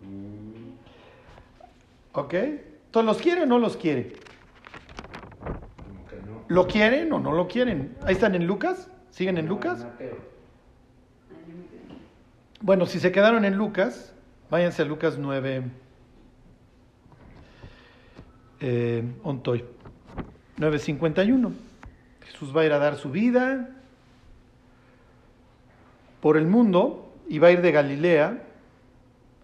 Mm, 0.02 0.72
¿Ok? 2.12 2.34
Entonces, 2.34 3.06
¿los 3.06 3.18
quiere 3.18 3.42
o 3.42 3.46
no 3.46 3.58
los 3.58 3.76
quiere? 3.76 4.12
no. 6.26 6.44
¿Lo 6.48 6.66
quieren 6.66 7.12
o 7.12 7.18
no 7.18 7.32
lo 7.32 7.48
quieren? 7.48 7.96
Ahí 8.02 8.12
están 8.12 8.34
en 8.34 8.46
Lucas. 8.46 8.90
¿Siguen 9.10 9.38
en 9.38 9.46
Lucas? 9.46 9.86
Bueno, 12.60 12.86
si 12.86 12.98
se 13.00 13.12
quedaron 13.12 13.44
en 13.44 13.56
Lucas, 13.56 14.14
váyanse 14.50 14.82
a 14.82 14.84
Lucas 14.84 15.18
9. 15.18 15.64
Eh, 18.60 19.04
ontoy. 19.22 19.64
9.51. 20.58 21.52
Jesús 22.26 22.56
va 22.56 22.62
a 22.62 22.64
ir 22.66 22.72
a 22.72 22.78
dar 22.78 22.96
su 22.96 23.10
vida 23.10 23.70
por 26.20 26.36
el 26.36 26.46
mundo 26.46 27.12
y 27.28 27.38
va 27.38 27.48
a 27.48 27.52
ir 27.52 27.60
de 27.60 27.72
Galilea 27.72 28.42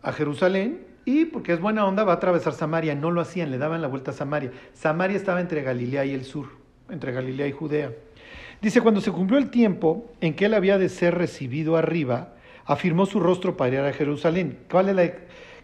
a 0.02 0.12
Jerusalén 0.12 0.86
y 1.04 1.26
porque 1.26 1.52
es 1.52 1.60
buena 1.60 1.86
onda 1.86 2.04
va 2.04 2.12
a 2.12 2.16
atravesar 2.16 2.52
Samaria. 2.52 2.94
No 2.94 3.10
lo 3.10 3.20
hacían, 3.20 3.50
le 3.50 3.58
daban 3.58 3.82
la 3.82 3.88
vuelta 3.88 4.12
a 4.12 4.14
Samaria. 4.14 4.52
Samaria 4.72 5.16
estaba 5.16 5.40
entre 5.40 5.62
Galilea 5.62 6.04
y 6.04 6.12
el 6.12 6.24
sur, 6.24 6.46
entre 6.88 7.12
Galilea 7.12 7.48
y 7.48 7.52
Judea. 7.52 7.92
Dice, 8.62 8.80
cuando 8.80 9.00
se 9.00 9.10
cumplió 9.10 9.38
el 9.38 9.50
tiempo 9.50 10.12
en 10.20 10.34
que 10.34 10.46
él 10.46 10.54
había 10.54 10.78
de 10.78 10.88
ser 10.88 11.16
recibido 11.16 11.76
arriba, 11.76 12.34
afirmó 12.66 13.06
su 13.06 13.18
rostro 13.18 13.56
para 13.56 13.74
ir 13.74 13.80
a 13.80 13.92
Jerusalén. 13.92 14.58
¿Cuál 14.70 14.90
es 14.90 14.94
la, 14.94 15.10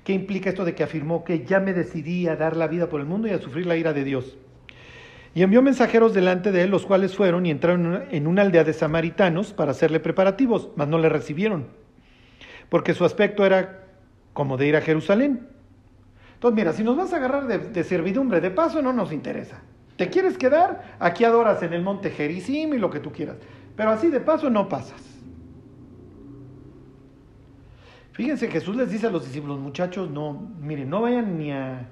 ¿Qué 0.03 0.13
implica 0.13 0.51
esto 0.51 0.65
de 0.65 0.75
que 0.75 0.83
afirmó 0.83 1.25
que 1.25 1.45
ya 1.45 1.61
me 1.61 1.73
decidí 1.73 2.27
a 2.29 2.37
dar 2.37 2.57
la 2.57 2.69
vida 2.69 2.89
por 2.89 3.01
el 3.01 3.07
mundo 3.07 3.29
y 3.29 3.33
a 3.33 3.39
sufrir 3.39 3.67
la 3.67 3.77
ira 3.77 3.93
de 3.93 4.05
Dios? 4.05 4.37
Y 5.37 5.43
envió 5.43 5.61
mensajeros 5.61 6.15
delante 6.15 6.51
de 6.51 6.63
él, 6.63 6.71
los 6.71 6.87
cuales 6.87 7.15
fueron 7.15 7.45
y 7.45 7.51
entraron 7.51 8.05
en 8.11 8.27
una- 8.27 8.41
aldea 8.41 8.65
de 8.65 8.73
samaritanos 8.73 9.53
para 9.53 9.73
hacerle 9.73 10.01
preparativos, 10.01 10.71
mas 10.77 10.89
no 10.89 10.97
le 10.97 11.11
recibieron, 11.11 11.67
porque 12.71 12.95
su 12.95 13.05
aspecto 13.05 13.45
era 13.45 13.85
como 14.33 14.57
de 14.57 14.67
ir 14.67 14.77
a 14.77 14.81
Jerusalén. 14.81 15.47
Entonces, 16.33 16.57
mira, 16.57 16.73
si 16.73 16.83
nos 16.83 16.97
vas 16.97 17.13
a 17.13 17.17
agarrar 17.17 17.47
de, 17.49 17.59
de 17.59 17.85
servidumbre, 17.85 18.41
de 18.41 18.51
paso, 18.51 18.81
no 18.81 18.95
nos 18.95 19.13
interesa. 19.13 19.61
¿Te 19.99 20.09
quieres 20.09 20.39
quedar? 20.39 20.97
Aquí 21.01 21.23
adoras 21.25 21.63
en 21.63 21.75
el 21.75 21.83
monte 21.83 22.09
Gerizim 22.09 22.73
y 22.73 22.79
lo 22.79 22.89
que 22.89 23.01
tú 23.01 23.13
quieras. 23.13 23.37
Pero 23.77 23.91
así 23.91 24.09
de 24.09 24.21
paso 24.21 24.49
no 24.49 24.71
pasas. 24.71 25.03
Fíjense, 28.13 28.49
Jesús 28.49 28.75
les 28.75 28.91
dice 28.91 29.09
a 29.09 29.11
los 29.11 29.27
discípulos, 29.27 29.59
muchachos, 29.61 30.11
no, 30.11 30.33
miren, 30.63 30.89
no 30.89 31.03
vayan 31.03 31.37
ni 31.39 31.53
a 31.53 31.91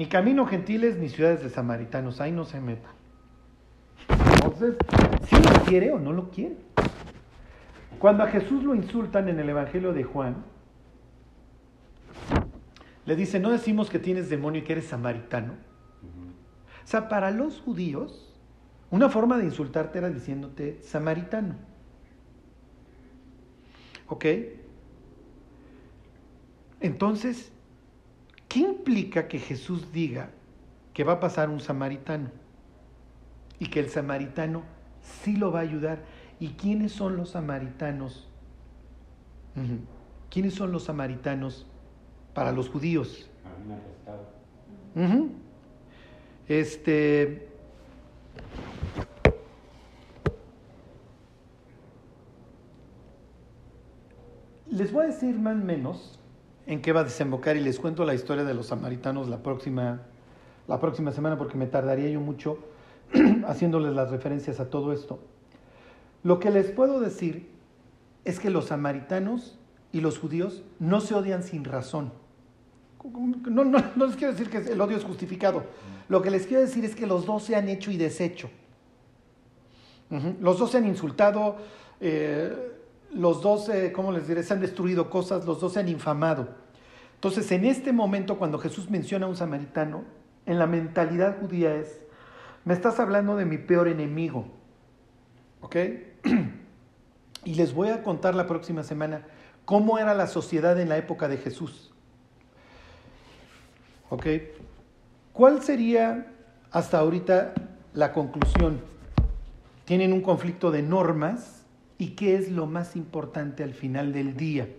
ni 0.00 0.06
camino 0.06 0.46
gentiles 0.46 0.96
ni 0.96 1.10
ciudades 1.10 1.42
de 1.42 1.50
samaritanos, 1.50 2.22
ahí 2.22 2.32
no 2.32 2.46
se 2.46 2.58
metan. 2.58 2.94
Entonces, 4.08 4.74
si 5.26 5.36
lo 5.36 5.64
quiere 5.66 5.92
o 5.92 5.98
no 5.98 6.14
lo 6.14 6.30
quiere. 6.30 6.56
Cuando 7.98 8.22
a 8.22 8.28
Jesús 8.28 8.64
lo 8.64 8.74
insultan 8.74 9.28
en 9.28 9.38
el 9.38 9.50
Evangelio 9.50 9.92
de 9.92 10.04
Juan, 10.04 10.42
le 13.04 13.14
dice, 13.14 13.40
no 13.40 13.50
decimos 13.50 13.90
que 13.90 13.98
tienes 13.98 14.30
demonio 14.30 14.62
y 14.62 14.64
que 14.64 14.72
eres 14.72 14.86
samaritano. 14.86 15.52
O 15.52 16.86
sea, 16.86 17.10
para 17.10 17.30
los 17.30 17.60
judíos, 17.60 18.34
una 18.90 19.10
forma 19.10 19.36
de 19.36 19.44
insultarte 19.44 19.98
era 19.98 20.08
diciéndote 20.08 20.80
samaritano. 20.80 21.56
¿Ok? 24.06 24.24
Entonces, 26.80 27.52
¿qué 28.50 28.58
implica 28.58 29.28
que 29.28 29.38
Jesús 29.38 29.92
diga 29.92 30.28
que 30.92 31.04
va 31.04 31.14
a 31.14 31.20
pasar 31.20 31.48
un 31.48 31.60
samaritano? 31.60 32.30
Y 33.58 33.68
que 33.68 33.80
el 33.80 33.88
samaritano 33.88 34.64
sí 35.02 35.36
lo 35.36 35.52
va 35.52 35.60
a 35.60 35.62
ayudar. 35.62 36.02
¿Y 36.40 36.48
quiénes 36.48 36.92
son 36.92 37.16
los 37.16 37.30
samaritanos? 37.30 38.28
¿Quiénes 40.30 40.54
son 40.54 40.72
los 40.72 40.84
samaritanos 40.84 41.66
para 42.34 42.50
los 42.52 42.68
judíos? 42.68 43.30
Este. 46.48 47.46
Les 54.70 54.92
voy 54.92 55.04
a 55.04 55.06
decir 55.08 55.38
más 55.38 55.54
o 55.54 55.64
menos 55.64 56.19
en 56.70 56.80
qué 56.80 56.92
va 56.92 57.00
a 57.00 57.04
desembocar 57.04 57.56
y 57.56 57.60
les 57.60 57.80
cuento 57.80 58.04
la 58.04 58.14
historia 58.14 58.44
de 58.44 58.54
los 58.54 58.68
samaritanos 58.68 59.28
la 59.28 59.42
próxima, 59.42 60.02
la 60.68 60.78
próxima 60.78 61.10
semana 61.10 61.36
porque 61.36 61.58
me 61.58 61.66
tardaría 61.66 62.08
yo 62.08 62.20
mucho 62.20 62.58
haciéndoles 63.48 63.92
las 63.92 64.12
referencias 64.12 64.60
a 64.60 64.70
todo 64.70 64.92
esto. 64.92 65.18
Lo 66.22 66.38
que 66.38 66.52
les 66.52 66.70
puedo 66.70 67.00
decir 67.00 67.50
es 68.24 68.38
que 68.38 68.50
los 68.50 68.66
samaritanos 68.66 69.58
y 69.90 70.00
los 70.00 70.20
judíos 70.20 70.62
no 70.78 71.00
se 71.00 71.14
odian 71.14 71.42
sin 71.42 71.64
razón. 71.64 72.12
No, 73.02 73.64
no, 73.64 73.82
no 73.96 74.06
les 74.06 74.14
quiero 74.14 74.32
decir 74.32 74.48
que 74.48 74.58
el 74.58 74.80
odio 74.80 74.96
es 74.96 75.02
justificado. 75.02 75.64
Lo 76.08 76.22
que 76.22 76.30
les 76.30 76.46
quiero 76.46 76.60
decir 76.60 76.84
es 76.84 76.94
que 76.94 77.08
los 77.08 77.26
dos 77.26 77.42
se 77.42 77.56
han 77.56 77.68
hecho 77.68 77.90
y 77.90 77.96
deshecho. 77.96 78.48
Los 80.40 80.60
dos 80.60 80.70
se 80.70 80.78
han 80.78 80.86
insultado, 80.86 81.56
eh, 82.00 82.70
los 83.12 83.42
dos, 83.42 83.68
eh, 83.70 83.90
¿cómo 83.92 84.12
les 84.12 84.28
diré? 84.28 84.44
Se 84.44 84.52
han 84.52 84.60
destruido 84.60 85.10
cosas, 85.10 85.44
los 85.44 85.60
dos 85.60 85.72
se 85.72 85.80
han 85.80 85.88
infamado. 85.88 86.59
Entonces, 87.20 87.52
en 87.52 87.66
este 87.66 87.92
momento, 87.92 88.38
cuando 88.38 88.58
Jesús 88.58 88.88
menciona 88.88 89.26
a 89.26 89.28
un 89.28 89.36
samaritano, 89.36 90.04
en 90.46 90.58
la 90.58 90.66
mentalidad 90.66 91.38
judía 91.38 91.74
es, 91.74 92.00
me 92.64 92.72
estás 92.72 92.98
hablando 92.98 93.36
de 93.36 93.44
mi 93.44 93.58
peor 93.58 93.88
enemigo. 93.88 94.46
¿Ok? 95.60 95.76
y 97.44 97.54
les 97.56 97.74
voy 97.74 97.90
a 97.90 98.02
contar 98.02 98.34
la 98.34 98.46
próxima 98.46 98.84
semana 98.84 99.26
cómo 99.66 99.98
era 99.98 100.14
la 100.14 100.28
sociedad 100.28 100.80
en 100.80 100.88
la 100.88 100.96
época 100.96 101.28
de 101.28 101.36
Jesús. 101.36 101.92
¿Ok? 104.08 104.26
¿Cuál 105.34 105.62
sería 105.62 106.26
hasta 106.70 107.00
ahorita 107.00 107.52
la 107.92 108.14
conclusión? 108.14 108.80
Tienen 109.84 110.14
un 110.14 110.22
conflicto 110.22 110.70
de 110.70 110.80
normas 110.80 111.66
y 111.98 112.12
qué 112.12 112.36
es 112.36 112.50
lo 112.50 112.64
más 112.64 112.96
importante 112.96 113.62
al 113.62 113.74
final 113.74 114.14
del 114.14 114.38
día. 114.38 114.70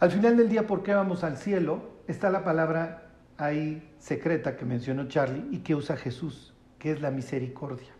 Al 0.00 0.12
final 0.12 0.36
del 0.36 0.48
día, 0.48 0.66
¿por 0.66 0.84
qué 0.84 0.94
vamos 0.94 1.24
al 1.24 1.36
cielo? 1.36 1.82
Está 2.06 2.30
la 2.30 2.44
palabra 2.44 3.10
ahí 3.36 3.92
secreta 3.98 4.56
que 4.56 4.64
mencionó 4.64 5.08
Charlie 5.08 5.48
y 5.50 5.58
que 5.58 5.74
usa 5.74 5.96
Jesús, 5.96 6.54
que 6.78 6.92
es 6.92 7.00
la 7.00 7.10
misericordia. 7.10 7.92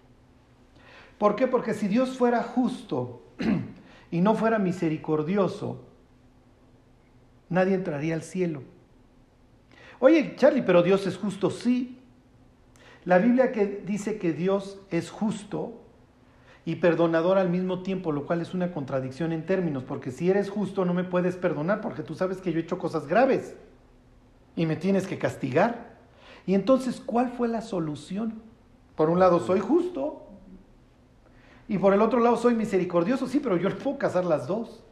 ¿Por 1.18 1.34
qué? 1.34 1.48
Porque 1.48 1.74
si 1.74 1.88
Dios 1.88 2.16
fuera 2.16 2.44
justo 2.44 3.22
y 4.12 4.20
no 4.20 4.36
fuera 4.36 4.60
misericordioso, 4.60 5.84
nadie 7.48 7.74
entraría 7.74 8.14
al 8.14 8.22
cielo. 8.22 8.62
Oye, 9.98 10.36
Charlie, 10.36 10.62
pero 10.62 10.84
Dios 10.84 11.04
es 11.08 11.16
justo, 11.16 11.50
sí. 11.50 11.98
La 13.04 13.18
Biblia 13.18 13.50
que 13.50 13.82
dice 13.84 14.18
que 14.18 14.32
Dios 14.32 14.80
es 14.90 15.10
justo 15.10 15.82
y 16.68 16.76
perdonador 16.76 17.38
al 17.38 17.48
mismo 17.48 17.80
tiempo, 17.80 18.12
lo 18.12 18.26
cual 18.26 18.42
es 18.42 18.52
una 18.52 18.72
contradicción 18.72 19.32
en 19.32 19.46
términos, 19.46 19.84
porque 19.84 20.10
si 20.10 20.28
eres 20.28 20.50
justo 20.50 20.84
no 20.84 20.92
me 20.92 21.02
puedes 21.02 21.34
perdonar, 21.34 21.80
porque 21.80 22.02
tú 22.02 22.14
sabes 22.14 22.42
que 22.42 22.52
yo 22.52 22.58
he 22.58 22.62
hecho 22.62 22.76
cosas 22.76 23.06
graves 23.06 23.56
y 24.54 24.66
me 24.66 24.76
tienes 24.76 25.06
que 25.06 25.16
castigar. 25.16 25.96
Y 26.44 26.52
entonces, 26.52 27.00
¿cuál 27.00 27.30
fue 27.30 27.48
la 27.48 27.62
solución? 27.62 28.42
Por 28.96 29.08
un 29.08 29.18
lado, 29.18 29.40
soy 29.40 29.60
justo 29.60 30.26
y 31.68 31.78
por 31.78 31.94
el 31.94 32.02
otro 32.02 32.20
lado, 32.20 32.36
soy 32.36 32.54
misericordioso, 32.54 33.26
sí, 33.26 33.40
pero 33.40 33.56
yo 33.56 33.70
no 33.70 33.76
puedo 33.76 33.96
casar 33.96 34.26
las 34.26 34.46
dos. 34.46 34.84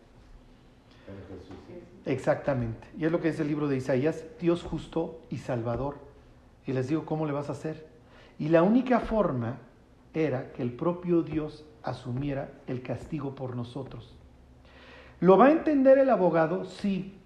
Exactamente. 2.07 2.89
Y 2.97 3.05
es 3.05 3.13
lo 3.13 3.21
que 3.21 3.33
dice 3.33 3.43
el 3.43 3.49
libro 3.49 3.69
de 3.69 3.77
Isaías, 3.77 4.25
Dios 4.41 4.63
justo 4.63 5.21
y 5.29 5.37
salvador. 5.37 5.99
Y 6.67 6.73
les 6.73 6.89
digo, 6.89 7.05
¿cómo 7.05 7.27
le 7.27 7.35
vas 7.35 7.51
a 7.51 7.53
hacer? 7.53 7.87
Y 8.39 8.49
la 8.49 8.63
única 8.63 8.99
forma 8.99 9.59
era 10.17 10.53
que 10.53 10.63
el 10.63 10.73
propio 10.73 11.23
Dios 11.23 11.65
asumiera 11.83 12.51
el 12.67 12.83
castigo 12.83 13.35
por 13.35 13.55
nosotros. 13.55 14.17
¿Lo 15.21 15.37
va 15.37 15.47
a 15.47 15.53
entender 15.53 15.99
el 15.99 16.11
abogado? 16.11 16.65
Sí. 16.65 17.19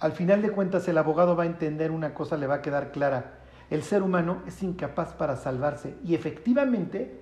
Al 0.00 0.12
final 0.12 0.42
de 0.42 0.50
cuentas, 0.50 0.88
el 0.88 0.98
abogado 0.98 1.36
va 1.36 1.44
a 1.44 1.46
entender 1.46 1.90
una 1.90 2.12
cosa, 2.14 2.36
le 2.36 2.46
va 2.46 2.56
a 2.56 2.62
quedar 2.62 2.90
clara. 2.90 3.38
El 3.70 3.82
ser 3.82 4.02
humano 4.02 4.42
es 4.46 4.62
incapaz 4.62 5.14
para 5.14 5.36
salvarse. 5.36 5.94
Y 6.04 6.14
efectivamente, 6.14 7.20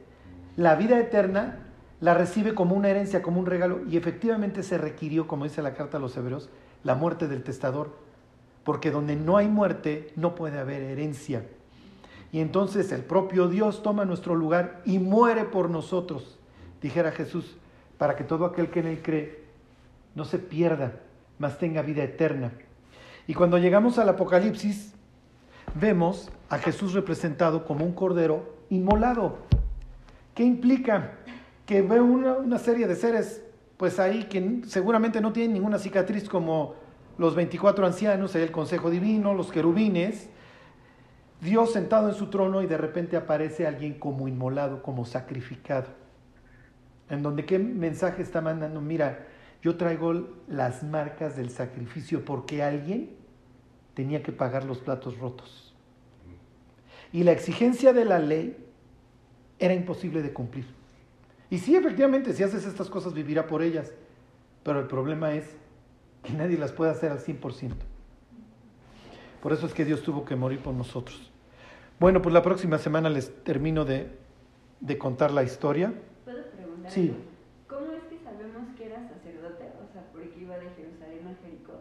la 0.56 0.74
vida 0.74 0.98
eterna 0.98 1.66
la 2.00 2.14
recibe 2.14 2.54
como 2.54 2.74
una 2.74 2.88
herencia, 2.88 3.22
como 3.22 3.40
un 3.40 3.46
regalo, 3.46 3.80
y 3.88 3.96
efectivamente 3.96 4.62
se 4.62 4.78
requirió, 4.78 5.26
como 5.26 5.44
dice 5.44 5.62
la 5.62 5.74
carta 5.74 5.98
a 5.98 6.00
los 6.00 6.16
hebreos, 6.16 6.48
la 6.82 6.94
muerte 6.94 7.28
del 7.28 7.42
testador, 7.42 7.96
porque 8.64 8.90
donde 8.90 9.16
no 9.16 9.36
hay 9.36 9.48
muerte 9.48 10.12
no 10.16 10.34
puede 10.34 10.58
haber 10.58 10.82
herencia. 10.82 11.44
Y 12.32 12.40
entonces 12.40 12.92
el 12.92 13.02
propio 13.02 13.48
Dios 13.48 13.82
toma 13.82 14.04
nuestro 14.04 14.34
lugar 14.34 14.82
y 14.84 14.98
muere 14.98 15.44
por 15.44 15.70
nosotros, 15.70 16.38
dijera 16.82 17.10
Jesús, 17.10 17.56
para 17.96 18.16
que 18.16 18.24
todo 18.24 18.44
aquel 18.44 18.70
que 18.70 18.80
en 18.80 18.86
él 18.86 19.02
cree 19.02 19.44
no 20.14 20.24
se 20.24 20.38
pierda, 20.38 21.00
mas 21.38 21.58
tenga 21.58 21.82
vida 21.82 22.02
eterna. 22.02 22.52
Y 23.26 23.34
cuando 23.34 23.58
llegamos 23.58 23.98
al 23.98 24.08
Apocalipsis, 24.08 24.94
vemos 25.74 26.30
a 26.48 26.58
Jesús 26.58 26.92
representado 26.92 27.64
como 27.64 27.84
un 27.84 27.92
cordero 27.92 28.56
inmolado. 28.70 29.38
¿Qué 30.34 30.44
implica? 30.44 31.12
Que 31.66 31.82
ve 31.82 32.00
una, 32.00 32.34
una 32.34 32.58
serie 32.58 32.86
de 32.86 32.96
seres, 32.96 33.42
pues 33.76 33.98
ahí 33.98 34.24
que 34.24 34.62
seguramente 34.66 35.20
no 35.20 35.32
tienen 35.32 35.54
ninguna 35.54 35.78
cicatriz 35.78 36.28
como 36.28 36.74
los 37.18 37.34
24 37.34 37.86
ancianos, 37.86 38.34
el 38.34 38.50
consejo 38.50 38.90
divino, 38.90 39.34
los 39.34 39.50
querubines, 39.50 40.30
Dios 41.40 41.72
sentado 41.72 42.08
en 42.08 42.14
su 42.14 42.26
trono 42.30 42.62
y 42.62 42.66
de 42.66 42.76
repente 42.76 43.16
aparece 43.16 43.66
alguien 43.66 43.94
como 43.94 44.26
inmolado, 44.26 44.82
como 44.82 45.04
sacrificado. 45.04 45.88
En 47.08 47.22
donde 47.22 47.46
qué 47.46 47.58
mensaje 47.58 48.22
está 48.22 48.40
mandando, 48.40 48.80
mira, 48.80 49.26
yo 49.62 49.76
traigo 49.76 50.28
las 50.48 50.82
marcas 50.82 51.36
del 51.36 51.50
sacrificio 51.50 52.24
porque 52.24 52.62
alguien 52.62 53.10
tenía 53.94 54.22
que 54.22 54.32
pagar 54.32 54.64
los 54.64 54.78
platos 54.78 55.18
rotos. 55.18 55.74
Y 57.12 57.22
la 57.22 57.32
exigencia 57.32 57.92
de 57.92 58.04
la 58.04 58.18
ley 58.18 58.56
era 59.58 59.74
imposible 59.74 60.22
de 60.22 60.32
cumplir. 60.32 60.66
Y 61.50 61.58
sí, 61.58 61.74
efectivamente, 61.74 62.32
si 62.32 62.42
haces 62.42 62.66
estas 62.66 62.90
cosas 62.90 63.14
vivirá 63.14 63.46
por 63.46 63.62
ellas, 63.62 63.92
pero 64.62 64.80
el 64.80 64.86
problema 64.86 65.32
es 65.32 65.56
que 66.22 66.32
nadie 66.32 66.58
las 66.58 66.72
puede 66.72 66.90
hacer 66.90 67.10
al 67.10 67.20
100%. 67.20 67.72
Por 69.42 69.52
eso 69.52 69.66
es 69.66 69.72
que 69.72 69.84
Dios 69.84 70.02
tuvo 70.02 70.24
que 70.24 70.36
morir 70.36 70.60
por 70.60 70.74
nosotros. 70.74 71.27
Bueno, 72.00 72.22
pues 72.22 72.32
la 72.32 72.42
próxima 72.42 72.78
semana 72.78 73.10
les 73.10 73.42
termino 73.42 73.84
de, 73.84 74.08
de 74.80 74.98
contar 74.98 75.32
la 75.32 75.42
historia. 75.42 75.92
¿Puedo 76.24 76.44
preguntar? 76.56 76.92
Sí. 76.92 77.12
¿Cómo 77.66 77.86
es 77.92 78.04
que 78.04 78.18
sabemos 78.22 78.68
que 78.76 78.86
era 78.86 79.08
sacerdote? 79.08 79.72
O 79.82 79.92
sea, 79.92 80.04
porque 80.12 80.38
iba 80.40 80.56
de 80.58 80.70
Jerusalén 80.70 81.26
a 81.26 81.44
Jericó. 81.44 81.72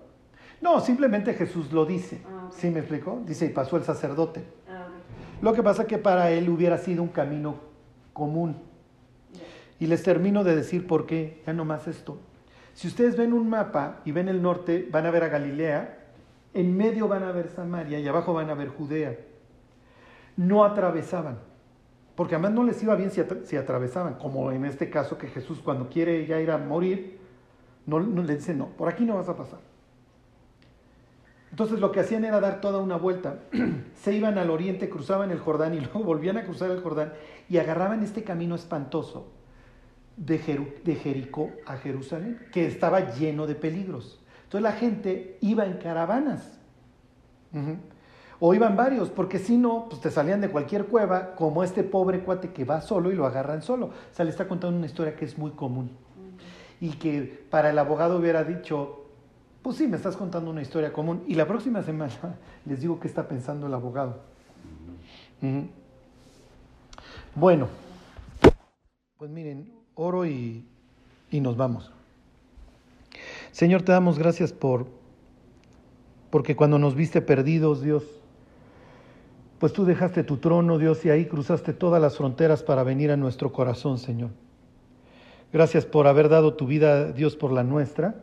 No, 0.60 0.80
simplemente 0.80 1.36
Jesús 1.36 1.72
lo 1.72 1.86
dice. 1.86 2.22
Ah, 2.28 2.46
ok. 2.48 2.54
¿Sí 2.54 2.72
me 2.72 2.80
explicó? 2.80 3.22
Dice, 3.28 3.46
y 3.46 3.50
pasó 3.50 3.78
el 3.78 3.84
sacerdote. 3.84 4.44
Ah, 4.68 4.88
ok. 4.88 5.44
Lo 5.44 5.54
que 5.54 5.62
pasa 5.62 5.86
que 5.86 6.00
para 6.00 6.32
él 6.32 6.50
hubiera 6.50 6.80
sido 6.80 7.04
un 7.04 7.10
camino 7.10 7.60
común. 8.14 8.58
Y 9.80 9.86
les 9.86 10.02
termino 10.02 10.44
de 10.44 10.56
decir 10.56 10.88
por 10.88 11.06
qué, 11.06 11.44
ya 11.46 11.54
nomás 11.54 11.88
esto. 11.88 12.18
Si 12.74 12.88
ustedes 12.88 13.16
ven 13.16 13.34
un 13.34 13.48
mapa 13.48 14.02
y 14.04 14.12
ven 14.12 14.30
el 14.30 14.42
norte, 14.42 14.88
van 14.92 15.06
a 15.06 15.12
ver 15.12 15.24
a 15.24 15.28
Galilea, 15.28 16.00
en 16.56 16.76
medio 16.76 17.08
van 17.08 17.22
a 17.22 17.32
ver 17.32 17.50
Samaria 17.50 18.00
y 18.00 18.08
abajo 18.08 18.34
van 18.34 18.50
a 18.50 18.56
ver 18.56 18.70
Judea. 18.70 19.16
No 20.38 20.64
atravesaban, 20.64 21.40
porque 22.16 22.36
además 22.36 22.52
no 22.54 22.64
les 22.64 22.82
iba 22.82 22.96
bien 22.96 23.12
si, 23.12 23.20
atra- 23.22 23.44
si 23.44 23.58
atravesaban, 23.58 24.16
como 24.16 24.52
en 24.52 24.64
este 24.66 24.90
caso 24.90 25.18
que 25.18 25.28
Jesús 25.28 25.60
cuando 25.62 25.90
quiere 25.90 26.26
ya 26.26 26.40
ir 26.40 26.52
a 26.52 26.58
morir, 26.58 27.20
no, 27.86 28.00
no 28.00 28.24
le 28.24 28.36
dice, 28.36 28.54
no, 28.54 28.68
por 28.68 28.88
aquí 28.88 29.04
no 29.04 29.16
vas 29.16 29.28
a 29.30 29.36
pasar. 29.36 29.60
Entonces 31.50 31.80
lo 31.80 31.92
que 31.92 32.02
hacían 32.02 32.24
era 32.26 32.40
dar 32.40 32.62
toda 32.62 32.80
una 32.80 32.98
vuelta. 32.98 33.40
Se 33.96 34.14
iban 34.14 34.38
al 34.38 34.50
oriente, 34.50 34.90
cruzaban 34.90 35.32
el 35.32 35.40
Jordán 35.40 35.74
y 35.74 35.80
luego 35.82 36.04
volvían 36.04 36.38
a 36.38 36.44
cruzar 36.44 36.70
el 36.72 36.82
Jordán 36.82 37.14
y 37.50 37.58
agarraban 37.58 38.04
este 38.04 38.24
camino 38.24 38.56
espantoso 38.56 39.32
de, 40.18 40.38
Jericó 40.38 41.52
a 41.66 41.78
Jerusalén, 41.78 42.40
que 42.52 42.66
estaba 42.66 43.12
lleno 43.14 43.48
de 43.48 43.56
peligros. 43.56 44.20
Entonces 44.44 44.62
la 44.64 44.74
gente 44.74 45.38
iba 45.42 45.66
en 45.66 45.78
caravanas. 45.78 46.60
O 48.40 48.54
iban 48.54 48.76
varios, 48.78 49.10
porque 49.10 49.40
si 49.40 49.58
no, 49.58 49.88
pues 49.90 50.02
te 50.02 50.12
salían 50.12 50.42
de 50.42 50.50
cualquier 50.50 50.86
cueva, 50.86 51.34
como 51.36 51.64
este 51.64 51.84
pobre 51.84 52.20
cuate 52.20 52.52
que 52.52 52.66
va 52.66 52.82
solo 52.82 53.12
y 53.12 53.16
lo 53.16 53.26
agarran 53.26 53.64
solo. 53.64 53.88
O 53.88 54.16
sea, 54.16 54.26
le 54.26 54.32
está 54.32 54.48
contando 54.48 54.78
una 54.78 54.86
historia 54.86 55.16
que 55.16 55.26
es 55.26 55.38
muy 55.38 55.52
común. 55.52 55.90
Y 56.80 56.92
que 56.92 57.46
para 57.50 57.72
el 57.72 57.80
abogado 57.80 58.18
hubiera 58.18 58.44
dicho, 58.44 59.06
pues 59.64 59.78
sí, 59.78 59.88
me 59.88 59.98
estás 59.98 60.16
contando 60.16 60.52
una 60.52 60.62
historia 60.62 60.94
común. 60.94 61.24
Y 61.28 61.34
la 61.34 61.48
próxima 61.48 61.82
semana 61.82 62.14
les 62.66 62.80
digo 62.80 63.00
qué 63.00 63.08
está 63.08 63.28
pensando 63.28 63.66
el 63.66 63.74
abogado. 63.74 64.22
Bueno, 67.34 67.68
pues 69.18 69.32
miren, 69.32 69.72
oro 69.96 70.28
y, 70.28 70.64
y 71.32 71.42
nos 71.42 71.58
vamos. 71.58 71.92
Señor, 73.52 73.82
te 73.82 73.92
damos 73.92 74.20
gracias 74.20 74.54
por 74.54 74.86
porque 76.30 76.56
cuando 76.56 76.78
nos 76.78 76.96
viste 76.96 77.22
perdidos, 77.22 77.82
Dios, 77.82 78.04
pues 79.60 79.74
tú 79.74 79.86
dejaste 79.86 80.24
tu 80.24 80.38
trono, 80.38 80.78
Dios, 80.78 81.04
y 81.06 81.10
ahí 81.10 81.26
cruzaste 81.26 81.74
todas 81.74 82.02
las 82.02 82.18
fronteras 82.18 82.64
para 82.64 82.84
venir 82.84 83.12
a 83.12 83.18
nuestro 83.18 83.52
corazón, 83.52 83.98
Señor. 83.98 84.30
Gracias 85.52 85.86
por 85.86 86.08
haber 86.08 86.30
dado 86.30 86.54
tu 86.54 86.68
vida, 86.68 87.12
Dios, 87.12 87.36
por 87.36 87.52
la 87.52 87.64
nuestra. 87.64 88.16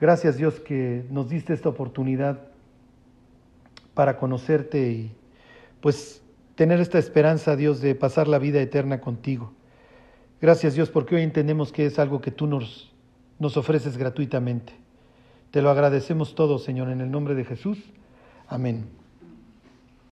Gracias, 0.00 0.36
Dios, 0.36 0.60
que 0.60 1.04
nos 1.10 1.28
diste 1.28 1.54
esta 1.54 1.70
oportunidad 1.70 2.38
para 3.94 4.18
conocerte 4.18 4.90
y 4.90 5.12
pues 5.80 6.22
tener 6.54 6.80
esta 6.80 6.98
esperanza, 6.98 7.56
Dios, 7.56 7.80
de 7.80 7.94
pasar 7.94 8.28
la 8.28 8.38
vida 8.38 8.60
eterna 8.60 9.00
contigo. 9.00 9.52
Gracias, 10.40 10.74
Dios, 10.74 10.90
porque 10.90 11.16
hoy 11.16 11.22
entendemos 11.22 11.72
que 11.72 11.86
es 11.86 11.98
algo 11.98 12.20
que 12.20 12.30
tú 12.30 12.46
nos, 12.46 12.92
nos 13.38 13.56
ofreces 13.56 13.96
gratuitamente. 13.96 14.74
Te 15.50 15.62
lo 15.62 15.70
agradecemos 15.70 16.34
todo, 16.34 16.58
Señor, 16.58 16.90
en 16.90 17.00
el 17.00 17.10
nombre 17.10 17.34
de 17.34 17.44
Jesús. 17.44 17.78
Amén. 18.46 19.05